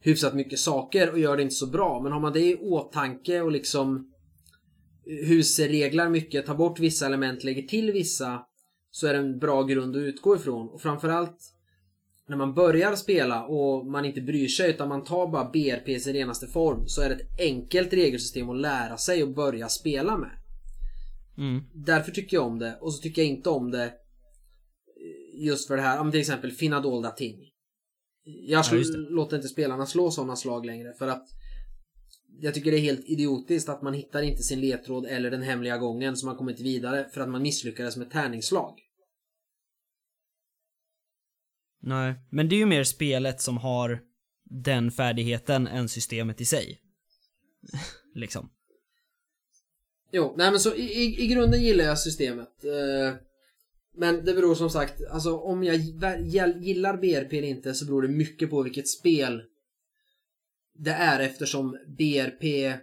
hyfsat 0.00 0.34
mycket 0.34 0.58
saker 0.58 1.10
och 1.10 1.18
gör 1.18 1.36
det 1.36 1.42
inte 1.42 1.54
så 1.54 1.66
bra. 1.66 2.00
Men 2.02 2.12
har 2.12 2.20
man 2.20 2.32
det 2.32 2.40
i 2.40 2.56
åtanke 2.56 3.40
och 3.40 3.52
liksom 3.52 4.12
husreglar 5.04 6.08
mycket, 6.08 6.46
tar 6.46 6.54
bort 6.54 6.78
vissa 6.78 7.06
element, 7.06 7.44
lägger 7.44 7.62
till 7.62 7.92
vissa 7.92 8.46
så 8.90 9.06
är 9.06 9.12
det 9.12 9.18
en 9.18 9.38
bra 9.38 9.62
grund 9.62 9.96
att 9.96 10.00
utgå 10.00 10.36
ifrån. 10.36 10.68
Och 10.68 10.82
framförallt 10.82 11.51
när 12.32 12.38
man 12.38 12.54
börjar 12.54 12.96
spela 12.96 13.44
och 13.44 13.86
man 13.86 14.04
inte 14.04 14.20
bryr 14.20 14.48
sig 14.48 14.70
utan 14.70 14.88
man 14.88 15.04
tar 15.04 15.26
bara 15.26 15.50
BRP 15.50 15.88
i 15.88 16.00
sin 16.00 16.12
renaste 16.12 16.46
form 16.46 16.86
så 16.86 17.02
är 17.02 17.08
det 17.08 17.14
ett 17.14 17.40
enkelt 17.40 17.92
regelsystem 17.92 18.50
att 18.50 18.60
lära 18.60 18.96
sig 18.96 19.22
och 19.22 19.34
börja 19.34 19.68
spela 19.68 20.16
med. 20.16 20.30
Mm. 21.38 21.62
Därför 21.74 22.12
tycker 22.12 22.36
jag 22.36 22.46
om 22.46 22.58
det 22.58 22.78
och 22.80 22.94
så 22.94 23.02
tycker 23.02 23.22
jag 23.22 23.28
inte 23.28 23.50
om 23.50 23.70
det 23.70 23.92
just 25.34 25.68
för 25.68 25.76
det 25.76 25.82
här, 25.82 26.00
om 26.00 26.10
till 26.10 26.20
exempel 26.20 26.50
finna 26.50 26.80
dolda 26.80 27.10
ting. 27.10 27.38
Jag 28.24 28.64
Ja, 28.72 28.82
låter 29.08 29.36
inte 29.36 29.48
spelarna 29.48 29.86
slå 29.86 30.10
sådana 30.10 30.36
slag 30.36 30.66
längre 30.66 30.92
för 30.98 31.08
att 31.08 31.26
jag 32.40 32.54
tycker 32.54 32.70
det 32.70 32.76
är 32.76 32.80
helt 32.80 33.04
idiotiskt 33.08 33.68
att 33.68 33.82
man 33.82 33.94
hittar 33.94 34.22
inte 34.22 34.42
sin 34.42 34.60
ledtråd 34.60 35.06
eller 35.06 35.30
den 35.30 35.42
hemliga 35.42 35.78
gången 35.78 36.16
så 36.16 36.26
man 36.26 36.36
kommer 36.36 36.50
inte 36.50 36.62
vidare 36.62 37.08
för 37.14 37.20
att 37.20 37.28
man 37.28 37.42
misslyckades 37.42 37.96
med 37.96 38.10
tärningsslag. 38.10 38.74
Nej, 41.82 42.14
men 42.30 42.48
det 42.48 42.54
är 42.54 42.58
ju 42.58 42.66
mer 42.66 42.84
spelet 42.84 43.40
som 43.40 43.56
har 43.56 44.00
den 44.44 44.90
färdigheten 44.90 45.66
än 45.66 45.88
systemet 45.88 46.40
i 46.40 46.44
sig. 46.44 46.80
liksom. 48.14 48.50
Jo, 50.12 50.34
nej 50.36 50.50
men 50.50 50.60
så 50.60 50.74
i, 50.74 50.82
i, 50.82 51.24
i 51.24 51.26
grunden 51.26 51.62
gillar 51.62 51.84
jag 51.84 51.98
systemet. 51.98 52.64
Eh, 52.64 53.14
Men 53.94 54.24
det 54.24 54.34
beror 54.34 54.54
som 54.54 54.70
sagt, 54.70 54.94
alltså 55.10 55.36
om 55.36 55.64
jag 55.64 55.76
gillar 56.60 56.96
BRP 56.96 57.32
eller 57.32 57.48
inte 57.48 57.74
så 57.74 57.86
beror 57.86 58.02
det 58.02 58.08
mycket 58.08 58.50
på 58.50 58.62
vilket 58.62 58.88
spel 58.88 59.42
det 60.74 60.90
är 60.90 61.20
eftersom 61.20 61.78
BRP 61.86 62.44
eh, 62.64 62.74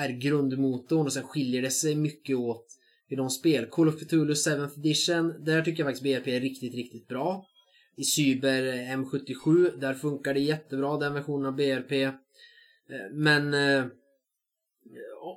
är 0.00 0.08
grundmotorn 0.08 1.06
och 1.06 1.12
sen 1.12 1.22
skiljer 1.22 1.62
det 1.62 1.70
sig 1.70 1.94
mycket 1.94 2.36
åt 2.36 2.66
i 3.08 3.16
de 3.16 3.30
spel. 3.30 3.66
Call 3.66 3.88
of 3.88 4.00
Cthulhu 4.00 4.34
7th 4.34 4.78
edition, 4.78 5.44
där 5.44 5.62
tycker 5.62 5.82
jag 5.82 5.86
faktiskt 5.86 6.24
BRP 6.24 6.28
är 6.36 6.40
riktigt, 6.40 6.74
riktigt 6.74 7.08
bra. 7.08 7.46
I 7.96 8.04
Cyber 8.04 8.66
eh, 8.66 8.96
M77, 8.96 9.76
där 9.80 9.94
funkar 9.94 10.34
det 10.34 10.40
jättebra 10.40 10.96
den 10.96 11.14
versionen 11.14 11.46
av 11.46 11.56
BRP. 11.56 11.92
Eh, 11.92 12.12
men 13.12 13.54
eh, 13.54 13.84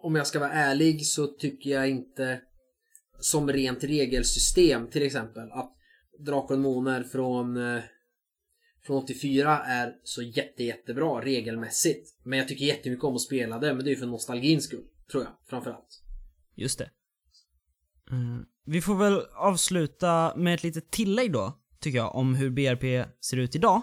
om 0.04 0.16
jag 0.16 0.28
ska 0.28 0.40
vara 0.40 0.52
ärlig 0.52 1.06
så 1.06 1.28
tycker 1.28 1.70
jag 1.70 1.90
inte 1.90 2.42
som 3.20 3.50
rent 3.50 3.84
regelsystem 3.84 4.88
till 4.88 5.04
exempel 5.04 5.52
att 5.52 5.72
Drakar 6.20 6.66
och 6.66 7.12
från 7.12 7.60
från 8.86 9.04
84 9.04 9.60
är 9.60 9.96
så 10.04 10.22
jätte 10.22 10.64
jättebra 10.64 11.22
regelmässigt. 11.22 12.18
Men 12.24 12.40
jag 12.40 12.48
tycker 12.48 12.66
jättemycket 12.66 13.04
om 13.04 13.16
att 13.16 13.22
spela 13.22 13.60
det, 13.60 13.74
men 13.74 13.84
det 13.84 13.90
är 13.90 13.94
ju 13.94 14.00
för 14.00 14.06
nostalgins 14.06 14.64
skull. 14.64 14.86
Tror 15.12 15.24
jag, 15.24 15.32
framförallt. 15.50 16.04
Just 16.56 16.80
det. 16.80 16.90
Mm. 18.12 18.46
vi 18.66 18.82
får 18.82 18.96
väl 18.96 19.22
avsluta 19.36 20.34
med 20.36 20.54
ett 20.54 20.64
litet 20.64 20.92
tillägg 20.92 21.32
då, 21.32 21.60
tycker 21.86 21.98
jag, 21.98 22.16
om 22.16 22.36
hur 22.36 22.50
BRP 22.50 23.06
ser 23.22 23.38
ut 23.38 23.56
idag. 23.56 23.82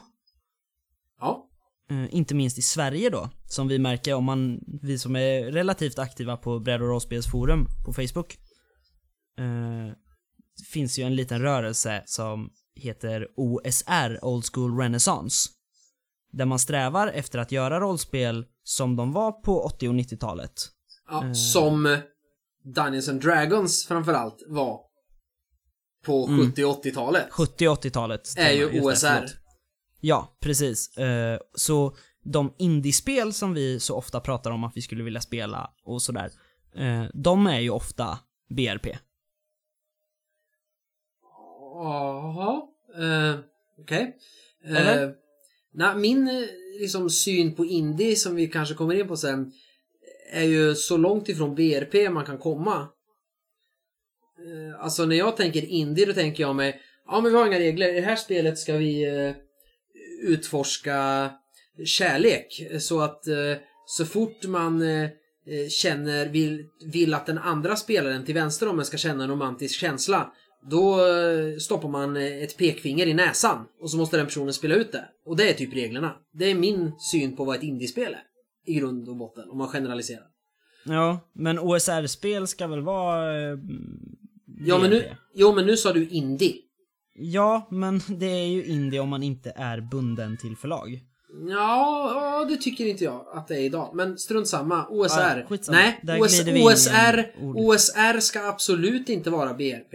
Ja. 1.21 1.49
Eh, 1.91 2.15
inte 2.15 2.35
minst 2.35 2.59
i 2.59 2.63
Sverige 2.63 3.11
då, 3.11 3.31
som 3.47 3.69
vi 3.69 3.79
märker 3.79 4.15
om 4.15 4.25
man, 4.25 4.61
vi 4.83 4.99
som 4.99 5.17
är 5.17 5.53
relativt 5.53 5.99
aktiva 5.99 6.37
på 6.37 6.61
bräd 6.61 6.83
och 6.83 6.89
rollspelsforum 6.89 7.67
på 7.85 7.93
Facebook. 7.93 8.39
Eh, 9.39 9.95
finns 10.73 10.99
ju 10.99 11.03
en 11.03 11.17
liten 11.17 11.43
rörelse 11.43 12.03
som 12.07 12.51
heter 12.75 13.29
OSR, 13.37 14.25
Old 14.25 14.45
School 14.53 14.79
Renaissance. 14.79 15.51
Där 16.33 16.45
man 16.45 16.59
strävar 16.59 17.09
efter 17.09 17.39
att 17.39 17.53
göra 17.53 17.81
rollspel 17.81 18.47
som 18.65 18.97
de 18.97 19.13
var 19.13 19.33
på 19.33 19.63
80 19.63 19.89
och 19.89 19.95
90-talet. 19.95 20.53
ja 21.11 21.27
Eh. 21.27 21.33
Som 21.33 21.99
Dungeons 22.65 23.09
and 23.09 23.21
Dragons 23.21 23.87
framförallt 23.87 24.43
var 24.47 24.92
på 26.03 26.27
Mm. 26.27 26.47
70 26.51 26.65
och 26.65 26.85
80-talet. 26.85 27.27
70 27.31 27.69
och 27.69 27.85
80-talet. 27.85 28.21
Är 28.39 28.53
ju 28.53 28.81
OSR. 28.81 29.07
förlåt. 29.07 29.37
Ja, 30.01 30.37
precis. 30.41 30.97
Eh, 30.97 31.39
så 31.55 31.97
de 32.25 32.55
indiespel 32.59 33.33
som 33.33 33.55
vi 33.55 33.81
så 33.81 33.97
ofta 33.97 34.21
pratar 34.21 34.51
om 34.51 34.65
att 34.65 34.73
vi 34.77 34.83
skulle 34.83 35.05
vilja 35.05 35.21
spela 35.21 35.71
och 35.85 36.03
sådär, 36.03 36.31
eh, 36.75 37.05
de 37.15 37.47
är 37.47 37.61
ju 37.61 37.71
ofta 37.71 38.19
BRP. 38.49 38.87
Jaha. 41.75 42.63
Uh, 42.99 43.41
Okej. 43.81 44.17
Eh, 44.65 44.77
Eller? 44.77 45.15
nej, 45.75 45.97
min 45.97 46.47
liksom, 46.81 47.11
syn 47.11 47.55
på 47.55 47.65
indie 47.65 48.17
som 48.17 48.35
vi 48.35 48.47
kanske 48.49 48.75
kommer 48.75 48.95
in 48.95 49.09
på 49.09 49.17
sen 49.17 49.53
är 50.33 50.45
ju 50.45 50.75
så 50.75 50.97
långt 50.97 51.29
ifrån 51.29 51.55
BRP 51.55 52.11
man 52.11 52.25
kan 52.25 52.39
komma. 52.39 52.89
Eh, 54.39 54.85
alltså 54.85 55.05
när 55.07 55.17
jag 55.17 55.37
tänker 55.37 55.65
indie 55.65 56.07
då 56.07 56.13
tänker 56.13 56.43
jag 56.43 56.57
mig 56.57 56.81
Ja 57.07 57.21
men 57.21 57.33
vi 57.33 57.39
har 57.39 57.47
inga 57.47 57.59
regler. 57.59 57.89
I 57.89 58.01
det 58.01 58.07
här 58.07 58.17
spelet 58.17 58.59
ska 58.59 58.77
vi 58.77 59.05
eh, 59.05 59.35
utforska 60.29 61.31
kärlek. 61.85 62.67
Så 62.81 63.01
att 63.01 63.27
eh, 63.27 63.57
så 63.87 64.05
fort 64.05 64.45
man 64.47 64.83
känner, 65.71 66.29
vill, 66.29 66.65
vill 66.93 67.15
att 67.15 67.27
den 67.27 67.39
andra 67.39 67.77
spelaren 67.77 68.25
till 68.25 68.35
vänster 68.35 68.69
om 68.69 68.79
en 68.79 68.85
ska 68.85 68.97
känna 68.97 69.25
en 69.25 69.31
romantisk 69.31 69.81
känsla. 69.81 70.33
Då 70.71 70.99
stoppar 71.61 71.89
man 71.89 72.17
ett 72.17 72.57
pekfinger 72.57 73.07
i 73.07 73.15
näsan 73.15 73.67
och 73.81 73.91
så 73.91 73.97
måste 73.97 74.17
den 74.17 74.27
personen 74.27 74.53
spela 74.53 74.75
ut 74.75 74.93
det. 74.93 75.05
Och 75.27 75.37
det 75.37 75.51
är 75.51 75.55
typ 75.55 75.75
reglerna. 75.75 76.17
Det 76.33 76.51
är 76.51 76.55
min 76.55 76.93
syn 76.99 77.37
på 77.37 77.45
vad 77.45 77.57
ett 77.57 77.63
indiespel 77.63 78.13
är. 78.13 78.23
I 78.67 78.75
grund 78.75 79.09
och 79.09 79.17
botten, 79.17 79.51
om 79.51 79.59
man 79.59 79.69
generaliserar. 79.69 80.27
Ja, 80.85 81.21
men 81.33 81.59
OSR-spel 81.59 82.47
ska 82.47 82.67
väl 82.67 82.83
vara... 82.83 83.59
Ja 84.67 84.79
men, 84.79 84.91
nu, 84.91 85.17
jo 85.35 85.53
men 85.53 85.67
nu 85.67 85.77
sa 85.77 85.93
du 85.93 86.09
indie. 86.09 86.55
Ja, 87.15 87.69
men 87.71 88.01
det 88.19 88.27
är 88.27 88.47
ju 88.47 88.65
indie 88.65 89.01
om 89.01 89.09
man 89.09 89.23
inte 89.23 89.53
är 89.57 89.81
bunden 89.81 90.37
till 90.37 90.57
förlag. 90.57 91.01
Ja, 91.49 92.47
det 92.49 92.57
tycker 92.57 92.87
inte 92.87 93.05
jag 93.05 93.27
att 93.33 93.49
det 93.49 93.55
är 93.55 93.61
idag. 93.61 93.91
Men 93.95 94.19
strunt 94.19 94.49
samma. 94.49 94.87
OSR. 94.89 95.47
Ja. 95.51 95.57
Nej, 95.69 96.01
OS, 96.21 96.41
OSR. 96.41 97.33
OSR 97.41 98.21
ska 98.21 98.49
absolut 98.49 99.09
inte 99.09 99.31
vara 99.31 99.55
BRP. 99.55 99.93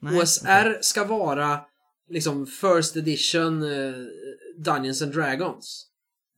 Nej, 0.00 0.22
OSR 0.22 0.70
okej. 0.70 0.78
ska 0.80 1.04
vara 1.04 1.60
liksom 2.10 2.46
First 2.46 2.96
Edition 2.96 3.62
eh, 3.62 3.94
Dungeons 4.58 5.02
and 5.02 5.12
Dragons. 5.12 5.86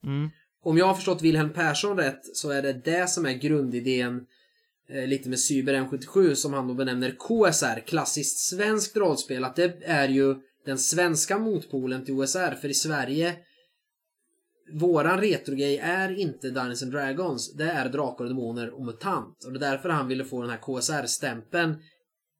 Mm. 0.05 0.29
Om 0.63 0.77
jag 0.77 0.85
har 0.85 0.93
förstått 0.93 1.21
Wilhelm 1.21 1.53
Persson 1.53 1.97
rätt 1.97 2.35
så 2.35 2.51
är 2.51 2.61
det 2.61 2.73
det 2.73 3.09
som 3.09 3.25
är 3.25 3.33
grundidén 3.33 4.25
lite 4.89 5.29
med 5.29 5.39
Cyber 5.39 5.73
M77 5.73 6.33
som 6.33 6.53
han 6.53 6.67
då 6.67 6.73
benämner 6.73 7.11
KSR, 7.11 7.79
klassiskt 7.79 8.49
svenskt 8.49 8.97
rollspel. 8.97 9.43
Att 9.43 9.55
det 9.55 9.83
är 9.83 10.09
ju 10.09 10.35
den 10.65 10.77
svenska 10.77 11.37
motpolen 11.37 12.05
till 12.05 12.13
OSR. 12.13 12.55
För 12.61 12.69
i 12.69 12.73
Sverige 12.73 13.35
Våran 14.73 15.21
retrogrej 15.21 15.77
är 15.77 16.19
inte 16.19 16.49
Dungeons 16.49 16.83
and 16.83 16.91
Dragons. 16.91 17.53
Det 17.53 17.71
är 17.71 17.89
Drakar 17.89 18.23
och 18.23 18.29
Demoner 18.29 18.69
och 18.69 18.85
MUTANT. 18.85 19.43
Och 19.45 19.53
det 19.53 19.65
är 19.65 19.71
därför 19.71 19.89
han 19.89 20.07
ville 20.07 20.25
få 20.25 20.41
den 20.41 20.49
här 20.49 20.57
KSR-stämpeln 20.57 21.75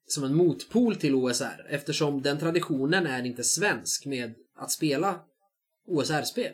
som 0.07 0.23
en 0.23 0.35
motpol 0.35 0.95
till 0.95 1.15
OSR. 1.15 1.65
Eftersom 1.69 2.21
den 2.21 2.39
traditionen 2.39 3.07
är 3.07 3.25
inte 3.25 3.43
svensk 3.43 4.05
med 4.05 4.35
att 4.55 4.71
spela 4.71 5.19
OSR-spel. 5.87 6.53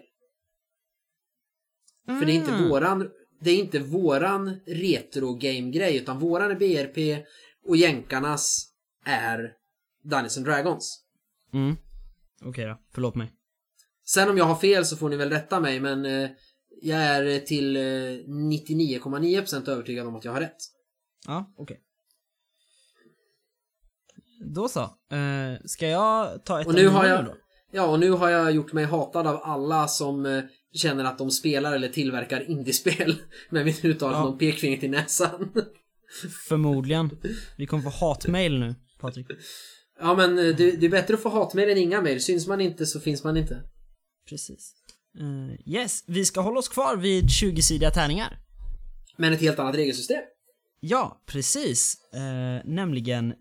För 2.05 2.25
det 2.25 2.31
är 2.31 2.35
inte 2.35 2.51
Mm. 2.51 2.69
våran 2.69 3.09
Det 3.43 3.51
är 3.51 3.59
inte 3.59 3.79
våran 3.79 4.59
retro-game-grej 4.67 5.97
utan 5.97 6.19
våran 6.19 6.51
är 6.51 6.55
BRP 6.55 7.25
och 7.67 7.77
jänkarnas 7.77 8.69
är 9.05 9.51
Dungeons 10.03 10.37
and 10.37 10.45
Dragons. 10.45 11.03
Mm. 11.53 11.75
Okej 12.45 12.65
då, 12.65 12.79
förlåt 12.93 13.15
mig. 13.15 13.31
Sen 14.05 14.29
om 14.29 14.37
jag 14.37 14.45
har 14.45 14.55
fel 14.55 14.85
så 14.85 14.97
får 14.97 15.09
ni 15.09 15.15
väl 15.15 15.29
rätta 15.29 15.59
mig 15.59 15.79
men 15.79 16.05
eh, 16.05 16.29
jag 16.81 16.99
är 17.01 17.39
till 17.39 17.75
eh, 17.75 17.79
99,9% 17.79 19.69
övertygad 19.69 20.07
om 20.07 20.15
att 20.15 20.25
jag 20.25 20.31
har 20.31 20.39
rätt. 20.41 20.57
Ja, 21.27 21.53
okej. 21.57 21.79
Då 24.53 24.67
så. 24.67 24.81
Eh, 24.81 25.57
ska 25.65 25.87
jag 25.87 26.45
ta 26.45 26.61
ett 26.61 26.67
Och 26.67 26.73
nu 26.73 26.87
har 26.87 27.05
jag- 27.05 27.25
då? 27.25 27.35
Ja, 27.71 27.85
och 27.87 27.99
nu 27.99 28.11
har 28.11 28.29
jag 28.29 28.51
gjort 28.51 28.73
mig 28.73 28.85
hatad 28.85 29.27
av 29.27 29.39
alla 29.43 29.87
som 29.87 30.25
eh, 30.25 30.43
känner 30.73 31.03
att 31.05 31.17
de 31.17 31.31
spelar 31.31 31.73
eller 31.75 31.89
tillverkar 31.89 32.49
indiespel 32.49 33.15
med 33.49 33.65
mitt 33.65 33.85
uttal 33.85 34.11
Ja. 34.13 34.21
från 34.23 34.37
pekfingret 34.37 34.83
i 34.83 34.87
näsan. 34.87 35.51
Förmodligen. 36.47 37.09
Vi 37.57 37.65
kommer 37.65 37.83
få 37.83 37.89
hatmail 37.89 38.59
nu, 38.59 38.75
Patrik. 38.99 39.27
ja, 39.99 40.15
men 40.15 40.37
eh, 40.39 40.55
det, 40.55 40.71
det 40.71 40.85
är 40.85 40.89
bättre 40.89 41.13
att 41.13 41.21
få 41.23 41.29
hatmejl 41.29 41.69
än 41.69 41.77
inga 41.77 42.01
mejl. 42.01 42.21
Syns 42.21 42.47
man 42.47 42.61
inte 42.61 42.85
så 42.85 42.99
finns 42.99 43.23
man 43.23 43.37
inte. 43.37 43.63
Precis. 44.29 44.73
Eh, 45.19 45.73
yes, 45.73 46.03
vi 46.07 46.25
ska 46.25 46.41
hålla 46.41 46.59
oss 46.59 46.69
kvar 46.69 46.97
vid 46.97 47.23
20-sidiga 47.25 47.91
tärningar. 47.91 48.39
Men 49.17 49.33
ett 49.33 49.41
helt 49.41 49.59
annat 49.59 49.75
regelsystem. 49.75 50.21
Ja, 50.79 51.23
precis. 51.25 51.95
Eh, 52.13 52.65
nämligen 52.71 53.33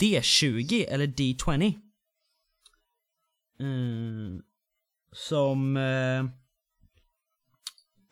D20 0.00 0.84
eller 0.88 1.06
D20. 1.06 1.66
Eh, 3.60 4.40
som 5.12 5.76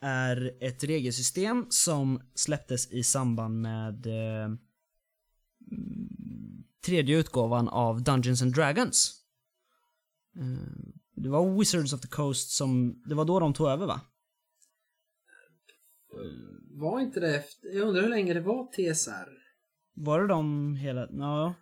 är 0.00 0.56
ett 0.60 0.84
regelsystem 0.84 1.66
som 1.68 2.22
släpptes 2.34 2.92
i 2.92 3.02
samband 3.02 3.60
med 3.60 4.06
eh, 4.06 4.54
tredje 6.84 7.18
utgåvan 7.18 7.68
av 7.68 8.02
Dungeons 8.02 8.42
and 8.42 8.54
Dragons. 8.54 9.22
Eh, 10.36 10.92
det 11.14 11.28
var 11.28 11.58
Wizards 11.58 11.92
of 11.92 12.00
the 12.00 12.08
Coast 12.08 12.50
som, 12.50 13.02
det 13.06 13.14
var 13.14 13.24
då 13.24 13.40
de 13.40 13.54
tog 13.54 13.68
över 13.68 13.86
va? 13.86 14.00
Var 16.70 17.00
inte 17.00 17.20
det 17.20 17.36
efter... 17.36 17.68
Jag 17.68 17.88
undrar 17.88 18.02
hur 18.02 18.08
länge 18.08 18.34
det 18.34 18.40
var 18.40 18.66
TSR? 18.66 19.40
Var 19.94 20.20
det 20.20 20.26
de 20.26 20.76
hela, 20.76 21.08
ja. 21.10 21.54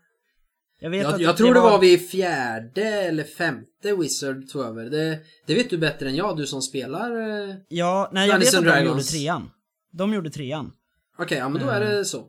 Jag 0.80 0.90
vet 0.90 1.02
Jag, 1.02 1.14
att 1.14 1.20
jag 1.20 1.36
tror 1.36 1.54
det 1.54 1.60
var 1.60 1.80
vid 1.80 2.08
fjärde 2.10 2.84
eller 2.84 3.24
femte 3.24 3.96
Wizard 3.96 4.48
tog 4.48 4.62
över. 4.64 4.84
Det, 4.90 5.20
det 5.46 5.54
vet 5.54 5.70
du 5.70 5.78
bättre 5.78 6.08
än 6.08 6.16
jag, 6.16 6.36
du 6.36 6.46
som 6.46 6.62
spelar. 6.62 7.10
eh, 7.50 7.54
Ja, 7.68 8.10
nej 8.12 8.28
jag 8.28 8.38
vet 8.38 8.54
att 8.54 8.64
de 8.64 8.84
gjorde 8.84 9.02
trean. 9.02 9.50
De 9.90 10.14
gjorde 10.14 10.30
trean. 10.30 10.72
Okej, 11.18 11.38
ja 11.38 11.48
men 11.48 11.62
då 11.62 11.68
är 11.68 11.80
det 11.80 12.04
så. 12.04 12.28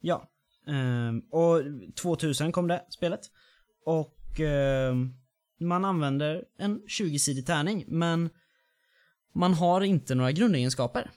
Ja. 0.00 0.30
Ehm, 0.66 1.20
och 1.30 1.62
2000 2.02 2.52
kom 2.52 2.68
det, 2.68 2.84
spelet. 2.90 3.20
Och 3.84 4.40
ehm, 4.40 5.14
man 5.60 5.84
använder 5.84 6.44
en 6.58 6.80
20-sidig 6.82 7.46
tärning, 7.46 7.84
men 7.86 8.30
man 9.34 9.54
har 9.54 9.80
inte 9.80 10.14
några 10.14 10.32
grundegenskaper 10.32 11.10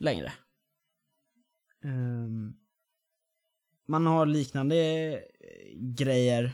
längre. 0.00 0.32
Ehm, 1.84 2.52
man 3.88 4.06
har 4.06 4.26
liknande 4.26 5.20
grejer. 5.96 6.44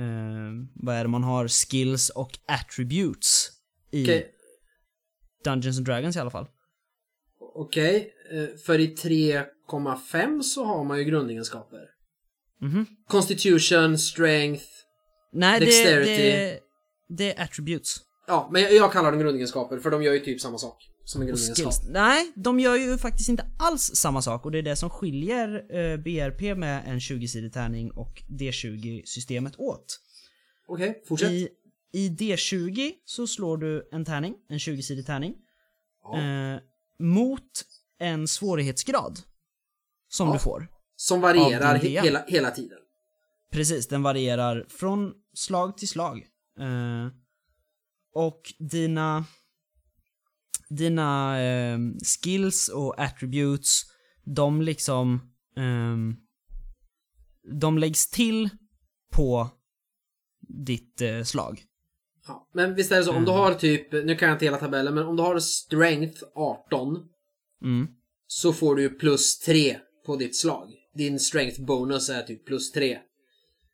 Eh, 0.00 0.52
vad 0.74 0.94
är 0.96 1.04
det? 1.04 1.08
Man 1.10 1.24
har 1.24 1.48
skills 1.48 2.08
och 2.10 2.30
attributes 2.46 3.48
i 3.92 4.04
Okej, 4.04 4.30
Dungeons 5.44 5.76
and 5.78 5.86
Dragons 5.86 6.16
i 6.16 6.18
alla 6.18 6.30
fall. 6.30 6.46
okej. 7.54 8.12
Eh, 8.32 8.56
För 8.66 8.78
i 8.78 8.86
3,5 8.94 10.42
så 10.42 10.64
har 10.64 10.84
man 10.84 10.98
ju 10.98 11.04
grundegenskaper. 11.04 11.80
Mhm. 12.60 12.86
Constitution, 13.08 13.98
strength. 13.98 14.64
Nej, 15.32 15.60
det, 15.60 15.66
Dexterity. 15.66 16.10
det, 16.22 16.60
det 17.08 17.34
är 17.38 17.42
attributes. 17.44 17.96
Ja, 18.26 18.48
men 18.52 18.62
jag, 18.62 18.74
jag 18.74 18.92
kallar 18.92 19.10
dem 19.12 19.20
grundegenskaper 19.20 19.78
för 19.78 19.90
de 19.90 20.02
gör 20.02 20.12
ju 20.12 20.18
typ 20.20 20.40
samma 20.40 20.58
sak 20.58 20.88
som 21.10 21.20
en 21.22 21.26
grundegenskap. 21.28 21.74
Nej, 21.88 22.32
de 22.36 22.60
gör 22.60 22.76
ju 22.76 22.98
faktiskt 22.98 23.28
inte 23.28 23.46
alls 23.58 23.82
samma 23.94 24.22
sak 24.22 24.44
och 24.44 24.50
det 24.52 24.58
är 24.58 24.62
det 24.62 24.76
som 24.76 24.90
skiljer 24.90 25.48
eh, 25.76 25.96
BRP 25.96 26.54
med 26.58 26.82
en 26.86 26.98
20-sidig 26.98 27.52
tärning 27.52 27.90
och 27.90 28.22
D20-systemet 28.28 29.54
åt. 29.58 30.00
Okej, 30.68 31.02
fortsätt. 31.08 31.30
I, 31.30 31.48
I 31.92 32.08
D20 32.08 32.92
så 33.04 33.26
slår 33.26 33.56
du 33.56 33.88
en 33.92 34.04
tärning, 34.04 34.34
en 34.48 34.58
20-sidig 34.58 35.06
tärning, 35.06 35.34
Ja. 36.02 36.18
eh, 36.20 36.60
mot 36.98 37.50
en 37.98 38.28
svårighetsgrad 38.28 39.18
som 40.08 40.26
Ja. 40.28 40.32
du 40.32 40.38
får. 40.38 40.68
Som 40.96 41.20
varierar 41.20 41.78
he- 41.78 42.02
hela, 42.02 42.24
hela 42.28 42.50
tiden. 42.50 42.78
Precis, 43.52 43.88
den 43.88 44.02
varierar 44.02 44.66
från 44.68 45.12
slag 45.34 45.78
till 45.78 45.88
slag. 45.88 46.18
Eh, 46.60 47.06
och 48.14 48.40
dina 48.58 49.24
dina 50.70 51.40
eh, 51.42 51.78
skills 52.22 52.68
och 52.68 53.00
attributes, 53.00 53.80
de 54.24 54.62
liksom 54.62 55.20
ehm, 55.56 56.16
de 57.60 57.78
läggs 57.78 58.10
till 58.10 58.48
på 59.12 59.50
ditt 60.48 61.00
eh, 61.00 61.22
slag. 61.22 61.62
Ja. 62.26 62.48
Men 62.54 62.74
visst 62.74 62.92
är 62.92 62.96
det 62.96 63.04
så, 63.04 63.10
om 63.16 63.24
du 63.24 63.30
Mm. 63.30 63.40
har 63.42 63.54
typ, 63.54 63.92
nu 63.92 64.16
kan 64.16 64.28
jag 64.28 64.34
inte 64.34 64.44
hela 64.44 64.58
tabellen, 64.58 64.94
men 64.94 65.06
om 65.06 65.16
du 65.16 65.22
har 65.22 65.38
strength 65.38 66.22
18 66.34 66.98
Mm. 67.62 67.86
så 68.26 68.52
får 68.52 68.76
du 68.76 68.88
plus 68.88 69.38
3 69.38 69.78
på 70.06 70.16
ditt 70.16 70.36
slag. 70.36 70.68
Din 70.94 71.18
strength 71.20 71.62
bonus 71.64 72.08
är 72.10 72.22
typ 72.22 72.46
plus 72.46 72.72
3. 72.72 72.98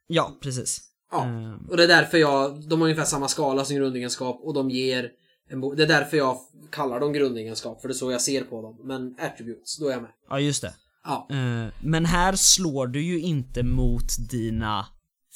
Ja, 0.06 0.38
precis. 0.42 0.80
Ja, 1.12 1.24
Ehm, 1.24 1.66
och 1.70 1.76
det 1.76 1.84
är 1.84 1.88
därför 1.88 2.18
jag, 2.18 2.68
de 2.68 2.80
har 2.80 2.88
ungefär 2.88 3.04
samma 3.04 3.28
skala 3.28 3.64
som 3.64 3.76
grundegenskap 3.76 4.40
och 4.42 4.54
de 4.54 4.70
ger 4.70 5.10
Det 5.48 5.82
är 5.82 5.86
därför 5.86 6.16
jag 6.16 6.38
kallar 6.70 7.00
dem 7.00 7.12
grundegenskap, 7.12 7.80
för 7.80 7.88
det 7.88 7.92
är 7.92 7.96
så 7.96 8.12
jag 8.12 8.20
ser 8.20 8.44
på 8.44 8.62
dem. 8.62 8.78
Men 8.84 9.14
attributes, 9.18 9.78
då 9.78 9.88
är 9.88 9.92
jag 9.92 10.02
med. 10.02 10.10
ja, 10.28 10.40
just 10.40 10.62
det. 10.62 10.74
Ja, 11.04 11.26
Eh, 11.30 11.66
men 11.82 12.04
här 12.06 12.32
slår 12.36 12.86
du 12.86 13.02
ju 13.02 13.20
inte 13.20 13.62
mot 13.62 14.28
dina 14.30 14.86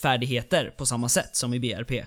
färdigheter 0.03 0.75
på 0.79 0.87
samma 0.87 1.09
sätt 1.09 1.37
som 1.37 1.55
i 1.55 1.61
BRP. 1.61 2.05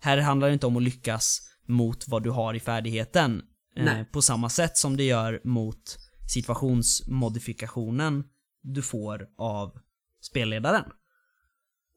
Här 0.00 0.18
handlar 0.18 0.48
det 0.48 0.52
inte 0.54 0.66
om 0.66 0.76
att 0.76 0.82
lyckas 0.82 1.40
mot 1.66 2.08
vad 2.08 2.22
du 2.22 2.30
har 2.30 2.54
i 2.54 2.60
färdigheten 2.60 3.42
eh, 3.76 3.84
Nej. 3.84 4.04
på 4.12 4.22
samma 4.22 4.48
sätt 4.48 4.76
som 4.76 4.96
det 4.96 5.04
gör 5.04 5.40
mot 5.44 5.96
situationsmodifikationen 6.32 8.24
du 8.62 8.82
får 8.82 9.28
av 9.38 9.78
spelledaren. 10.22 10.84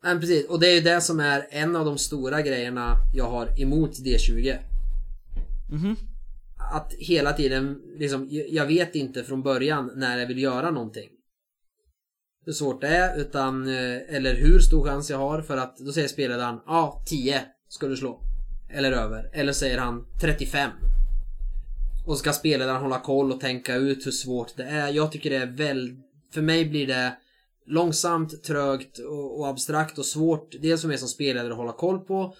men 0.03 0.20
precis. 0.20 0.49
Och 0.49 0.60
det 0.60 0.68
är 0.68 0.76
ju 0.76 0.82
det 0.82 1.01
som 1.01 1.20
är 1.20 1.47
en 1.49 1.76
av 1.76 1.86
de 1.86 1.97
stora 1.97 2.41
grejerna 2.41 2.95
jag 3.14 3.32
har 3.32 3.62
emot 3.62 3.91
D20. 3.91 4.57
Mhm. 5.70 5.95
Att 6.74 6.93
hela 6.93 7.34
tiden, 7.34 7.82
liksom, 7.97 8.28
jag 8.30 8.65
vet 8.65 8.95
inte 8.95 9.24
från 9.24 9.43
början 9.43 9.91
när 9.95 10.17
jag 10.17 10.28
vill 10.28 10.41
göra 10.41 10.72
någonting. 10.72 11.09
Hur 12.45 12.53
svårt 12.53 12.82
det 12.82 12.88
är, 12.88 13.20
utan, 13.20 13.67
eh, 13.67 14.15
eller 14.15 14.36
hur 14.36 14.59
stor 14.59 14.84
chans 14.84 15.09
jag 15.09 15.17
har 15.17 15.41
för 15.41 15.57
att 15.57 15.78
då 15.78 15.91
säger 15.91 16.07
spelaren, 16.07 16.59
ja, 16.65 17.03
10 17.07 17.41
ska 17.67 17.88
du 17.88 17.97
slå. 17.97 18.22
Eller 18.70 18.91
över. 18.91 19.30
Eller 19.34 19.53
säger 19.53 19.78
han 19.78 20.05
35. 20.22 20.72
Och 22.05 22.13
så 22.13 22.20
ska 22.20 22.34
spelaren 22.34 22.82
hålla 22.82 22.99
koll 22.99 23.32
och 23.32 23.39
tänka 23.39 23.76
ut 23.76 24.05
hur 24.05 24.11
svårt 24.11 24.57
det 24.57 24.63
är. 24.63 24.88
Jag 24.88 25.11
tycker 25.11 25.30
det 25.30 25.36
är 25.38 25.57
väl, 25.57 25.95
för 26.34 26.41
mig 26.41 26.70
blir 26.70 26.88
det 26.88 27.17
långsamt, 27.65 28.43
trögt 28.43 28.99
och, 28.99 29.39
och 29.39 29.47
abstrakt 29.47 29.97
och 29.97 30.05
svårt. 30.05 30.55
Dels 30.61 30.82
för 30.82 30.88
mig 30.88 30.97
som 30.97 31.07
spelare 31.07 31.51
att 31.51 31.57
hålla 31.57 31.72
koll 31.72 31.99
på 31.99 32.36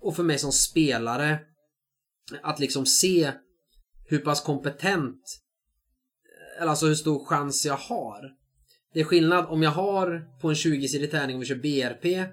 och 0.00 0.16
för 0.16 0.22
mig 0.22 0.38
som 0.38 0.52
spelare 0.52 1.38
att 2.42 2.60
liksom 2.60 2.86
se 2.86 3.32
hur 4.08 4.18
pass 4.18 4.40
kompetent 4.40 5.40
eller 6.58 6.70
alltså 6.70 6.86
hur 6.86 6.94
stor 6.94 7.24
chans 7.24 7.66
jag 7.66 7.76
har. 7.76 8.30
Det 8.94 9.00
är 9.00 9.04
skillnad 9.04 9.46
om 9.46 9.62
jag 9.62 9.70
har 9.70 10.38
på 10.40 10.48
en 10.48 10.54
20-sidig 10.54 11.10
tärning 11.10 11.36
om 11.36 11.40
vi 11.40 11.46
kör 11.46 11.54
BRP 11.54 12.28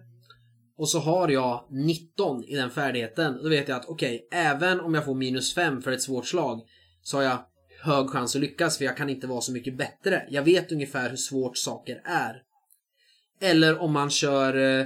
och 0.77 0.89
så 0.89 0.99
har 0.99 1.29
jag 1.29 1.67
19 1.69 2.43
i 2.43 2.55
den 2.55 2.71
färdigheten. 2.71 3.39
Då 3.43 3.49
vet 3.49 3.67
jag 3.67 3.77
att 3.77 3.85
okej, 3.85 4.27
även 4.31 4.79
om 4.79 4.93
jag 4.93 5.05
får 5.05 5.15
minus 5.15 5.55
5 5.55 5.81
för 5.81 5.91
ett 5.91 6.01
svårt 6.01 6.27
slag 6.27 6.61
så 7.01 7.17
har 7.17 7.23
jag 7.23 7.45
hög 7.81 8.09
chans 8.09 8.35
att 8.35 8.41
lyckas 8.41 8.77
för 8.77 8.85
jag 8.85 8.97
kan 8.97 9.09
inte 9.09 9.27
vara 9.27 9.41
så 9.41 9.51
mycket 9.51 9.77
bättre. 9.77 10.27
Jag 10.29 10.43
vet 10.43 10.71
ungefär 10.71 11.09
hur 11.09 11.17
svårt 11.17 11.57
saker 11.57 12.01
är. 12.05 12.41
Eller 13.39 13.79
om 13.79 13.93
man 13.93 14.09
kör 14.09 14.79
eh, 14.79 14.85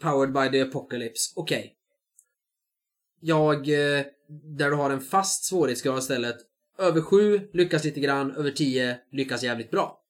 Powered 0.00 0.32
by 0.32 0.50
the 0.50 0.68
Apocalypse. 0.68 1.32
Okej. 1.36 1.74
Jag, 3.20 3.68
eh, 3.68 4.04
där 4.28 4.70
du 4.70 4.76
har 4.76 4.90
en 4.90 5.00
fast 5.00 5.44
svårighetsgrad 5.44 5.98
istället. 5.98 6.36
Över 6.78 7.00
7 7.00 7.50
lyckas 7.52 7.84
lite 7.84 8.00
grann, 8.00 8.30
över 8.30 8.50
10 8.50 8.98
lyckas 9.12 9.42
jävligt 9.42 9.70
bra. 9.70 10.00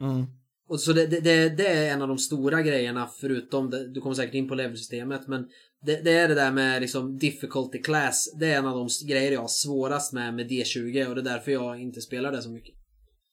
Mm. 0.00 0.26
Och 0.68 0.80
så 0.80 0.92
det, 0.92 1.06
det, 1.06 1.48
det, 1.48 1.66
är 1.66 1.92
en 1.92 2.02
av 2.02 2.08
de 2.08 2.18
stora 2.18 2.62
grejerna 2.62 3.08
förutom, 3.20 3.70
det, 3.70 3.92
du 3.92 4.00
kommer 4.00 4.14
säkert 4.14 4.34
in 4.34 4.48
på 4.48 4.54
levelsystemet, 4.54 5.28
men 5.28 5.48
det, 5.82 6.04
det 6.04 6.12
är 6.12 6.28
det 6.28 6.34
där 6.34 6.52
med 6.52 6.80
liksom 6.80 7.18
difficulty 7.18 7.78
class. 7.78 8.32
Det 8.38 8.52
är 8.52 8.58
en 8.58 8.66
av 8.66 8.76
de 8.78 8.88
grejer 9.08 9.32
jag 9.32 9.40
har 9.40 9.48
svårast 9.48 10.12
med 10.12 10.34
med 10.34 10.50
D20 10.50 11.06
och 11.06 11.14
det 11.14 11.20
är 11.20 11.24
därför 11.24 11.52
jag 11.52 11.80
inte 11.80 12.00
spelar 12.00 12.32
det 12.32 12.42
så 12.42 12.50
mycket. 12.50 12.74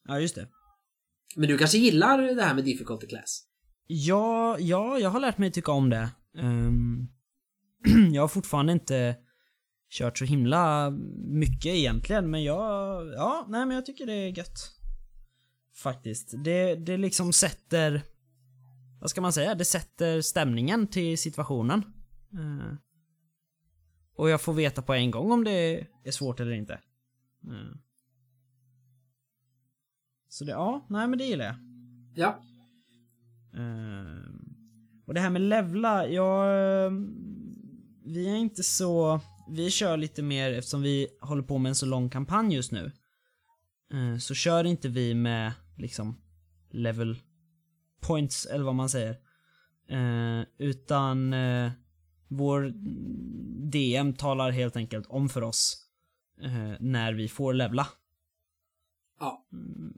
Ja, 0.08 0.20
just 0.20 0.36
det. 0.36 0.48
Men 1.36 1.50
du 1.50 1.58
kanske 1.58 1.78
gillar 1.78 2.22
det 2.22 2.44
här 2.44 2.56
med 2.56 2.64
difficulty 2.64 3.08
class? 3.08 3.44
Ja, 3.88 4.58
ja, 4.60 5.00
jag 5.00 5.10
har 5.10 5.20
lärt 5.20 5.38
mig 5.38 5.52
tycka 5.52 5.72
om 5.72 5.90
det. 5.90 6.10
Ehm, 6.38 7.08
jag 8.14 8.24
har 8.24 8.28
fortfarande 8.28 8.74
inte 8.74 9.16
kört 9.90 10.18
så 10.18 10.26
himla 10.26 10.90
mycket 11.18 11.66
egentligen, 11.66 12.30
men 12.30 12.44
jag, 12.44 13.08
ja, 13.14 13.46
nej 13.50 13.66
men 13.66 13.76
jag 13.76 13.86
tycker 13.86 14.06
det 14.06 14.14
är 14.14 14.38
gött. 14.38 14.76
Faktiskt. 15.76 16.34
Det, 16.44 16.76
det 16.76 16.98
liksom 16.98 17.34
sätter, 17.34 18.02
vad 19.02 19.10
ska 19.10 19.22
man 19.22 19.34
säga, 19.34 19.56
det 19.56 19.66
sätter 19.66 20.22
stämningen 20.22 20.88
till 20.88 21.18
situationen. 21.18 21.84
Eh, 22.34 22.76
och 24.16 24.30
jag 24.30 24.42
får 24.42 24.54
veta 24.54 24.82
på 24.82 24.94
en 24.94 25.12
gång 25.12 25.32
om 25.32 25.44
det 25.44 25.88
är 26.04 26.12
svårt 26.12 26.40
eller 26.40 26.52
inte. 26.52 26.74
Eh. 27.44 27.76
Så 30.30 30.44
det, 30.44 30.52
ja, 30.52 30.86
nej 30.90 31.08
men 31.08 31.20
det 31.20 31.26
gillar 31.26 31.46
jag. 31.46 31.56
Ja. 32.16 32.40
Ehm, 33.54 34.56
och 35.06 35.14
det 35.14 35.20
här 35.20 35.30
med 35.30 35.42
levla, 35.42 36.08
jag... 36.08 36.92
Vi 38.06 38.30
är 38.30 38.36
inte 38.36 38.64
så... 38.64 39.22
Vi 39.52 39.70
kör 39.70 39.98
lite 39.98 40.22
mer, 40.22 40.52
eftersom 40.54 40.82
vi 40.82 41.08
håller 41.22 41.44
på 41.44 41.58
med 41.58 41.70
en 41.70 41.76
så 41.76 41.86
lång 41.86 42.10
kampanj 42.10 42.56
just 42.56 42.72
nu. 42.72 42.92
eh, 43.94 44.18
Så 44.18 44.34
kör 44.34 44.64
inte 44.64 44.90
vi 44.90 45.14
med 45.14 45.52
liksom 45.78 46.22
level 46.72 47.18
points, 48.02 48.46
eller 48.46 48.64
vad 48.66 48.76
man 48.76 48.90
säger. 48.90 49.18
Eh, 49.90 50.46
Utan 50.58 51.34
eh, 51.34 51.72
vår 52.28 52.74
DM 53.72 54.14
talar 54.14 54.52
helt 54.52 54.76
enkelt 54.76 55.08
om 55.10 55.30
för 55.30 55.42
oss 55.42 55.86
när 56.80 57.14
vi 57.14 57.28
får 57.28 57.54
levla. 57.54 57.88
Ja. 59.20 59.46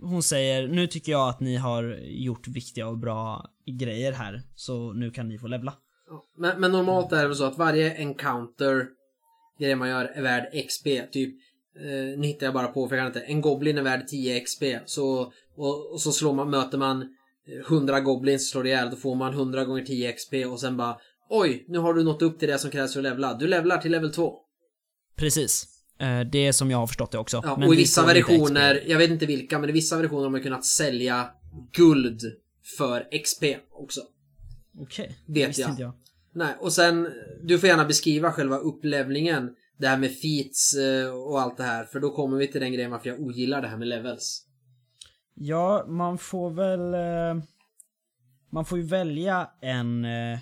Hon 0.01 0.23
säger, 0.23 0.67
nu 0.67 0.87
tycker 0.87 1.11
jag 1.11 1.29
att 1.29 1.39
ni 1.39 1.55
har 1.55 1.83
gjort 2.03 2.47
viktiga 2.47 2.87
och 2.87 2.97
bra 2.97 3.49
grejer 3.65 4.11
här, 4.11 4.41
så 4.55 4.93
nu 4.93 5.11
kan 5.11 5.27
ni 5.27 5.37
få 5.39 5.47
levla. 5.47 5.73
Ja. 6.07 6.25
Men, 6.37 6.61
men 6.61 6.71
normalt 6.71 7.11
är 7.11 7.21
det 7.21 7.27
väl 7.27 7.35
så 7.35 7.43
att 7.45 7.57
varje 7.57 7.97
encounter 7.97 8.87
grej 9.59 9.75
man 9.75 9.89
gör 9.89 10.05
är 10.05 10.21
värd 10.21 10.65
XP. 10.67 10.85
Typ, 11.11 11.35
eh, 11.75 12.19
nu 12.19 12.27
hittar 12.27 12.45
jag 12.47 12.53
bara 12.53 12.67
på 12.67 12.87
för 12.87 12.95
jag 12.95 13.13
kan 13.13 13.21
inte. 13.21 13.31
En 13.31 13.41
goblin 13.41 13.77
är 13.77 13.81
värd 13.81 14.07
10 14.07 14.39
XP. 14.39 14.63
Så, 14.85 15.33
och, 15.55 15.91
och 15.93 16.01
så 16.01 16.11
slår 16.11 16.33
man, 16.33 16.49
möter 16.49 16.77
man 16.77 17.01
eh, 17.01 17.07
100 17.67 17.99
goblins 17.99 18.49
slår 18.49 18.67
ihjäl. 18.67 18.89
Då 18.89 18.95
får 18.95 19.15
man 19.15 19.33
100 19.33 19.65
gånger 19.65 19.83
10 19.83 20.11
XP 20.11 20.33
och 20.47 20.59
sen 20.59 20.77
bara 20.77 20.97
Oj, 21.33 21.65
nu 21.67 21.77
har 21.77 21.93
du 21.93 22.03
nått 22.03 22.21
upp 22.21 22.39
till 22.39 22.47
det 22.49 22.59
som 22.59 22.71
krävs 22.71 22.93
för 22.93 22.99
att 22.99 23.03
levla. 23.03 23.33
Du 23.33 23.47
levlar 23.47 23.77
till 23.77 23.91
level 23.91 24.13
2. 24.13 24.33
Precis. 25.15 25.67
Eh, 25.99 26.19
Det 26.31 26.47
är 26.47 26.51
som 26.51 26.71
jag 26.71 26.77
har 26.77 26.87
förstått 26.87 27.11
det 27.11 27.17
också. 27.17 27.41
Ja, 27.43 27.55
Men 27.57 27.67
och 27.67 27.73
i 27.73 27.77
vi 27.77 27.83
vissa 27.83 28.05
versioner, 28.05 28.83
jag 28.87 28.97
vet 28.97 29.09
inte 29.09 29.25
vilka, 29.25 29.59
men 29.59 29.69
i 29.69 29.73
vissa 29.73 29.97
versioner 29.97 30.23
har 30.23 30.29
man 30.29 30.41
kunnat 30.43 30.65
sälja 30.65 31.29
guld 31.73 32.21
för 32.77 33.07
XP 33.23 33.43
också. 33.71 34.01
Okej, 34.79 35.07
Vet 35.07 35.35
det 35.35 35.47
visste 35.47 35.61
jag. 35.61 35.69
inte 35.71 35.81
jag. 35.81 35.93
Nej, 36.33 36.55
och 36.59 36.73
sen, 36.73 37.09
du 37.43 37.59
får 37.59 37.69
gärna 37.69 37.85
beskriva 37.85 38.31
själva 38.31 38.57
upplevlingen. 38.57 39.55
Det 39.77 39.87
här 39.87 39.97
med 39.97 40.11
feats 40.11 40.75
eh, 40.75 41.13
och 41.13 41.41
allt 41.41 41.57
det 41.57 41.63
här, 41.63 41.85
för 41.85 41.99
då 41.99 42.15
kommer 42.15 42.37
vi 42.37 42.47
till 42.47 42.61
den 42.61 42.73
grejen 42.73 42.91
varför 42.91 43.09
jag 43.09 43.19
ogillar 43.19 43.61
det 43.61 43.67
här 43.67 43.77
med 43.77 43.87
levels. 43.87 44.47
Ja, 45.33 45.85
man 45.87 46.17
får 46.17 46.51
väl... 46.51 46.93
Eh, 46.93 47.43
man 48.51 48.65
får 48.65 48.77
ju 48.77 48.83
välja 48.83 49.51
en, 49.61 50.05
eh, 50.05 50.39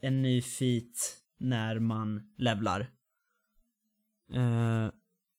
en 0.00 0.22
ny 0.22 0.42
feat 0.42 1.18
när 1.38 1.78
man 1.78 2.32
levlar. 2.38 2.90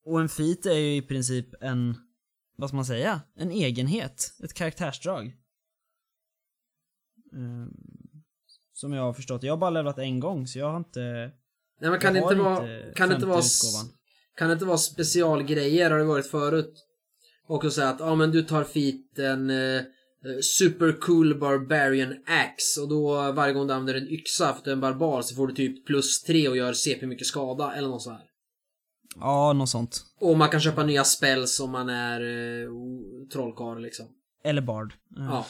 Och 0.05 0.21
en 0.21 0.29
feat 0.29 0.65
är 0.65 0.77
ju 0.77 0.95
i 0.95 1.01
princip 1.01 1.47
en, 1.61 1.95
vad 2.57 2.69
ska 2.69 2.75
man 2.75 2.85
säga, 2.85 3.21
en 3.35 3.51
egenhet, 3.51 4.33
ett 4.43 4.53
karaktärsdrag. 4.53 5.35
Eh, 8.83 8.87
som 8.87 8.93
jag 8.93 9.03
har 9.03 9.13
förstått. 9.13 9.43
Jag 9.43 9.53
har 9.53 9.57
bara 9.57 9.69
levlat 9.69 9.97
en 9.97 10.19
gång 10.19 10.47
så 10.47 10.59
jag 10.59 10.69
har 10.69 10.77
inte... 10.77 11.31
Nej 11.81 11.91
men 11.91 11.99
kan 11.99 12.13
det 12.13 12.19
inte 12.19 12.35
vara, 12.35 12.67
kan 12.95 13.09
det 13.09 13.15
inte 13.15 13.27
vara, 13.27 13.41
kan 14.37 14.47
det 14.47 14.53
inte 14.53 14.65
vara 14.65 14.77
specialgrejer 14.77 15.91
har 15.91 15.97
det 15.97 16.03
varit 16.03 16.27
förut? 16.27 16.73
Och 17.47 17.63
så 17.63 17.71
säga 17.71 17.89
att, 17.89 17.99
ja 17.99 18.15
men 18.15 18.31
du 18.31 18.43
tar 18.43 18.63
feeten 18.63 19.49
eh, 19.49 19.81
Super 20.41 20.99
cool 21.01 21.39
barbarian 21.39 22.15
axe 22.25 22.81
och 22.81 22.89
då 22.89 23.31
varje 23.31 23.53
gång 23.53 23.67
du 23.67 23.73
använder 23.73 24.01
en 24.01 24.07
yxa 24.09 24.45
för 24.45 24.57
att 24.57 24.63
du 24.63 24.69
är 24.71 24.75
en 24.75 24.81
barbar 24.81 25.21
så 25.21 25.35
får 25.35 25.47
du 25.47 25.53
typ 25.53 25.85
plus 25.85 26.23
3 26.23 26.47
och 26.47 26.57
gör 26.57 26.73
CP 26.73 27.05
mycket 27.05 27.27
skada 27.27 27.73
eller 27.73 27.87
något 27.87 28.01
så 28.01 28.09
här. 28.09 28.21
Ja, 29.19 29.53
något 29.53 29.69
sånt. 29.69 30.05
Och 30.19 30.37
man 30.37 30.49
kan 30.49 30.59
köpa 30.59 30.83
nya 30.83 31.03
spells 31.03 31.59
om 31.59 31.71
man 31.71 31.89
är 31.89 32.21
eh, 32.21 32.69
trollkarl 33.33 33.81
liksom. 33.81 34.05
Eller 34.43 34.61
Bard. 34.61 34.93
Eh, 35.17 35.25
Ja. 35.25 35.45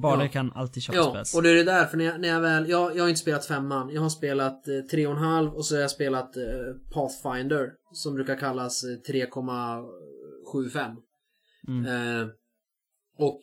Barder 0.00 0.24
Ja. 0.24 0.28
kan 0.30 0.52
alltid 0.52 0.82
köpa 0.82 0.98
Ja, 0.98 1.24
och 1.34 1.42
det 1.42 1.50
är 1.50 1.54
det 1.54 1.64
där 1.64 1.84
för 1.86 1.96
när 1.96 2.04
jag, 2.04 2.20
när 2.20 2.28
jag 2.28 2.40
väl, 2.40 2.68
jag, 2.68 2.96
jag 2.96 3.02
har 3.04 3.08
inte 3.08 3.20
spelat 3.20 3.46
femman. 3.46 3.90
Jag 3.92 4.02
har 4.02 4.08
spelat 4.08 4.68
eh, 4.68 4.80
tre 4.90 5.06
och 5.06 5.12
en 5.12 5.18
halv 5.22 5.54
och 5.54 5.66
så 5.66 5.74
har 5.74 5.80
jag 5.80 5.90
spelat 5.90 6.36
eh, 6.36 6.42
Pathfinder 6.94 7.70
som 7.92 8.14
brukar 8.14 8.36
kallas 8.36 8.84
eh, 8.84 9.12
3,75. 9.12 10.96
Mm. 11.68 11.86
Eh, 12.20 12.28
och 13.18 13.40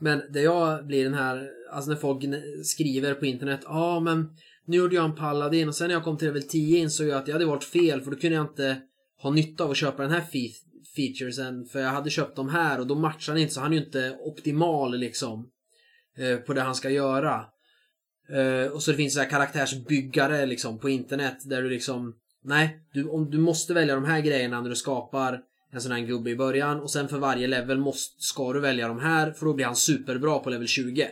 men 0.00 0.22
det 0.32 0.40
jag 0.40 0.86
blir 0.86 1.04
den 1.04 1.14
här, 1.14 1.48
alltså 1.72 1.90
när 1.90 1.96
folk 1.96 2.24
skriver 2.64 3.14
på 3.14 3.26
internet, 3.26 3.60
ja 3.64 3.70
ah, 3.96 4.00
men 4.00 4.28
nu 4.66 4.76
gjorde 4.76 4.94
jag 4.94 5.04
en 5.04 5.14
paladin 5.14 5.68
och 5.68 5.74
sen 5.74 5.88
när 5.88 5.94
jag 5.94 6.04
kom 6.04 6.16
till 6.16 6.26
level 6.26 6.42
10 6.42 6.78
insåg 6.78 7.06
jag 7.08 7.18
att 7.18 7.28
jag 7.28 7.34
hade 7.34 7.44
varit 7.44 7.64
fel 7.64 8.00
för 8.00 8.10
då 8.10 8.16
kunde 8.16 8.36
jag 8.36 8.44
inte 8.46 8.80
ha 9.22 9.30
nytta 9.30 9.64
av 9.64 9.70
att 9.70 9.76
köpa 9.76 10.02
den 10.02 10.10
här 10.12 10.20
fe- 10.20 10.52
featuresen 10.96 11.64
för 11.64 11.78
jag 11.80 11.90
hade 11.90 12.10
köpt 12.10 12.36
de 12.36 12.48
här 12.48 12.80
och 12.80 12.86
då 12.86 12.94
matchar 12.94 13.32
han 13.32 13.42
inte 13.42 13.54
så 13.54 13.60
han 13.60 13.72
är 13.72 13.76
ju 13.76 13.84
inte 13.84 14.16
optimal 14.20 14.98
liksom 14.98 15.50
eh, 16.18 16.36
på 16.36 16.52
det 16.54 16.60
han 16.60 16.74
ska 16.74 16.90
göra. 16.90 17.44
Eh, 18.28 18.72
och 18.72 18.82
så 18.82 18.90
det 18.90 18.96
finns 18.96 19.14
så 19.14 19.20
här 19.20 19.30
karaktärsbyggare 19.30 20.46
liksom 20.46 20.78
på 20.78 20.88
internet 20.88 21.36
där 21.44 21.62
du 21.62 21.70
liksom 21.70 22.14
Nej, 22.44 22.80
du, 22.92 23.08
om, 23.08 23.30
du 23.30 23.38
måste 23.38 23.74
välja 23.74 23.94
de 23.94 24.04
här 24.04 24.20
grejerna 24.20 24.60
när 24.60 24.68
du 24.70 24.76
skapar 24.76 25.40
en 25.72 25.80
sån 25.80 25.92
här 25.92 26.00
gubbe 26.00 26.30
i 26.30 26.36
början 26.36 26.80
och 26.80 26.90
sen 26.90 27.08
för 27.08 27.18
varje 27.18 27.46
level 27.46 27.78
måste, 27.78 28.14
ska 28.18 28.52
du 28.52 28.60
välja 28.60 28.88
de 28.88 28.98
här 29.00 29.30
för 29.32 29.46
då 29.46 29.54
blir 29.54 29.66
han 29.66 29.76
superbra 29.76 30.38
på 30.38 30.50
level 30.50 30.66
20. 30.66 31.08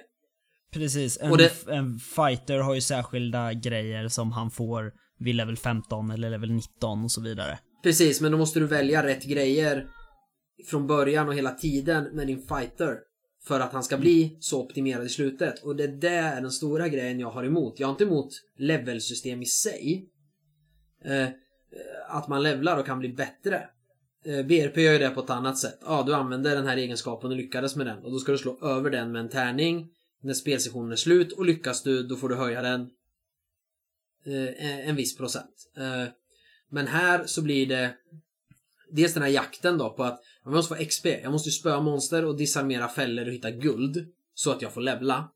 Precis. 0.73 1.19
En, 1.21 1.37
det- 1.37 1.67
en 1.69 1.99
fighter 1.99 2.59
har 2.59 2.75
ju 2.75 2.81
särskilda 2.81 3.53
grejer 3.53 4.09
som 4.09 4.33
han 4.33 4.51
får 4.51 4.93
vid 5.19 5.35
level 5.35 5.57
15 5.57 6.11
eller 6.11 6.31
level 6.31 6.51
19 6.53 7.05
och 7.05 7.11
så 7.13 7.21
vidare. 7.21 7.59
Precis, 7.83 8.21
men 8.21 8.33
då 8.33 8.39
måste 8.39 8.61
du 8.61 8.67
välja 8.67 9.07
rätt 9.07 9.25
grejer 9.25 9.87
från 10.71 10.87
början 10.87 11.29
och 11.29 11.35
hela 11.35 11.51
tiden 11.51 12.05
med 12.17 12.27
din 12.27 12.43
fighter. 12.43 12.97
För 13.47 13.61
att 13.61 13.73
han 13.73 13.85
ska 13.85 13.99
bli 13.99 14.37
så 14.41 14.63
optimerad 14.63 15.07
i 15.07 15.09
slutet. 15.09 15.63
Och 15.63 15.77
det 15.77 15.87
där 15.87 16.37
är 16.37 16.41
den 16.41 16.51
stora 16.51 16.89
grejen 16.89 17.21
jag 17.21 17.31
har 17.31 17.45
emot. 17.45 17.81
Jag 17.81 17.87
har 17.87 17.93
inte 17.93 18.05
emot 18.05 18.29
levelsystem 18.59 19.43
i 19.43 19.47
sig. 19.47 20.09
Eh, 21.05 21.23
eh 21.23 21.31
att 22.09 22.29
man 22.29 22.43
levlar 22.43 22.79
och 22.79 22.87
kan 22.87 22.99
bli 22.99 23.09
bättre. 23.09 23.69
Eh, 24.25 24.47
BRP 24.47 24.77
gör 24.77 24.93
ju 24.93 24.99
det 24.99 25.11
på 25.11 25.21
ett 25.21 25.31
annat 25.31 25.59
sätt. 25.59 25.79
Ja, 25.85 26.03
du 26.07 26.15
använder 26.15 26.57
den 26.57 26.67
här 26.67 26.77
egenskapen 26.77 27.31
och 27.31 27.37
lyckades 27.37 27.77
med 27.77 27.87
den. 27.87 27.99
Och 27.99 28.11
då 28.11 28.19
ska 28.19 28.33
du 28.33 28.39
slå 28.39 28.59
över 28.63 28.91
den 28.91 29.13
med 29.13 29.21
en 29.21 29.29
tärning 29.29 29.91
när 30.23 30.35
spelsessionen 30.35 30.93
är 30.93 30.97
slut. 30.97 31.33
Och 31.33 31.45
lyckas 31.45 31.83
du, 31.83 32.03
då 32.03 32.17
får 32.17 32.29
du 32.29 32.35
höja 32.35 32.63
den 32.63 32.81
eh, 34.27 34.67
en- 34.71 34.89
en 34.89 34.97
viss 34.97 35.17
procent. 35.17 35.71
Eh, 35.77 36.05
men 36.71 36.87
här 36.87 37.25
så 37.27 37.43
blir 37.43 37.67
det 37.67 37.95
dels 38.91 39.15
den 39.15 39.23
här 39.23 39.31
jakten 39.31 39.79
då 39.79 39.91
på 39.91 40.05
att 40.05 40.21
jag 40.45 40.53
måste 40.53 40.75
få 40.75 40.85
XP. 40.85 41.07
Jag 41.07 41.33
måste 41.33 41.49
ju 41.49 41.53
spöa 41.53 41.81
monster 41.81 42.25
och 42.25 42.37
disarmera 42.37 42.89
fällor 42.89 43.27
och 43.27 43.33
hitta 43.33 43.51
guld. 43.51 44.07
Så 44.35 44.51
att 44.51 44.63
jag 44.63 44.73
får 44.73 44.81
levla. 44.81 45.31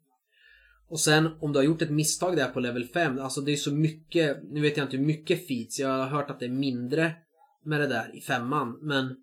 Och 0.89 1.01
sen 1.01 1.29
om 1.41 1.53
du 1.53 1.59
har 1.59 1.65
gjort 1.65 1.83
ett 1.83 1.91
misstag 1.91 2.37
där 2.37 2.49
på 2.49 2.61
level 2.61 2.85
5, 2.85 3.19
alltså 3.19 3.41
det 3.41 3.53
är 3.53 3.57
så 3.57 3.73
mycket, 3.73 4.39
nu 4.43 4.61
vet 4.61 4.77
jag 4.77 4.87
inte 4.87 4.97
hur 4.97 5.05
mycket 5.05 5.47
feats, 5.49 5.79
jag 5.79 5.89
har 5.89 6.07
hört 6.07 6.31
att 6.31 6.41
det 6.41 6.47
är 6.47 6.51
mindre 6.51 7.13
med 7.65 7.81
det 7.81 7.87
där 7.87 8.17
i 8.17 8.21
femman, 8.21 8.79
men 8.83 9.17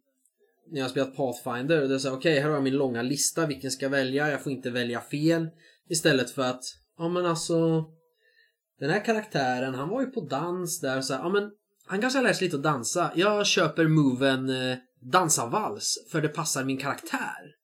när 0.72 0.80
jag 0.80 0.84
har 0.84 0.90
spelat 0.90 1.16
Pathfinder, 1.16 1.82
och 1.82 1.90
det 1.90 1.96
är 1.96 2.00
så 2.00 2.10
okej 2.10 2.18
okej, 2.18 2.40
här 2.40 2.48
har 2.48 2.56
jag 2.56 2.64
min 2.64 2.78
långa 2.78 3.02
lista, 3.02 3.46
vilken 3.46 3.72
ska 3.72 3.86
jag 3.86 3.90
välja? 3.90 4.32
Jag 4.32 4.44
får 4.44 4.52
inte 4.52 4.70
välja 4.70 5.02
fel. 5.02 5.48
Istället 5.90 6.32
för 6.32 6.42
att, 6.42 6.64
ja 6.98 7.10
men 7.10 7.26
alltså, 7.26 7.86
den 8.80 8.90
här 8.90 9.06
karaktären, 9.06 9.76
han 9.76 9.90
var 9.90 10.02
ju 10.02 10.08
på 10.08 10.22
dans 10.22 10.80
där, 10.80 11.02
så 11.02 11.14
här, 11.14 11.22
ja 11.22 11.30
men 11.30 11.52
han 11.86 12.02
kanske 12.02 12.20
har 12.20 12.24
lärt 12.24 12.36
sig 12.36 12.46
lite 12.46 12.58
att 12.58 12.64
dansa. 12.64 13.12
Jag 13.16 13.48
köper 13.48 13.88
moven 13.88 14.50
eh, 14.50 14.78
dansa 15.02 15.46
vals, 15.46 15.98
för 16.12 16.22
det 16.22 16.30
passar 16.30 16.64
min 16.64 16.78
karaktär. 16.78 17.56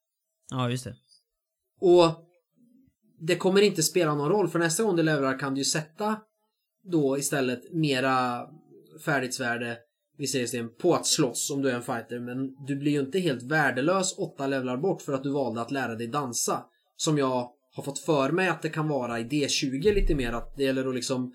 Ja, 0.50 0.70
just 0.70 0.84
det. 0.84 0.96
Och 1.80 2.28
det 3.20 3.36
kommer 3.36 3.62
inte 3.62 3.84
spela 3.84 4.16
någon 4.16 4.30
roll 4.30 4.48
för 4.48 4.60
nästa 4.60 4.84
gång 4.84 4.96
du 4.96 5.04
levlar 5.04 5.40
kan 5.40 5.54
du 5.54 5.62
ju 5.62 5.66
sätta 5.66 6.18
då 6.84 7.18
istället 7.18 7.74
mera 7.74 8.48
färdighetsvärde 9.06 9.78
visserligen 10.18 10.70
på 10.82 10.94
att 10.94 11.08
slåss 11.08 11.52
om 11.52 11.62
du 11.62 11.70
är 11.70 11.76
en 11.76 11.84
fighter 11.84 12.20
men 12.20 12.66
du 12.66 12.76
blir 12.76 12.92
ju 12.92 13.00
inte 13.00 13.20
helt 13.20 13.44
värdelös 13.44 14.18
åtta 14.18 14.48
levlar 14.48 14.78
bort 14.78 15.02
för 15.02 15.14
att 15.14 15.24
du 15.24 15.30
valde 15.30 15.62
att 15.62 15.72
lära 15.72 15.96
dig 15.96 16.08
dansa. 16.08 16.66
Som 16.96 17.18
jag 17.18 17.50
har 17.74 17.84
fått 17.84 18.00
för 18.00 18.32
mig 18.32 18.48
att 18.48 18.62
det 18.62 18.70
kan 18.70 18.88
vara 18.88 19.20
i 19.20 19.24
D20 19.24 19.94
lite 19.94 20.16
mer 20.16 20.32
att 20.32 20.58
det 20.58 20.64
gäller 20.64 20.88
att 20.88 20.96
liksom 20.96 21.34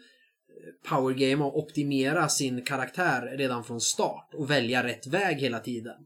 powergame 0.88 1.44
och 1.44 1.58
optimera 1.58 2.28
sin 2.28 2.64
karaktär 2.64 3.36
redan 3.36 3.64
från 3.64 3.80
start 3.80 4.30
och 4.34 4.50
välja 4.50 4.84
rätt 4.84 5.06
väg 5.06 5.36
hela 5.36 5.60
tiden. 5.60 5.96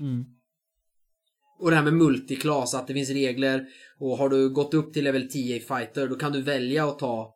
Mm. 0.00 0.24
Och 1.58 1.70
det 1.70 1.76
här 1.76 1.84
med 1.84 1.94
multiclass, 1.94 2.74
att 2.74 2.86
det 2.86 2.94
finns 2.94 3.10
regler 3.10 3.66
och 3.98 4.18
har 4.18 4.28
du 4.28 4.50
gått 4.50 4.74
upp 4.74 4.92
till 4.92 5.04
level 5.04 5.28
10 5.30 5.56
i 5.56 5.60
fighter 5.60 6.08
då 6.08 6.14
kan 6.14 6.32
du 6.32 6.42
välja 6.42 6.88
att 6.88 6.98
ta 6.98 7.34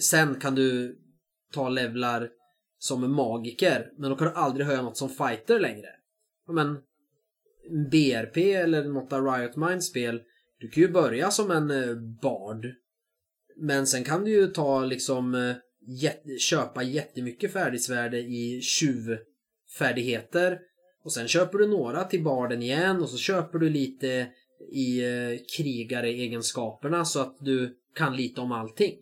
Sen 0.00 0.40
kan 0.40 0.54
du 0.54 0.98
ta 1.52 1.68
levlar 1.68 2.28
som 2.78 3.14
magiker 3.14 3.90
men 3.98 4.10
då 4.10 4.16
kan 4.16 4.26
du 4.26 4.34
aldrig 4.34 4.66
höja 4.66 4.82
något 4.82 4.96
som 4.96 5.08
fighter 5.08 5.60
längre. 5.60 5.88
Men 6.48 6.78
BRP 7.90 8.36
eller 8.36 8.84
något 8.84 9.12
av 9.12 9.26
Riot 9.26 9.56
Minds 9.56 9.86
spel 9.86 10.20
du 10.60 10.68
kan 10.68 10.82
ju 10.82 10.88
börja 10.88 11.30
som 11.30 11.50
en 11.50 11.70
eh, 11.70 11.96
bard 12.22 12.66
men 13.60 13.86
sen 13.86 14.04
kan 14.04 14.24
du 14.24 14.30
ju 14.30 14.46
ta 14.46 14.84
liksom 14.84 15.34
eh, 15.34 15.54
jätte, 15.86 16.38
köpa 16.38 16.82
jättemycket 16.82 17.52
färdighetsvärde 17.52 18.18
i 18.18 18.60
tjuvfärdigheter 18.62 20.58
och 21.04 21.12
sen 21.12 21.28
köper 21.28 21.58
du 21.58 21.66
några 21.66 22.04
till 22.04 22.24
barden 22.24 22.62
igen 22.62 23.02
och 23.02 23.08
så 23.08 23.16
köper 23.16 23.58
du 23.58 23.70
lite 23.70 24.32
i 24.72 25.00
eh, 25.04 25.38
krigare-egenskaperna 25.56 27.04
så 27.04 27.20
att 27.20 27.36
du 27.40 27.78
kan 27.94 28.16
lite 28.16 28.40
om 28.40 28.52
allting. 28.52 28.98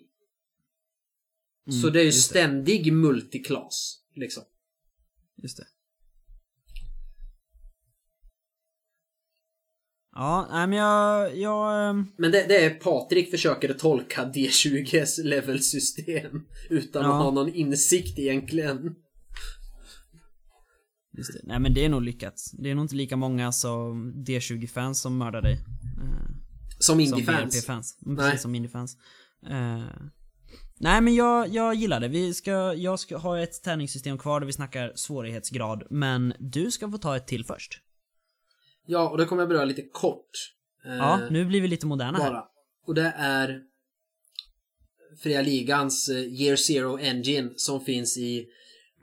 Mm, 1.66 1.80
så 1.80 1.90
det 1.90 2.00
är 2.00 2.04
ju 2.04 2.12
ständig 2.12 2.92
multiklass. 2.92 4.00
Liksom. 4.14 4.42
Just 5.36 5.56
det. 5.56 5.64
Ja, 10.20 10.48
nej 10.50 10.66
men 10.66 10.78
jag, 10.78 11.36
jag... 11.36 11.88
ehm, 11.90 12.06
Men 12.16 12.30
det, 12.32 12.46
det 12.48 12.64
är 12.64 12.70
Patrik 12.70 13.30
försöker 13.30 13.74
tolka 13.74 14.24
D20s 14.24 15.22
levelsystem 15.24 16.44
utan 16.70 17.02
Ja. 17.04 17.08
att 17.18 17.22
ha 17.24 17.30
någon 17.30 17.54
insikt 17.54 18.18
egentligen. 18.18 18.94
Just 21.18 21.32
det. 21.32 21.40
Nej 21.44 21.58
men 21.58 21.74
det 21.74 21.84
är 21.84 21.88
nog 21.88 22.02
lyckat. 22.02 22.34
Det 22.52 22.70
är 22.70 22.74
nog 22.74 22.84
inte 22.84 22.94
lika 22.96 23.16
många 23.16 23.52
som 23.52 24.14
D20-fans 24.26 25.00
som 25.00 25.18
mördar 25.18 25.42
dig. 25.42 25.52
Eh, 25.52 26.30
Som 26.78 26.92
som 26.92 27.00
indie-fans. 27.00 27.54
BRP-fans. 27.54 27.98
Mm, 28.06 28.14
Nej. 28.16 28.24
Precis 28.30 28.42
som 28.42 28.54
indie-fans. 28.54 28.96
Eh, 29.50 29.82
nej 30.80 31.00
men 31.00 31.14
jag, 31.14 31.48
jag 31.48 31.74
gillar 31.74 32.00
det. 32.00 32.08
Vi 32.08 32.34
ska, 32.34 32.74
jag 32.74 32.98
ska 33.00 33.16
ha 33.16 33.40
ett 33.40 33.62
tärningssystem 33.62 34.18
kvar 34.18 34.40
där 34.40 34.46
vi 34.46 34.52
snackar 34.52 34.92
svårighetsgrad. 34.94 35.82
Men 35.90 36.34
du 36.38 36.70
ska 36.70 36.90
få 36.90 36.98
ta 36.98 37.16
ett 37.16 37.26
till 37.26 37.44
först. 37.44 37.80
Ja, 38.90 39.08
och 39.10 39.18
det 39.18 39.24
kommer 39.24 39.42
jag 39.42 39.48
beröra 39.48 39.64
lite 39.64 39.82
kort. 39.82 40.54
Eh, 40.84 40.94
Ja, 40.96 41.28
nu 41.30 41.44
blir 41.44 41.60
vi 41.60 41.68
lite 41.68 41.86
moderna 41.86 42.18
här. 42.18 42.30
bara. 42.30 42.48
Och 42.86 42.94
det 42.94 43.12
är 43.16 43.62
Fria 45.22 45.42
Ligans 45.42 46.08
eh, 46.08 46.16
Year 46.16 46.56
Zero 46.56 46.98
Engine 46.98 47.50
som 47.56 47.80
finns 47.80 48.18
i 48.18 48.48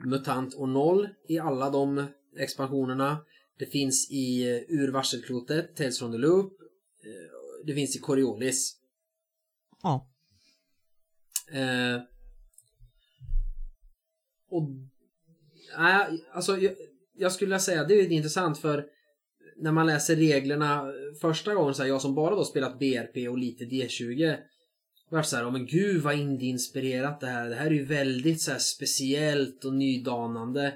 MUTANT 0.04 0.54
och 0.54 0.68
0 0.68 1.08
i 1.28 1.38
alla 1.38 1.70
de 1.70 2.06
expansionerna. 2.38 3.18
Det 3.58 3.66
finns 3.66 4.10
i 4.10 4.42
eh, 4.50 4.62
Ur 4.68 4.92
varselklotet, 4.92 5.76
Tales 5.76 5.98
from 5.98 6.12
the 6.12 6.18
Loop. 6.18 6.52
eh, 7.04 7.64
Det 7.66 7.74
finns 7.74 7.96
i 7.96 7.98
Coriolis. 7.98 8.76
Ja. 9.82 10.08
Eh, 11.52 12.00
och... 14.50 14.68
Nej, 15.78 16.24
alltså 16.32 16.58
jag, 16.58 16.74
jag 17.14 17.32
skulle 17.32 17.58
säga 17.60 17.84
det 17.84 17.94
är 17.94 18.12
intressant 18.12 18.58
för 18.58 18.86
när 19.58 19.72
man 19.72 19.86
läser 19.86 20.16
reglerna 20.16 20.92
första 21.20 21.54
gången, 21.54 21.74
så 21.74 21.82
här, 21.82 21.88
jag 21.88 22.00
som 22.00 22.14
bara 22.14 22.34
då 22.34 22.44
spelat 22.44 22.78
BRP 22.78 23.28
och 23.28 23.38
lite 23.38 23.64
D20 23.64 24.36
var 25.08 25.22
så 25.22 25.36
här, 25.36 25.46
oh, 25.48 25.52
men 25.52 25.66
gud 25.66 26.02
vad 26.02 26.14
indie-inspirerat 26.14 27.20
det 27.20 27.26
här. 27.26 27.48
Det 27.48 27.54
här 27.54 27.66
är 27.66 27.70
ju 27.70 27.84
väldigt 27.84 28.40
så 28.40 28.50
här, 28.52 28.58
speciellt 28.58 29.64
och 29.64 29.74
nydanande. 29.74 30.74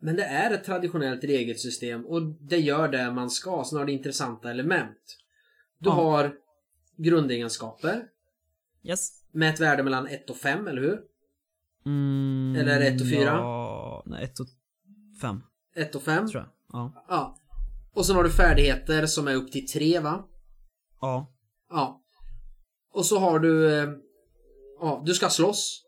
Men 0.00 0.16
det 0.16 0.24
är 0.24 0.50
ett 0.54 0.64
traditionellt 0.64 1.24
regelsystem 1.24 2.06
och 2.06 2.22
det 2.22 2.58
gör 2.58 2.88
det 2.88 3.10
man 3.10 3.30
ska, 3.30 3.64
så 3.64 3.78
har 3.78 3.84
det 3.86 3.92
intressanta 3.92 4.50
element. 4.50 5.18
Du 5.78 5.88
Ja. 5.88 5.94
har 5.94 6.34
grundegenskaper 6.96 8.04
Yes. 8.84 9.22
med 9.32 9.54
ett 9.54 9.60
värde 9.60 9.82
mellan 9.82 10.06
1 10.06 10.30
och 10.30 10.36
5, 10.36 10.66
eller 10.68 10.82
hur? 10.82 11.00
Mm, 11.86 12.56
Eller 12.60 12.80
ett 12.80 13.00
och 13.00 13.08
fyra? 13.08 13.24
Ja, 13.24 14.02
nej, 14.06 14.24
ett 14.24 14.40
och 14.40 14.46
fem, 15.20 15.40
1 15.74 15.94
och 15.94 16.02
5. 16.02 16.28
tror 16.28 16.42
jag. 16.42 16.50
Ja. 16.72 17.04
Ja. 17.08 17.36
Och 17.94 18.06
sen 18.06 18.16
har 18.16 18.24
du 18.24 18.30
färdigheter 18.30 19.06
som 19.06 19.28
är 19.28 19.34
upp 19.34 19.52
till 19.52 19.66
3, 19.68 19.98
va? 20.00 20.24
Ja. 21.00 21.32
Ja. 21.70 22.02
Och 22.92 23.06
så 23.06 23.18
har 23.18 23.38
du... 23.38 23.78
eh, 23.78 23.88
Ja, 24.80 25.02
du 25.06 25.14
ska 25.14 25.28
slåss. 25.30 25.82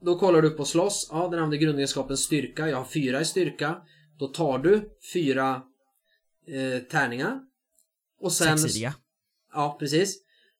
Då 0.00 0.18
kollar 0.18 0.42
du 0.42 0.50
på 0.50 0.64
slåss. 0.64 1.08
Ja, 1.10 1.16
den 1.28 1.34
använder 1.34 1.56
grundegenskapen 1.56 2.16
styrka. 2.16 2.68
Jag 2.68 2.76
har 2.76 2.84
fyra 2.84 3.20
i 3.20 3.24
styrka. 3.24 3.76
Då 4.18 4.28
tar 4.28 4.58
du 4.58 4.90
fyra 5.12 5.62
eh, 6.48 6.82
tärningar. 6.82 7.40
Och 8.20 8.32
sen... 8.32 8.58
Sexsidiga. 8.58 8.94
Ja, 9.52 9.76
precis. 9.80 10.16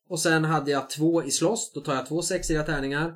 Och 0.09 0.19
sen 0.19 0.43
hade 0.45 0.71
jag 0.71 0.89
två 0.89 1.23
i 1.23 1.31
slåss. 1.31 1.71
Då 1.73 1.81
tar 1.81 1.95
jag 1.95 2.07
två 2.07 2.21
sexiga 2.21 2.63
tärningar. 2.63 3.15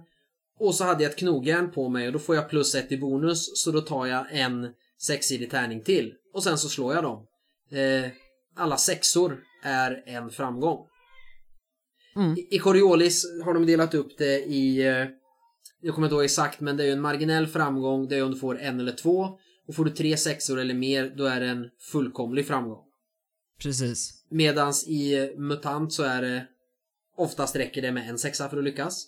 Och 0.60 0.76
så 0.76 0.84
hade 0.84 1.04
jag 1.04 1.12
ett 1.12 1.18
knogjärn 1.20 1.72
på 1.72 1.90
mig 1.90 2.08
och 2.08 2.14
då 2.14 2.20
får 2.20 2.36
jag 2.36 2.50
plus 2.50 2.76
ett 2.76 2.92
i 2.92 2.98
bonus. 2.98 3.64
Så 3.64 3.72
då 3.72 3.82
tar 3.82 4.06
jag 4.06 4.26
en 4.32 4.74
sexsidig 5.02 5.52
tärning 5.52 5.84
till. 5.84 6.14
Och 6.34 6.44
sen 6.44 6.58
så 6.58 6.70
slår 6.70 6.94
jag 6.94 7.04
dem. 7.04 7.26
Eh, 7.72 8.12
alla 8.56 8.78
sexor 8.78 9.44
är 9.64 10.04
en 10.06 10.30
framgång. 10.30 10.88
Mm. 12.16 12.38
I- 12.38 12.48
I 12.56 12.60
Coriolis 12.60 13.26
har 13.46 13.54
de 13.54 13.66
delat 13.66 13.94
upp 13.94 14.18
det 14.18 14.40
i... 14.40 14.88
eh, 14.88 15.06
Jag 15.82 15.96
kommer 15.96 16.08
inte 16.08 16.16
ihåg 16.16 16.24
exakt 16.24 16.60
men 16.60 16.78
det 16.78 16.84
är 16.84 16.88
ju 16.88 16.94
en 16.94 17.02
marginell 17.02 17.48
framgång. 17.48 18.08
Det 18.08 18.16
är 18.16 18.24
om 18.24 18.32
du 18.32 18.38
får 18.40 18.60
en 18.60 18.80
eller 18.80 18.92
två. 18.92 19.40
Och 19.68 19.76
får 19.76 19.86
du 19.86 19.92
tre 19.92 20.18
sexor 20.18 20.60
eller 20.60 20.74
mer 20.74 21.14
då 21.18 21.26
är 21.26 21.40
det 21.40 21.48
en 21.48 21.70
fullkomlig 21.92 22.48
framgång. 22.48 22.84
Precis. 23.62 24.24
Medans 24.30 24.88
i 24.88 25.34
MUTANT 25.38 25.94
så 25.94 26.04
är 26.04 26.22
det 26.22 26.48
oftast 27.18 27.56
räcker 27.56 27.82
det 27.82 27.92
med 27.92 28.10
en 28.10 28.18
sexa 28.18 28.50
för 28.50 28.58
att 28.58 28.64
lyckas. 28.64 29.08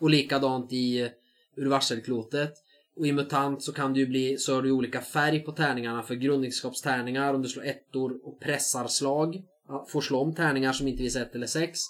Och 0.00 0.10
likadant 0.10 0.72
i 0.72 1.10
Urvarselklotet. 1.56 2.52
Och 2.96 3.06
i 3.06 3.12
MUTANT 3.12 3.62
så 3.62 3.72
kan 3.72 3.92
det 3.92 4.00
ju 4.00 4.06
bli, 4.06 4.38
så 4.38 4.54
har 4.54 4.62
du 4.62 4.70
olika 4.70 5.00
färg 5.00 5.40
på 5.40 5.52
tärningarna 5.52 6.02
för 6.02 6.14
grundegenskapstärningar 6.14 7.34
om 7.34 7.42
du 7.42 7.48
slår 7.48 7.64
ettor 7.64 8.20
och 8.26 8.40
pressarslag. 8.40 9.34
slag, 9.66 9.88
får 9.88 10.00
slå 10.00 10.20
om 10.20 10.34
tärningar 10.34 10.72
som 10.72 10.88
inte 10.88 11.02
visar 11.02 11.22
ett 11.22 11.34
eller 11.34 11.46
sex. 11.46 11.80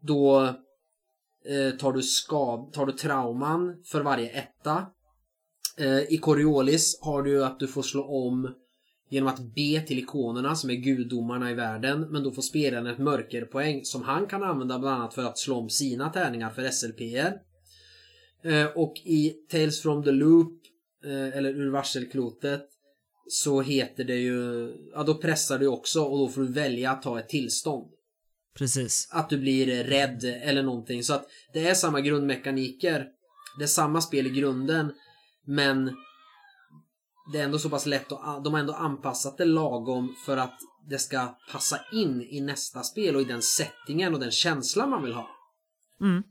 Då 0.00 0.44
eh, 1.44 1.76
tar 1.78 1.92
du 1.92 2.02
skad, 2.02 2.72
tar 2.72 2.86
du 2.86 2.92
trauman 2.92 3.82
för 3.84 4.00
varje 4.00 4.28
etta. 4.30 4.86
Eh, 5.78 6.12
I 6.12 6.18
Coriolis 6.18 6.98
har 7.00 7.22
du 7.22 7.44
att 7.44 7.58
du 7.58 7.66
får 7.66 7.82
slå 7.82 8.04
om 8.04 8.54
genom 9.10 9.28
att 9.28 9.54
be 9.54 9.80
till 9.80 9.98
ikonerna 9.98 10.54
som 10.54 10.70
är 10.70 10.74
gudomarna 10.74 11.50
i 11.50 11.54
världen 11.54 12.00
men 12.00 12.22
då 12.22 12.32
får 12.32 12.42
spelaren 12.42 12.86
ett 12.86 12.98
mörkerpoäng 12.98 13.84
som 13.84 14.02
han 14.02 14.26
kan 14.26 14.42
använda 14.42 14.78
bland 14.78 15.00
annat 15.00 15.14
för 15.14 15.24
att 15.24 15.38
slå 15.38 15.56
om 15.56 15.70
sina 15.70 16.10
tärningar 16.10 16.50
för 16.50 16.70
SLPR. 16.70 17.47
Eh, 18.42 18.66
och 18.66 18.94
i 19.04 19.30
Tales 19.50 19.82
from 19.82 20.04
the 20.04 20.10
Loop 20.10 20.52
eh, 21.04 21.36
eller 21.36 21.50
ur 21.50 21.70
varselklotet 21.70 22.64
så 23.28 23.60
heter 23.60 24.04
det 24.04 24.16
ju, 24.16 24.72
ja 24.92 25.02
då 25.02 25.14
pressar 25.14 25.58
du 25.58 25.66
också 25.66 26.02
och 26.02 26.18
då 26.18 26.28
får 26.28 26.40
du 26.40 26.52
välja 26.52 26.90
att 26.90 27.02
ta 27.02 27.18
ett 27.18 27.28
tillstånd. 27.28 27.90
Precis. 28.54 29.08
Att 29.12 29.30
du 29.30 29.38
blir 29.38 29.84
rädd 29.84 30.24
eller 30.24 30.62
någonting. 30.62 31.02
Så 31.02 31.14
att 31.14 31.26
det 31.52 31.68
är 31.68 31.74
samma 31.74 32.00
grundmekaniker. 32.00 33.06
Det 33.58 33.64
är 33.64 33.68
samma 33.68 34.00
spel 34.00 34.26
i 34.26 34.30
grunden. 34.30 34.92
Men 35.44 35.96
det 37.32 37.38
är 37.38 37.44
ändå 37.44 37.58
så 37.58 37.70
pass 37.70 37.86
lätt 37.86 38.12
att 38.12 38.44
de 38.44 38.52
har 38.52 38.60
ändå 38.60 38.72
anpassat 38.72 39.38
det 39.38 39.44
lagom 39.44 40.14
för 40.26 40.36
att 40.36 40.58
det 40.88 40.98
ska 40.98 41.38
passa 41.52 41.80
in 41.92 42.22
i 42.22 42.40
nästa 42.40 42.82
spel 42.82 43.16
och 43.16 43.22
i 43.22 43.24
den 43.24 43.42
settingen 43.42 44.14
och 44.14 44.20
den 44.20 44.30
känslan 44.30 44.90
man 44.90 45.02
vill 45.02 45.12
ha. 45.12 45.28
Mm. 46.00 46.22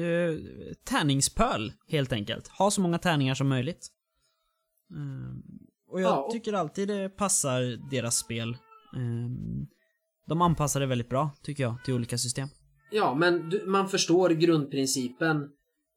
Eh, 0.00 0.36
tärningspöl, 0.84 1.72
helt 1.88 2.12
enkelt. 2.12 2.48
Ha 2.48 2.70
så 2.70 2.80
många 2.80 2.98
tärningar 2.98 3.34
som 3.34 3.48
möjligt. 3.48 3.88
Mm. 4.90 5.42
Och 5.88 6.00
jag 6.00 6.10
Ja, 6.10 6.28
tycker 6.32 6.52
alltid 6.52 6.88
det 6.88 7.08
passar 7.08 7.90
deras 7.90 8.16
spel. 8.16 8.56
Mm. 8.96 9.66
De 10.26 10.42
anpassar 10.42 10.80
det 10.80 10.86
väldigt 10.86 11.08
bra, 11.08 11.30
tycker 11.42 11.62
jag, 11.62 11.84
till 11.84 11.94
olika 11.94 12.18
system. 12.18 12.48
Ja, 12.90 13.14
men 13.14 13.50
du, 13.50 13.66
man 13.66 13.88
förstår 13.88 14.30
grundprincipen. 14.30 15.48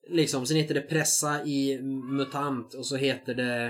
Liksom, 0.09 0.45
sen 0.45 0.57
heter 0.57 0.73
det 0.73 0.81
pressa 0.81 1.45
i 1.45 1.81
MUTANT 1.81 2.73
och 2.73 2.85
så 2.85 2.95
heter 2.95 3.35
det 3.35 3.65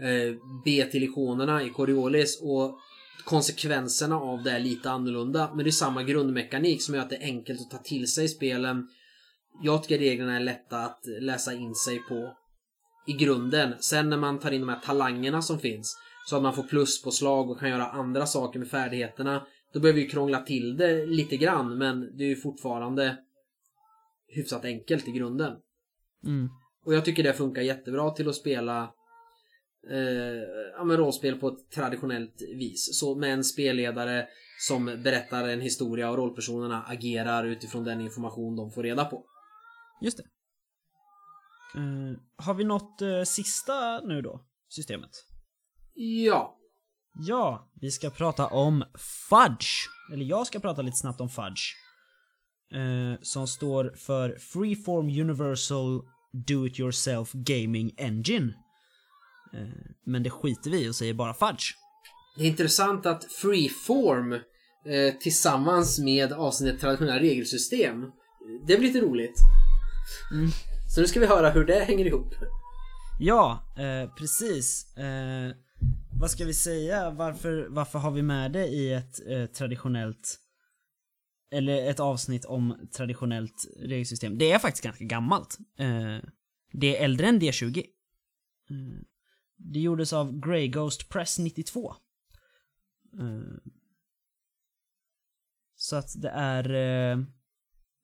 eh, 0.00 0.36
be 0.64 0.90
till 0.90 1.02
ikonerna 1.02 1.62
i 1.62 1.70
Coriolis 1.70 2.40
och 2.42 2.78
konsekvenserna 3.24 4.16
av 4.16 4.42
det 4.42 4.50
är 4.50 4.60
lite 4.60 4.90
annorlunda. 4.90 5.50
Men 5.54 5.64
det 5.64 5.70
är 5.70 5.72
samma 5.72 6.02
grundmekanik 6.02 6.82
som 6.82 6.94
gör 6.94 7.02
att 7.02 7.10
det 7.10 7.16
är 7.16 7.24
enkelt 7.24 7.60
att 7.60 7.70
ta 7.70 7.78
till 7.78 8.12
sig 8.12 8.28
spelen. 8.28 8.88
Jag 9.62 9.82
tycker 9.82 9.98
reglerna 9.98 10.36
är 10.36 10.40
lätta 10.40 10.78
att 10.78 11.00
läsa 11.20 11.54
in 11.54 11.74
sig 11.74 11.98
på 11.98 12.36
i 13.06 13.12
grunden. 13.12 13.74
Sen 13.80 14.10
när 14.10 14.16
man 14.16 14.38
tar 14.38 14.50
in 14.50 14.60
de 14.60 14.68
här 14.68 14.80
talangerna 14.80 15.42
som 15.42 15.58
finns 15.58 15.96
så 16.26 16.36
att 16.36 16.42
man 16.42 16.54
får 16.54 16.62
plus 16.62 17.02
på 17.02 17.10
slag 17.10 17.50
och 17.50 17.60
kan 17.60 17.70
göra 17.70 17.86
andra 17.86 18.26
saker 18.26 18.58
med 18.58 18.68
färdigheterna. 18.68 19.46
Då 19.72 19.80
behöver 19.80 20.00
vi 20.00 20.08
krångla 20.08 20.42
till 20.42 20.76
det 20.76 21.06
lite 21.06 21.36
grann 21.36 21.78
men 21.78 22.16
det 22.16 22.24
är 22.24 22.28
ju 22.28 22.36
fortfarande 22.36 23.18
hyfsat 24.28 24.64
enkelt 24.64 25.08
i 25.08 25.10
grunden. 25.10 25.52
Mm. 26.24 26.48
Och 26.84 26.94
jag 26.94 27.04
tycker 27.04 27.22
det 27.22 27.32
funkar 27.32 27.62
jättebra 27.62 28.10
till 28.10 28.28
att 28.28 28.34
spela 28.34 28.82
eh, 29.90 30.42
ja, 30.76 30.84
men 30.84 30.96
rollspel 30.96 31.40
på 31.40 31.48
ett 31.48 31.70
traditionellt 31.74 32.42
vis. 32.58 32.98
Så 33.00 33.14
med 33.14 33.32
en 33.32 33.44
spelledare 33.44 34.26
som 34.58 34.84
berättar 34.84 35.48
en 35.48 35.60
historia 35.60 36.10
och 36.10 36.16
rollpersonerna 36.16 36.82
agerar 36.82 37.44
utifrån 37.44 37.84
den 37.84 38.00
information 38.00 38.56
de 38.56 38.70
får 38.70 38.82
reda 38.82 39.04
på. 39.04 39.24
Just 40.00 40.16
det. 40.16 40.24
Eh, 41.74 42.18
har 42.36 42.54
vi 42.54 42.64
nått 42.64 43.02
uh, 43.02 43.24
sista 43.24 44.00
nu 44.00 44.22
då? 44.22 44.40
Systemet? 44.68 45.10
Ja. 45.94 46.56
Ja, 47.18 47.70
vi 47.80 47.90
ska 47.90 48.10
prata 48.10 48.46
om 48.46 48.84
Fudge. 49.28 49.88
Eller 50.12 50.24
jag 50.24 50.46
ska 50.46 50.60
prata 50.60 50.82
lite 50.82 50.96
snabbt 50.96 51.20
om 51.20 51.28
Fudge. 51.28 51.62
Eh, 52.74 53.20
som 53.22 53.46
står 53.46 53.94
för 53.96 54.38
Freeform 54.38 55.20
Universal 55.20 56.02
Do 56.32 56.66
It 56.66 56.80
Yourself 56.80 57.32
Gaming 57.32 57.94
Engine. 57.96 58.54
Eh, 59.54 59.68
men 60.06 60.22
det 60.22 60.30
skiter 60.30 60.70
vi 60.70 60.88
och 60.88 60.94
säger 60.94 61.14
bara 61.14 61.34
Fudge. 61.34 61.64
Det 62.36 62.44
är 62.44 62.48
intressant 62.48 63.06
att 63.06 63.24
Freeform 63.24 64.32
eh, 64.32 65.14
tillsammans 65.20 65.98
med 65.98 66.32
avsnittet 66.32 66.80
traditionella 66.80 67.20
regelsystem. 67.20 68.02
Det 68.66 68.76
blir 68.76 68.88
lite 68.88 69.00
roligt. 69.00 69.36
Mm. 70.32 70.50
Så 70.94 71.00
nu 71.00 71.06
ska 71.06 71.20
vi 71.20 71.26
höra 71.26 71.50
hur 71.50 71.64
det 71.64 71.84
hänger 71.84 72.04
ihop. 72.04 72.34
Ja, 73.20 73.74
eh, 73.76 74.14
precis. 74.14 74.96
Eh, 74.96 75.52
vad 76.20 76.30
ska 76.30 76.44
vi 76.44 76.54
säga? 76.54 77.10
Varför, 77.10 77.66
varför 77.70 77.98
har 77.98 78.10
vi 78.10 78.22
med 78.22 78.52
det 78.52 78.66
i 78.66 78.92
ett 78.92 79.26
eh, 79.26 79.46
traditionellt 79.46 80.38
eller 81.50 81.90
ett 81.90 82.00
avsnitt 82.00 82.44
om 82.44 82.88
traditionellt 82.92 83.66
regelsystem? 83.80 84.38
Det 84.38 84.52
är 84.52 84.58
faktiskt 84.58 84.84
ganska 84.84 85.04
gammalt. 85.04 85.58
Eh, 85.78 86.18
det 86.72 86.96
är 86.96 87.04
äldre 87.04 87.26
än 87.26 87.40
D20. 87.40 87.78
Eh, 87.78 89.02
det 89.56 89.80
gjordes 89.80 90.12
av 90.12 90.40
Grey 90.40 90.68
Ghost 90.68 91.08
Press 91.08 91.38
92. 91.38 91.94
Eh, 93.20 93.72
så 95.76 95.96
att 95.96 96.22
det 96.22 96.30
är 96.30 97.26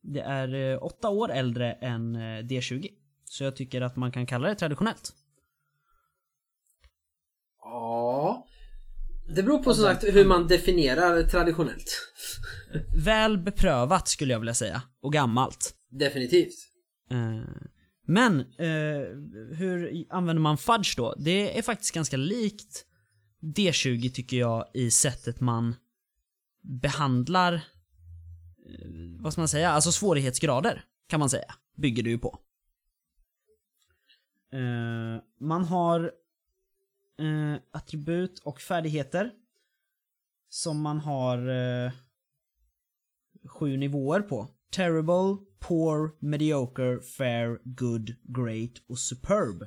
det 0.02 0.20
är 0.20 0.54
eh, 0.54 0.82
åtta 0.82 1.08
år 1.08 1.30
äldre 1.30 1.72
än 1.72 2.16
eh, 2.16 2.20
D20. 2.20 2.88
Så 3.24 3.44
jag 3.44 3.56
tycker 3.56 3.80
att 3.80 3.96
man 3.96 4.12
kan 4.12 4.26
kalla 4.26 4.48
det 4.48 4.54
traditionellt. 4.54 5.12
Ja. 7.62 8.46
Det 9.34 9.42
beror 9.42 9.58
på 9.62 9.74
som 9.74 9.84
sagt 9.84 10.04
hur 10.04 10.24
man 10.24 10.46
definierar 10.46 11.22
traditionellt. 11.22 12.12
Väl 13.04 13.38
beprövat 13.38 14.08
skulle 14.08 14.32
jag 14.32 14.40
vilja 14.40 14.54
säga. 14.54 14.82
Och 15.00 15.12
gammalt. 15.12 15.74
Definitivt. 15.90 16.54
Eh, 17.10 17.40
Men, 18.06 18.44
hur 19.56 20.06
använder 20.10 20.40
man 20.40 20.58
fudge 20.58 20.94
då? 20.96 21.14
Det 21.18 21.58
är 21.58 21.62
faktiskt 21.62 21.94
ganska 21.94 22.16
likt 22.16 22.86
D20 23.42 24.10
tycker 24.10 24.36
jag 24.36 24.66
i 24.74 24.90
sättet 24.90 25.40
man 25.40 25.74
behandlar, 26.62 27.54
eh, 27.54 27.60
vad 29.22 29.32
ska 29.32 29.40
man 29.40 29.48
säga, 29.48 29.70
alltså 29.70 29.92
svårighetsgrader 29.92 30.84
kan 31.06 31.20
man 31.20 31.30
säga. 31.30 31.54
Bygger 31.76 32.02
det 32.02 32.10
ju 32.10 32.18
på. 32.18 32.38
Eh, 34.52 35.22
man 35.40 35.64
har 35.64 36.04
eh, 37.18 37.60
attribut 37.70 38.38
och 38.38 38.60
färdigheter. 38.60 39.32
Som 40.48 40.80
man 40.80 40.98
har 40.98 41.48
eh, 41.48 41.92
sju 43.44 43.76
nivåer 43.76 44.20
på. 44.20 44.48
Terrible, 44.70 45.36
Poor, 45.58 46.16
Mediocre, 46.18 47.00
Fair, 47.00 47.60
Good, 47.64 48.14
Great 48.22 48.72
och 48.86 48.98
Superb. 48.98 49.66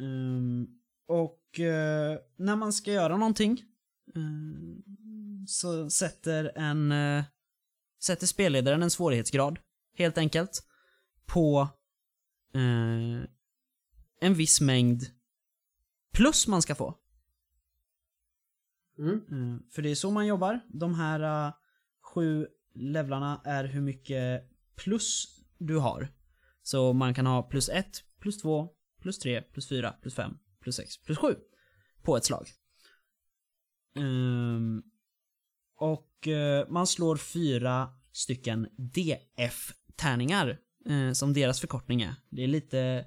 Um, 0.00 0.80
och 1.06 1.60
eh, 1.60 2.18
när 2.36 2.56
man 2.56 2.72
ska 2.72 2.92
göra 2.92 3.16
någonting 3.16 3.62
så 5.46 5.90
sätter 5.90 6.52
en 6.56 6.92
eh, 6.92 7.24
sätter 8.00 8.26
spelledaren 8.26 8.82
en 8.82 8.90
svårighetsgrad 8.90 9.58
helt 9.94 10.18
enkelt 10.18 10.62
på 11.26 11.68
eh, 12.54 13.24
en 14.20 14.34
viss 14.34 14.60
mängd 14.60 15.02
plus 16.12 16.46
man 16.46 16.62
ska 16.62 16.74
få. 16.74 16.94
Mm. 18.98 19.14
Eh, 19.14 19.60
för 19.70 19.82
det 19.82 19.90
är 19.90 19.94
så 19.94 20.10
man 20.10 20.26
jobbar. 20.26 20.60
De 20.68 20.94
här 20.94 21.46
eh, 21.46 21.52
sju 22.00 22.46
levlarna 22.74 23.42
är 23.44 23.64
hur 23.64 23.80
mycket 23.80 24.50
plus 24.76 25.40
du 25.58 25.76
har. 25.76 26.08
Så 26.62 26.92
man 26.92 27.14
kan 27.14 27.26
ha 27.26 27.42
plus 27.42 27.68
ett, 27.68 28.04
plus 28.20 28.38
två, 28.38 28.68
plus 29.00 29.18
tre, 29.18 29.42
plus 29.42 29.68
fyra, 29.68 29.92
plus 30.02 30.14
fem, 30.14 30.38
plus 30.60 30.76
sex, 30.76 30.98
plus 30.98 31.18
sju 31.18 31.36
på 32.02 32.16
ett 32.16 32.24
slag. 32.24 32.48
Ehm, 33.96 34.82
och 35.76 36.28
eh, 36.28 36.68
man 36.68 36.86
slår 36.86 37.16
fyra 37.16 37.88
stycken 38.12 38.68
DF-tärningar 38.76 40.58
eh, 40.88 41.12
som 41.12 41.32
deras 41.32 41.60
förkortning 41.60 42.02
är. 42.02 42.14
Det 42.30 42.42
är 42.42 42.48
lite 42.48 43.06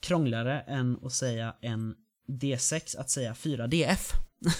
krångligare 0.00 0.60
än 0.60 0.98
att 1.02 1.12
säga 1.12 1.56
en 1.60 1.94
D6 2.28 2.98
att 2.98 3.10
säga 3.10 3.34
4 3.34 3.66
DF. 3.66 4.12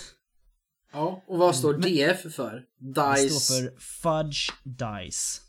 Ja, 0.92 1.22
och 1.26 1.38
vad 1.38 1.56
står 1.56 1.72
Men- 1.72 1.82
DF 1.82 2.34
för? 2.34 2.64
Det 2.78 3.14
Dice... 3.14 3.40
står 3.40 3.54
för 3.56 3.78
Fudge 3.80 4.50
Dice. 4.64 5.40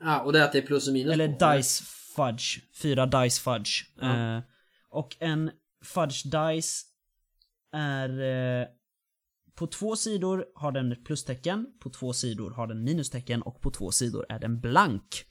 Ja, 0.00 0.20
och 0.20 0.32
det 0.32 0.38
är 0.40 0.44
att 0.44 0.52
det 0.52 0.58
är 0.58 0.66
plus 0.66 0.86
och 0.88 0.92
minus 0.94 1.12
Eller 1.12 1.32
på. 1.32 1.52
Dice 1.56 1.84
Fudge. 2.16 2.58
Fyra 2.82 3.06
Dice 3.06 3.40
Fudge. 3.40 3.84
Ja. 4.00 4.36
Eh, 4.36 4.42
och 4.90 5.16
en 5.20 5.50
Fudge 5.84 6.24
Dice 6.24 6.84
är... 7.72 8.08
På 9.62 9.66
två 9.66 9.96
sidor 9.96 10.46
har 10.54 10.72
den 10.72 10.92
ett 10.92 11.04
plustecken, 11.04 11.66
på 11.80 11.90
två 11.90 12.12
sidor 12.12 12.50
har 12.50 12.66
den 12.66 12.84
minustecken 12.84 13.42
och 13.42 13.60
på 13.60 13.70
två 13.70 13.90
sidor 13.90 14.26
är 14.28 14.38
den 14.38 14.60
blank. 14.60 15.24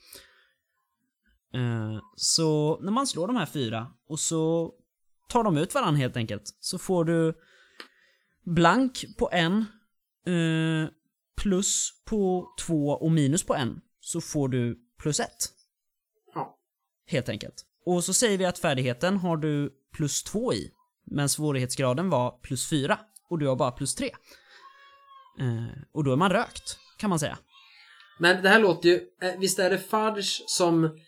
Eh, 1.54 2.00
så 2.16 2.80
när 2.82 2.92
man 2.92 3.08
slår 3.08 3.28
de 3.28 3.36
här 3.36 3.46
fyra 3.46 3.94
och 4.08 4.20
så 4.20 4.74
tar 5.30 5.44
de 5.44 5.58
ut 5.58 5.74
varandra 5.74 5.98
helt 5.98 6.18
enkelt. 6.18 6.44
Så 6.60 6.78
får 6.78 7.06
du 7.06 7.34
blank 8.44 9.06
på 9.18 9.30
en, 9.32 9.66
eh, 10.26 10.90
plus 11.36 11.92
på 12.06 12.54
två 12.66 12.88
och 12.88 13.12
minus 13.12 13.44
på 13.44 13.56
en. 13.56 13.82
Så 14.00 14.22
får 14.22 14.48
du 14.48 14.80
plus 14.98 15.20
ett. 15.20 15.50
Ja. 16.36 16.58
Helt 17.06 17.30
enkelt. 17.30 17.66
Och 17.86 18.04
så 18.04 18.14
säger 18.14 18.38
vi 18.38 18.46
att 18.46 18.60
färdigheten 18.60 19.18
har 19.18 19.38
du 19.38 19.74
plus 19.94 20.24
två 20.24 20.54
i. 20.54 20.72
Men 21.04 21.30
svårighetsgraden 21.30 22.10
var 22.10 22.40
plus 22.42 22.70
fyra. 22.70 23.00
Och 23.32 23.40
du 23.40 23.48
har 23.48 23.56
bara 23.56 23.72
plus 23.72 23.96
tre. 23.96 24.10
Eh, 25.40 25.82
och 25.92 26.04
då 26.04 26.12
är 26.12 26.16
man 26.16 26.32
rökt, 26.32 26.78
kan 26.98 27.10
man 27.10 27.20
säga. 27.20 27.38
Men 28.20 28.44
det 28.44 28.50
här 28.50 28.60
låter 28.60 28.90
ju... 28.90 29.02
eh, 29.22 29.40
Visst 29.40 29.60
är 29.60 29.70
det 29.70 29.78
Fudge 29.80 30.42
som 30.48 31.00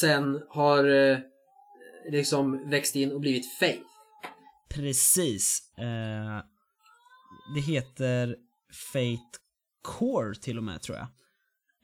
sen 0.00 0.42
har 0.48 1.10
eh, 1.10 1.18
liksom 2.10 2.70
växt 2.70 2.96
in 2.96 3.12
och 3.12 3.20
blivit 3.20 3.58
Faith? 3.58 3.82
Precis. 4.68 5.72
Eh, 5.78 6.44
det 7.54 7.60
heter 7.60 8.36
Fate 8.92 9.38
Core 9.82 10.34
till 10.34 10.58
och 10.58 10.64
med, 10.64 10.82
tror 10.82 10.98
jag. 10.98 11.06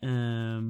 Eh, 0.02 0.60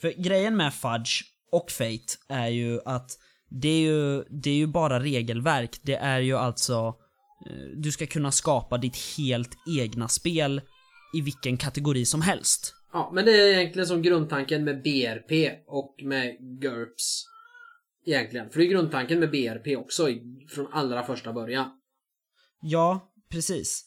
för 0.00 0.22
grejen 0.22 0.56
med 0.56 0.74
Fudge 0.74 1.22
och 1.52 1.70
Fate 1.70 2.14
är 2.28 2.48
ju 2.48 2.80
att 2.84 3.10
det 3.48 3.68
är 3.68 3.80
ju, 3.80 4.24
det 4.30 4.50
är 4.50 4.54
ju 4.54 4.66
bara 4.66 5.00
regelverk. 5.00 5.78
Det 5.82 5.96
är 5.96 6.18
ju 6.20 6.36
alltså 6.36 6.94
du 7.76 7.92
ska 7.92 8.06
kunna 8.06 8.32
skapa 8.32 8.78
ditt 8.78 8.96
helt 9.18 9.56
egna 9.78 10.08
spel 10.08 10.60
i 11.14 11.20
vilken 11.20 11.56
kategori 11.56 12.04
som 12.04 12.22
helst. 12.22 12.74
Ja, 12.92 13.10
men 13.14 13.24
det 13.24 13.32
är 13.32 13.58
egentligen 13.58 13.86
som 13.86 14.02
grundtanken 14.02 14.64
med 14.64 14.82
BRP 14.82 15.60
och 15.66 15.94
med 16.02 16.36
GURPS. 16.60 17.26
Egentligen. 18.06 18.50
För 18.50 18.58
det 18.58 18.66
är 18.66 18.70
grundtanken 18.70 19.20
med 19.20 19.30
BRP 19.30 19.76
också 19.76 20.08
från 20.54 20.72
allra 20.72 21.02
första 21.02 21.32
början. 21.32 21.70
Ja, 22.60 23.12
precis. 23.30 23.84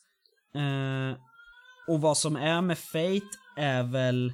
Eh, 0.55 1.17
och 1.87 2.01
vad 2.01 2.17
som 2.17 2.35
är 2.35 2.61
med 2.61 2.77
Fate 2.77 3.37
är 3.57 3.83
väl, 3.83 4.33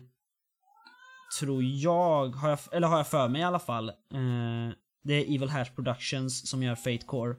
tror 1.39 1.63
jag, 1.63 2.35
har 2.35 2.49
jag, 2.49 2.59
eller 2.71 2.87
har 2.87 2.97
jag 2.97 3.07
för 3.07 3.27
mig 3.27 3.41
i 3.41 3.43
alla 3.43 3.59
fall, 3.59 3.89
eh, 3.89 4.75
det 5.03 5.13
är 5.13 5.35
Evil 5.35 5.49
Hash 5.49 5.75
Productions 5.75 6.49
som 6.49 6.63
gör 6.63 6.75
Fate 6.75 7.05
Core. 7.05 7.35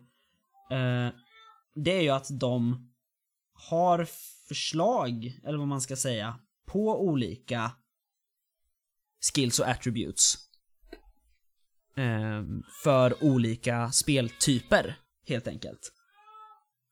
Eh, 0.70 1.12
det 1.74 1.96
är 1.96 2.00
ju 2.00 2.10
att 2.10 2.26
de 2.30 2.86
har 3.52 4.04
förslag, 4.48 5.40
eller 5.44 5.58
vad 5.58 5.68
man 5.68 5.80
ska 5.80 5.96
säga, 5.96 6.38
på 6.66 7.04
olika 7.04 7.72
skills 9.34 9.58
och 9.58 9.68
attributes. 9.68 10.34
Eh, 11.96 12.44
för 12.82 13.24
olika 13.24 13.90
speltyper, 13.92 14.98
helt 15.26 15.48
enkelt. 15.48 15.92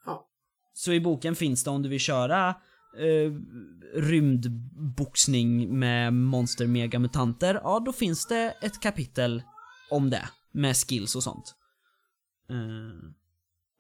Ja. 0.06 0.28
Så 0.72 0.92
i 0.92 1.00
boken 1.00 1.36
finns 1.36 1.64
det 1.64 1.70
om 1.70 1.82
du 1.82 1.88
vill 1.88 2.00
köra 2.00 2.48
eh, 2.98 3.32
rymdboxning 3.94 5.78
med 5.78 6.12
monster 6.14 6.66
megamutanter, 6.66 7.54
ja 7.54 7.80
då 7.80 7.92
finns 7.92 8.26
det 8.26 8.54
ett 8.62 8.80
kapitel 8.80 9.42
om 9.90 10.10
det. 10.10 10.28
Med 10.52 10.76
skills 10.76 11.16
och 11.16 11.22
sånt. 11.22 11.54
Eh, 12.50 13.10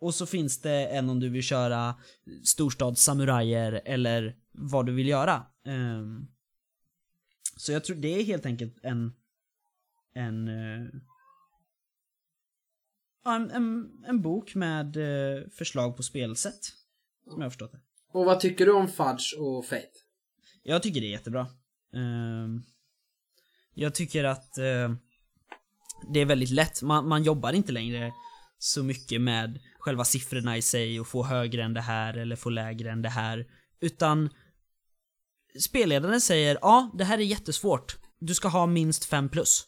och 0.00 0.14
så 0.14 0.26
finns 0.26 0.60
det 0.60 0.86
en 0.86 1.10
om 1.10 1.20
du 1.20 1.28
vill 1.28 1.42
köra 1.42 1.94
storstadssamurajer 2.44 3.82
eller 3.84 4.36
vad 4.52 4.86
du 4.86 4.92
vill 4.92 5.08
göra. 5.08 5.46
Eh, 5.66 6.04
så 7.56 7.72
jag 7.72 7.84
tror 7.84 7.96
det 7.96 8.20
är 8.20 8.24
helt 8.24 8.46
enkelt 8.46 8.78
en 8.82 9.12
en 10.14 10.50
ja, 13.24 13.36
en, 13.36 13.50
en, 13.50 13.90
en 14.06 14.22
bok 14.22 14.54
med 14.54 14.96
eh, 14.96 15.48
förslag 15.50 15.96
på 15.96 16.02
spelsätt. 16.02 16.60
Som 17.24 17.40
jag 17.40 17.44
har 17.44 17.50
förstått 17.50 17.72
det. 17.72 17.80
Och 18.12 18.24
vad 18.24 18.40
tycker 18.40 18.66
du 18.66 18.72
om 18.72 18.88
Fudge 18.88 19.34
och 19.38 19.66
Faith? 19.66 19.98
Jag 20.62 20.82
tycker 20.82 21.00
det 21.00 21.06
är 21.06 21.10
jättebra. 21.10 21.46
Ehm, 21.94 22.62
jag 23.74 23.94
tycker 23.94 24.24
att 24.24 24.58
eh, 24.58 24.94
det 26.12 26.20
är 26.20 26.24
väldigt 26.24 26.50
lätt. 26.50 26.82
Man, 26.82 27.08
man 27.08 27.22
jobbar 27.22 27.52
inte 27.52 27.72
längre 27.72 28.12
så 28.58 28.82
mycket 28.82 29.20
med 29.20 29.60
själva 29.78 30.04
siffrorna 30.04 30.56
i 30.56 30.62
sig 30.62 31.00
och 31.00 31.08
få 31.08 31.24
högre 31.24 31.62
än 31.62 31.74
det 31.74 31.80
här 31.80 32.14
eller 32.14 32.36
få 32.36 32.50
lägre 32.50 32.90
än 32.90 33.02
det 33.02 33.08
här. 33.08 33.46
Utan 33.80 34.30
spelledaren 35.60 36.20
säger 36.20 36.58
ja, 36.62 36.90
det 36.94 37.04
här 37.04 37.18
är 37.18 37.22
jättesvårt. 37.22 37.96
Du 38.18 38.34
ska 38.34 38.48
ha 38.48 38.66
minst 38.66 39.04
5 39.04 39.28
plus. 39.28 39.66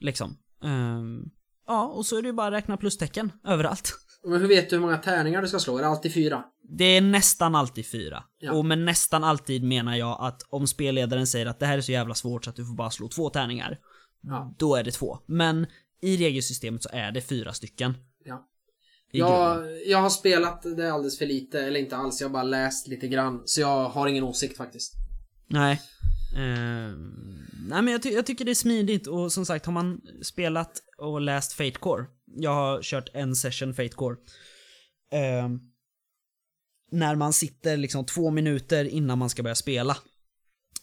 Liksom. 0.00 0.38
Ehm, 0.62 1.30
ja, 1.66 1.86
och 1.86 2.06
så 2.06 2.18
är 2.18 2.22
det 2.22 2.28
ju 2.28 2.32
bara 2.32 2.46
att 2.46 2.52
räkna 2.52 2.76
plustecken 2.76 3.32
överallt. 3.44 3.92
Men 4.24 4.40
hur 4.40 4.48
vet 4.48 4.70
du 4.70 4.76
hur 4.76 4.80
många 4.80 4.98
tärningar 4.98 5.42
du 5.42 5.48
ska 5.48 5.58
slå? 5.58 5.78
Är 5.78 5.82
det 5.82 5.88
alltid 5.88 6.14
fyra? 6.14 6.44
Det 6.68 6.84
är 6.84 7.00
nästan 7.00 7.54
alltid 7.54 7.86
fyra. 7.86 8.24
Ja. 8.38 8.52
Och 8.52 8.64
med 8.64 8.78
nästan 8.78 9.24
alltid 9.24 9.64
menar 9.64 9.96
jag 9.96 10.16
att 10.20 10.42
om 10.48 10.66
spelledaren 10.66 11.26
säger 11.26 11.46
att 11.46 11.58
det 11.58 11.66
här 11.66 11.78
är 11.78 11.82
så 11.82 11.92
jävla 11.92 12.14
svårt 12.14 12.44
så 12.44 12.50
att 12.50 12.56
du 12.56 12.66
får 12.66 12.74
bara 12.74 12.90
slå 12.90 13.08
två 13.08 13.30
tärningar. 13.30 13.78
Ja. 14.20 14.54
Då 14.58 14.74
är 14.74 14.84
det 14.84 14.90
två. 14.90 15.18
Men 15.26 15.66
i 16.02 16.16
regelsystemet 16.16 16.82
så 16.82 16.88
är 16.92 17.12
det 17.12 17.20
fyra 17.20 17.52
stycken. 17.52 17.94
Ja. 18.24 18.48
Jag, 19.12 19.66
jag 19.86 19.98
har 19.98 20.10
spelat 20.10 20.62
det 20.62 20.92
alldeles 20.92 21.18
för 21.18 21.26
lite, 21.26 21.60
eller 21.60 21.80
inte 21.80 21.96
alls. 21.96 22.20
Jag 22.20 22.28
har 22.28 22.32
bara 22.32 22.42
läst 22.42 22.88
lite 22.88 23.08
grann. 23.08 23.42
Så 23.44 23.60
jag 23.60 23.88
har 23.88 24.06
ingen 24.08 24.24
åsikt 24.24 24.56
faktiskt. 24.56 24.94
Nej. 25.46 25.80
Ehm, 26.36 27.46
nej 27.68 27.82
men 27.82 27.88
jag, 27.88 28.02
ty- 28.02 28.10
jag 28.12 28.26
tycker 28.26 28.44
det 28.44 28.50
är 28.50 28.54
smidigt 28.54 29.06
och 29.06 29.32
som 29.32 29.46
sagt 29.46 29.66
har 29.66 29.72
man 29.72 30.00
spelat 30.22 30.82
och 30.98 31.20
läst 31.20 31.52
Fate 31.52 31.70
Core. 31.78 32.04
Jag 32.36 32.54
har 32.54 32.82
kört 32.82 33.08
en 33.14 33.36
session 33.36 33.74
Fate 33.74 33.88
Core. 33.88 34.16
Ehm, 35.12 35.60
när 36.90 37.14
man 37.14 37.32
sitter 37.32 37.76
liksom 37.76 38.06
två 38.06 38.30
minuter 38.30 38.84
innan 38.84 39.18
man 39.18 39.30
ska 39.30 39.42
börja 39.42 39.54
spela. 39.54 39.96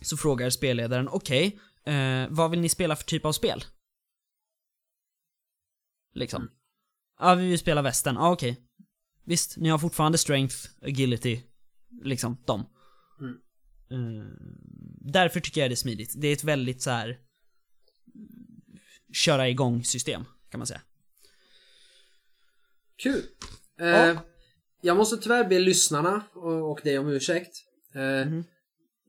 Så 0.01 0.17
frågar 0.17 0.49
spelledaren, 0.49 1.07
okej, 1.07 1.59
eh, 1.85 2.27
vad 2.29 2.51
vill 2.51 2.59
ni 2.59 2.69
spela 2.69 2.95
för 2.95 3.03
typ 3.03 3.25
av 3.25 3.31
spel? 3.31 3.63
Liksom. 6.13 6.49
Ja, 7.19 7.35
vi 7.35 7.47
vill 7.49 7.59
spela 7.59 7.81
västern. 7.81 8.15
Ja, 8.15 8.31
okej. 8.31 8.57
Visst, 9.25 9.57
ni 9.57 9.69
har 9.69 9.77
fortfarande 9.77 10.17
strength, 10.17 10.55
agility, 10.81 11.41
liksom, 12.03 12.37
dem. 12.45 12.65
Mm. 13.19 14.17
Eh, 14.21 14.27
därför 15.01 15.39
tycker 15.39 15.61
jag 15.61 15.69
det 15.69 15.73
är 15.73 15.75
smidigt. 15.75 16.13
Det 16.17 16.27
är 16.27 16.33
ett 16.33 16.43
väldigt 16.43 16.81
så 16.81 16.89
här 16.89 17.17
köra 19.13 19.49
igång 19.49 19.83
system, 19.83 20.25
kan 20.49 20.57
man 20.59 20.67
säga. 20.67 20.81
Kul! 22.95 23.21
Eh, 23.79 23.87
Ja. 23.87 24.25
Jag 24.85 24.97
måste 24.97 25.17
tyvärr 25.17 25.49
be 25.49 25.59
lyssnarna 25.59 26.23
och, 26.33 26.71
och 26.71 26.79
dig 26.83 26.99
om 26.99 27.07
ursäkt. 27.07 27.55
Eh, 27.95 28.27
Mhm. 28.27 28.43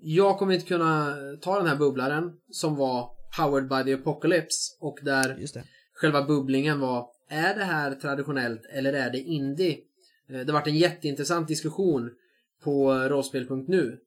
Jag 0.07 0.39
kommer 0.39 0.55
inte 0.55 0.67
kunna 0.67 1.17
ta 1.43 1.59
den 1.59 1.67
här 1.67 1.77
bubblaren 1.77 2.33
som 2.51 2.77
var 2.77 3.11
Powered 3.37 3.69
by 3.69 3.85
the 3.85 4.01
Apocalypse 4.01 4.77
och 4.81 4.99
där 5.03 5.37
Just 5.39 5.55
det. 5.55 5.65
Själva 5.95 6.23
bubblingen 6.23 6.81
var 6.81 7.09
Är 7.29 7.55
det 7.55 7.65
här 7.65 7.95
traditionellt 7.95 8.67
eller 8.71 8.93
är 8.93 9.11
det 9.11 9.19
indie? 9.21 9.79
Eh, 10.29 10.41
Det 10.41 10.53
varit 10.53 10.67
en 10.67 10.77
jätteintressant 10.79 11.49
diskussion 11.49 12.11
på 12.63 12.93
rollspel.nu 12.95 13.99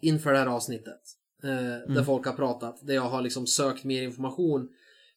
inför 0.00 0.32
det 0.32 0.38
här 0.38 0.46
avsnittet. 0.46 1.00
eh, 1.42 1.94
Där 1.94 2.02
folk 2.04 2.26
har 2.26 2.32
pratat, 2.32 2.86
där 2.86 2.94
jag 2.94 3.02
har 3.02 3.22
liksom 3.22 3.46
sökt 3.46 3.84
mer 3.84 4.02
information. 4.02 4.68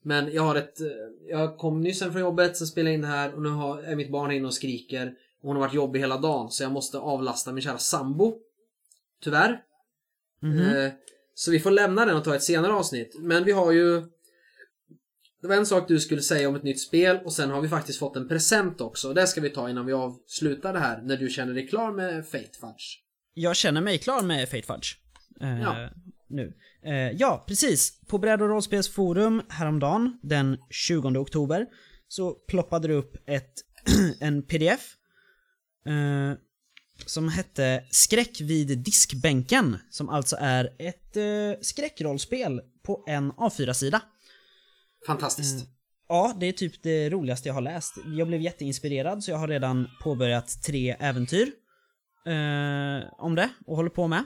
Men 0.02 0.34
jag 0.34 0.42
har 0.44 0.56
ett... 0.56 0.82
eh, 0.82 0.88
Jag 1.30 1.58
kom 1.58 1.82
nyss 1.82 2.02
hem 2.02 2.12
från 2.12 2.22
jobbet, 2.22 2.58
sen 2.58 2.68
spelade 2.68 2.90
jag 2.90 2.96
in 2.96 3.02
det 3.02 3.08
här 3.08 3.34
och 3.34 3.42
nu 3.42 3.50
har, 3.50 3.82
är 3.82 3.96
mitt 3.96 4.12
barn 4.12 4.32
inne 4.32 4.48
och 4.48 4.54
skriker. 4.54 5.08
Och 5.42 5.48
hon 5.48 5.56
har 5.56 5.64
varit 5.64 5.74
jobbig 5.74 6.00
hela 6.00 6.18
dagen 6.18 6.52
så 6.52 6.64
jag 6.64 6.72
måste 6.72 6.98
avlasta 6.98 7.52
min 7.52 7.62
kära 7.62 7.78
sambo. 7.78 8.38
Tyvärr. 9.24 9.64
Eh, 10.86 10.92
Så 11.34 11.52
vi 11.52 11.60
får 11.60 11.72
lämna 11.72 12.06
den 12.06 12.18
och 12.18 12.24
ta 12.24 12.36
ett 12.36 12.44
senare 12.44 12.74
avsnitt. 12.74 13.16
Men 13.20 13.44
vi 13.44 13.52
har 13.52 13.72
ju... 13.72 14.04
Det 15.46 15.50
var 15.50 15.56
en 15.56 15.66
sak 15.66 15.88
du 15.88 16.00
skulle 16.00 16.22
säga 16.22 16.50
om 16.50 16.56
ett 16.56 16.64
nytt 16.64 16.82
spel 16.82 17.20
och 17.26 17.34
sen 17.34 17.50
har 17.50 17.62
vi 17.62 17.68
faktiskt 17.70 18.00
fått 18.00 18.16
en 18.16 18.28
present 18.28 18.82
också. 18.82 19.14
Det 19.14 19.28
ska 19.28 19.42
vi 19.42 19.50
ta 19.50 19.70
innan 19.70 19.86
vi 19.86 19.94
avslutar 19.94 20.74
det 20.74 20.80
här. 20.80 21.02
När 21.02 21.18
du 21.18 21.30
känner 21.30 21.54
dig 21.54 21.68
klar 21.68 21.92
med 21.92 22.26
Fate 22.26 22.60
Fudge. 22.60 23.00
Jag 23.34 23.56
känner 23.56 23.82
mig 23.82 23.98
klar 23.98 24.22
med 24.22 24.50
Fate 24.50 24.64
Fudge. 24.64 24.88
Eh, 25.42 25.62
Ja. 25.62 25.90
Nu. 26.28 26.54
Eh, 26.86 27.12
ja, 27.12 27.46
precis. 27.48 28.02
På 28.08 28.18
Bräd 28.18 28.42
och 28.42 28.50
rollspelsforum 28.50 29.42
häromdagen, 29.50 30.20
den 30.24 30.58
20 30.70 31.20
oktober, 31.20 31.66
så 32.08 32.32
ploppade 32.34 32.88
det 32.88 32.94
upp 32.94 33.16
ett, 33.26 33.54
en 34.20 34.44
pdf 34.44 34.96
eh, 35.88 36.38
som 37.06 37.30
hette 37.30 37.84
Skräck 37.92 38.42
vid 38.42 38.78
diskbänken, 38.78 39.78
som 39.90 40.10
alltså 40.10 40.36
är 40.40 40.70
ett 40.80 41.18
eh, 41.18 41.62
skräckrollspel 41.62 42.62
på 42.86 43.04
en 43.08 43.32
A4-sida. 43.32 44.02
Fantastiskt. 45.06 45.68
Ja, 46.08 46.34
det 46.40 46.46
är 46.46 46.52
typ 46.52 46.84
det 46.84 47.10
roligaste 47.10 47.50
jag 47.50 47.54
har 47.54 47.62
läst. 47.62 47.94
Jag 48.06 48.28
blev 48.28 48.42
jätteinspirerad 48.42 49.24
så 49.24 49.32
jag 49.32 49.38
har 49.38 49.48
redan 49.48 49.88
påbörjat 50.04 50.64
tre 50.64 50.96
äventyr 51.00 51.52
eh, 52.26 53.14
om 53.18 53.36
det 53.36 53.50
och 53.66 53.76
håller 53.76 53.90
på 53.90 54.08
med. 54.08 54.20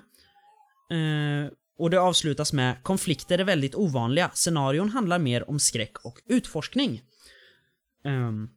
Eh, 0.91 1.51
och 1.77 1.89
det 1.89 1.99
avslutas 2.01 2.53
med 2.53 2.83
konflikter 2.83 3.39
är 3.39 3.43
väldigt 3.43 3.75
ovanliga. 3.75 4.31
Scenarion 4.33 4.89
handlar 4.89 5.19
mer 5.19 5.49
om 5.49 5.59
skräck 5.59 6.05
och 6.05 6.19
utforskning. 6.25 7.01
Ehm, 8.05 8.49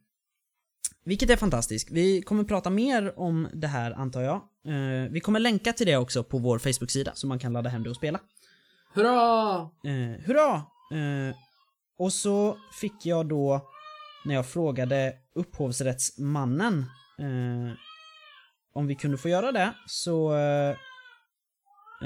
vilket 1.05 1.29
är 1.29 1.35
fantastiskt. 1.35 1.91
Vi 1.91 2.21
kommer 2.21 2.43
prata 2.43 2.69
mer 2.69 3.19
om 3.19 3.47
det 3.53 3.67
här 3.67 3.91
antar 3.91 4.21
jag. 4.21 4.35
Eh, 4.65 5.11
vi 5.11 5.19
kommer 5.19 5.39
länka 5.39 5.73
till 5.73 5.87
det 5.87 5.97
också 5.97 6.23
på 6.23 6.37
vår 6.37 6.59
Facebook-sida 6.59 7.11
så 7.15 7.27
man 7.27 7.39
kan 7.39 7.53
ladda 7.53 7.69
hem 7.69 7.83
det 7.83 7.89
och 7.89 7.95
spela. 7.95 8.19
Hurra! 8.93 9.61
Eh, 9.61 10.25
hurra! 10.25 10.61
Och 12.03 12.13
så 12.13 12.57
fick 12.71 13.05
jag 13.05 13.27
då, 13.27 13.69
när 14.25 14.35
jag 14.35 14.47
frågade 14.47 15.13
upphovsrättsmannen 15.35 16.85
eh, 17.19 17.73
om 18.73 18.87
vi 18.87 18.95
kunde 18.95 19.17
få 19.17 19.29
göra 19.29 19.51
det, 19.51 19.73
så 19.87 20.35
eh, 20.35 20.69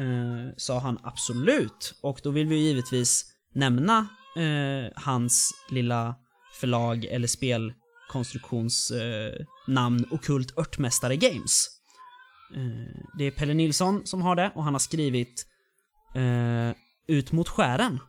eh 0.03 0.53
sa 0.57 0.79
han 0.79 0.99
absolut. 1.03 1.95
Och 2.01 2.19
då 2.23 2.31
vill 2.31 2.47
vi 2.47 2.55
givetvis 2.55 3.25
nämna 3.53 4.07
eh, 4.35 4.91
hans 4.95 5.51
lilla 5.71 6.15
förlag 6.59 7.05
eller 7.05 7.27
spelkonstruktions 7.27 8.91
eh, 8.91 9.45
namn 9.67 10.05
Okult 10.11 10.57
Örtmästare 10.57 11.15
Games. 11.15 11.67
Eh, 12.55 13.01
det 13.17 13.23
är 13.23 13.31
Pelle 13.31 13.53
Nilsson 13.53 14.05
som 14.05 14.21
har 14.21 14.35
det 14.35 14.51
och 14.55 14.63
han 14.63 14.73
har 14.73 14.79
skrivit 14.79 15.47
eh, 16.15 16.75
Ut 17.07 17.31
mot 17.31 17.49
skären. 17.49 17.99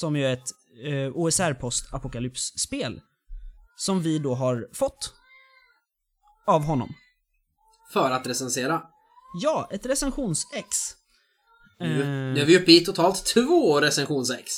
Som 0.00 0.16
ju 0.16 0.26
är 0.26 0.32
ett 0.32 0.50
eh, 0.84 1.16
OSR-post-apokalypsspel. 1.16 3.00
Som 3.76 4.02
vi 4.02 4.18
då 4.18 4.34
har 4.34 4.68
fått. 4.72 5.14
Av 6.46 6.62
honom. 6.64 6.94
För 7.92 8.10
att 8.10 8.26
recensera. 8.26 8.82
Ja, 9.42 9.68
ett 9.72 9.86
recensions-ex. 9.86 10.68
Nu, 11.80 12.00
Eh, 12.02 12.06
nu 12.08 12.40
är 12.40 12.44
vi 12.44 12.58
uppe 12.58 12.72
i 12.72 12.80
totalt 12.80 13.24
två 13.24 13.80
recensionsex. 13.80 14.52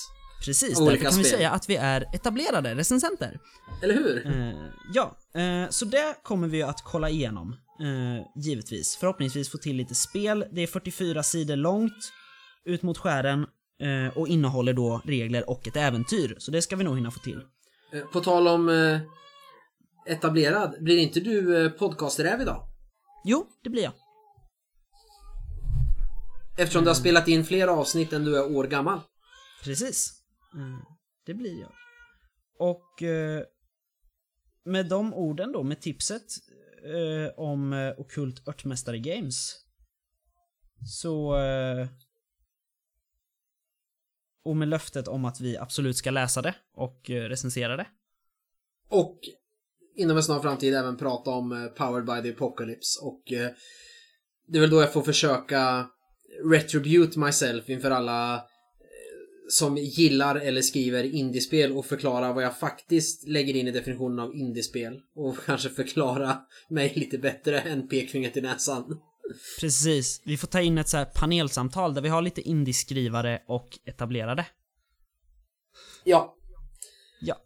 Precis, 0.44 0.78
därför 0.78 0.96
kan 0.96 1.04
vi 1.16 1.24
spel. 1.24 1.38
säga 1.38 1.50
att 1.50 1.68
vi 1.68 1.76
är 1.76 2.14
etablerade 2.14 2.74
recensenter. 2.74 3.38
Eller 3.82 3.94
hur? 3.94 4.26
Eh, 4.26 4.54
ja, 4.94 5.16
eh, 5.40 5.70
så 5.70 5.84
det 5.84 6.16
kommer 6.22 6.48
vi 6.48 6.62
att 6.62 6.82
kolla 6.84 7.10
igenom. 7.10 7.56
Eh, 7.80 8.42
givetvis. 8.42 8.96
Förhoppningsvis 8.96 9.50
få 9.50 9.58
till 9.58 9.76
lite 9.76 9.94
spel. 9.94 10.44
Det 10.52 10.60
är 10.62 10.66
44 10.66 11.22
sidor 11.22 11.56
långt. 11.56 12.12
Ut 12.64 12.82
mot 12.82 12.98
skären. 12.98 13.46
Eh, 13.80 14.18
och 14.18 14.28
innehåller 14.28 14.72
då 14.72 15.00
regler 15.04 15.50
och 15.50 15.68
ett 15.68 15.76
äventyr. 15.76 16.36
Så 16.38 16.50
det 16.50 16.62
ska 16.62 16.76
vi 16.76 16.84
nog 16.84 16.96
hinna 16.96 17.10
få 17.10 17.20
till. 17.20 17.40
Eh, 17.92 18.00
På 18.12 18.20
tal 18.20 18.48
om 18.48 18.68
eh, 18.68 19.00
etablerad, 20.06 20.76
blir 20.80 20.98
inte 20.98 21.20
du 21.20 21.64
eh, 21.64 21.70
podcasträv 21.72 22.40
idag? 22.40 22.68
Jo, 23.24 23.46
det 23.62 23.70
blir 23.70 23.82
jag. 23.82 23.92
Eftersom 26.58 26.82
du 26.84 26.90
har 26.90 26.94
spelat 26.94 27.28
in 27.28 27.44
fler 27.44 27.68
avsnitt 27.68 28.12
än 28.12 28.24
du 28.24 28.36
är 28.36 28.56
år 28.56 28.64
gammal. 28.64 29.00
Precis. 29.64 30.12
Mm, 30.54 30.80
det 31.26 31.34
blir 31.34 31.60
jag. 31.60 31.72
Och 32.58 33.02
eh, 33.02 33.42
med 34.64 34.88
de 34.88 35.14
orden 35.14 35.52
då, 35.52 35.62
med 35.62 35.80
tipset 35.80 36.22
eh, 36.84 37.34
om 37.36 37.72
eh, 37.72 37.92
Okult 38.00 38.48
Örtmästare 38.48 38.98
Games. 38.98 39.54
Så... 40.86 41.38
Eh, 41.38 41.88
och 44.46 44.56
med 44.56 44.68
löftet 44.68 45.08
om 45.08 45.24
att 45.24 45.40
vi 45.40 45.56
absolut 45.56 45.96
ska 45.96 46.10
läsa 46.10 46.42
det 46.42 46.54
och 46.74 47.10
eh, 47.10 47.22
recensera 47.22 47.76
det. 47.76 47.86
Och 48.88 49.18
inom 49.96 50.16
en 50.16 50.22
snar 50.22 50.40
framtid 50.40 50.74
även 50.74 50.96
prata 50.96 51.30
om 51.30 51.52
eh, 51.52 51.66
Powered 51.66 52.06
by 52.06 52.22
the 52.22 52.36
Apocalypse 52.36 53.00
och 53.02 53.32
eh, 53.32 53.50
det 54.48 54.58
är 54.58 54.60
väl 54.60 54.70
då 54.70 54.80
jag 54.80 54.92
får 54.92 55.02
försöka 55.02 55.86
retribute 56.50 57.18
myself 57.18 57.68
inför 57.68 57.90
alla 57.90 58.42
som 59.48 59.76
gillar 59.76 60.36
eller 60.36 60.62
skriver 60.62 61.04
indiespel 61.04 61.72
och 61.72 61.86
förklara 61.86 62.32
vad 62.32 62.44
jag 62.44 62.58
faktiskt 62.58 63.28
lägger 63.28 63.56
in 63.56 63.68
i 63.68 63.70
definitionen 63.70 64.18
av 64.18 64.34
indiespel 64.34 65.00
och 65.14 65.36
kanske 65.46 65.68
förklara 65.68 66.38
mig 66.68 66.92
lite 66.96 67.18
bättre 67.18 67.60
än 67.60 67.88
pekfingret 67.88 68.36
i 68.36 68.40
näsan. 68.40 69.00
Precis. 69.60 70.22
Vi 70.24 70.36
får 70.36 70.48
ta 70.48 70.60
in 70.60 70.78
ett 70.78 70.88
så 70.88 71.04
panelsamtal 71.04 71.94
där 71.94 72.02
vi 72.02 72.08
har 72.08 72.22
lite 72.22 72.40
indieskrivare 72.40 73.42
och 73.48 73.78
etablerade. 73.84 74.46
Ja, 76.04 76.36
Ja. 77.20 77.36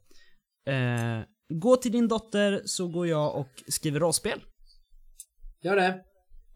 Eh, 0.73 1.25
gå 1.49 1.77
till 1.77 1.93
din 1.93 2.09
dotter 2.09 2.63
så 2.65 2.89
går 2.89 3.07
jag 3.07 3.37
och 3.37 3.63
skriver 3.69 4.01
rollspel. 4.01 4.41
gör 5.63 5.77
det. 5.77 6.05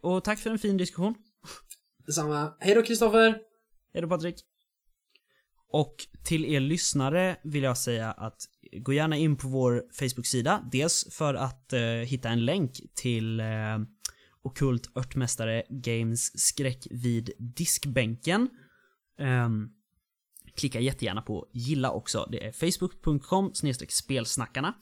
Och 0.03 0.25
tack 0.25 0.39
för 0.39 0.51
en 0.51 0.59
fin 0.59 0.77
diskussion. 0.77 1.15
Detsamma. 2.07 2.55
Hej 2.61 2.75
då 2.75 2.83
Kristoffer! 2.83 3.39
Hej 3.93 4.03
då 4.03 4.09
Patrik. 4.09 4.35
Och 5.69 5.97
till 6.25 6.45
er 6.45 6.61
lyssnare 6.61 7.37
vill 7.45 7.63
jag 7.63 7.79
säga 7.79 8.13
att 8.13 8.39
gå 8.73 8.93
gärna 8.93 9.17
in 9.17 9.37
på 9.37 9.49
vår 9.49 9.85
Facebook-sida. 9.93 10.69
Dels 10.73 11.07
för 11.11 11.35
att 11.35 11.73
eh, 11.73 11.81
hitta 11.83 12.29
en 12.29 12.45
länk 12.45 12.73
till 12.95 13.41
eh, 13.41 13.47
Okult 14.45 14.97
Örtmästare 14.97 15.63
Games 15.69 16.41
skräck 16.41 16.87
vid 16.91 17.31
diskbänken. 17.39 18.49
Um, 19.19 19.75
klicka 20.57 20.81
jättegärna 20.81 21.23
på 21.23 21.49
gilla 21.53 21.91
också. 21.91 22.29
Det 22.31 22.47
är 22.47 22.53
facebook.com 22.53 23.53
spelsnackarna. 23.89 24.75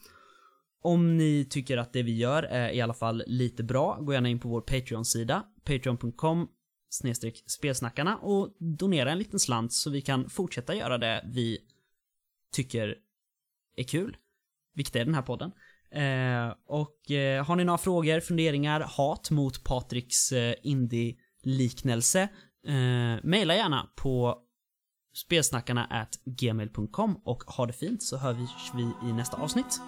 Om 0.81 1.17
ni 1.17 1.45
tycker 1.49 1.77
att 1.77 1.93
det 1.93 2.03
vi 2.03 2.17
gör 2.17 2.43
är 2.43 2.69
i 2.69 2.81
alla 2.81 2.93
fall 2.93 3.23
lite 3.27 3.63
bra, 3.63 3.99
gå 4.01 4.13
gärna 4.13 4.29
in 4.29 4.39
på 4.39 4.49
vår 4.49 4.61
Patreon-sida, 4.61 5.45
patreon.com 5.63 6.47
spelsnackarna 7.45 8.17
och 8.17 8.55
donera 8.59 9.11
en 9.11 9.17
liten 9.17 9.39
slant 9.39 9.73
så 9.73 9.89
vi 9.89 10.01
kan 10.01 10.29
fortsätta 10.29 10.75
göra 10.75 10.97
det 10.97 11.29
vi 11.33 11.59
tycker 12.51 12.95
är 13.75 13.83
kul. 13.83 14.17
Vilket 14.73 14.95
är 14.95 15.05
den 15.05 15.15
här 15.15 15.21
podden. 15.21 15.51
Eh, 15.93 16.53
och 16.67 17.11
eh, 17.11 17.45
har 17.45 17.55
ni 17.55 17.63
några 17.63 17.77
frågor, 17.77 18.19
funderingar, 18.19 18.79
hat 18.79 19.31
mot 19.31 19.63
Patriks 19.63 20.31
eh, 20.31 20.55
indie-liknelse, 20.63 22.21
eh, 22.67 23.23
mejla 23.23 23.55
gärna 23.55 23.89
på 23.95 24.37
spelsnackarna 25.15 26.07
gmail.com 26.25 27.21
och 27.25 27.43
ha 27.43 27.65
det 27.65 27.73
fint 27.73 28.03
så 28.03 28.17
hörs 28.17 28.71
vi 28.75 29.09
i 29.09 29.13
nästa 29.13 29.37
avsnitt. 29.37 29.81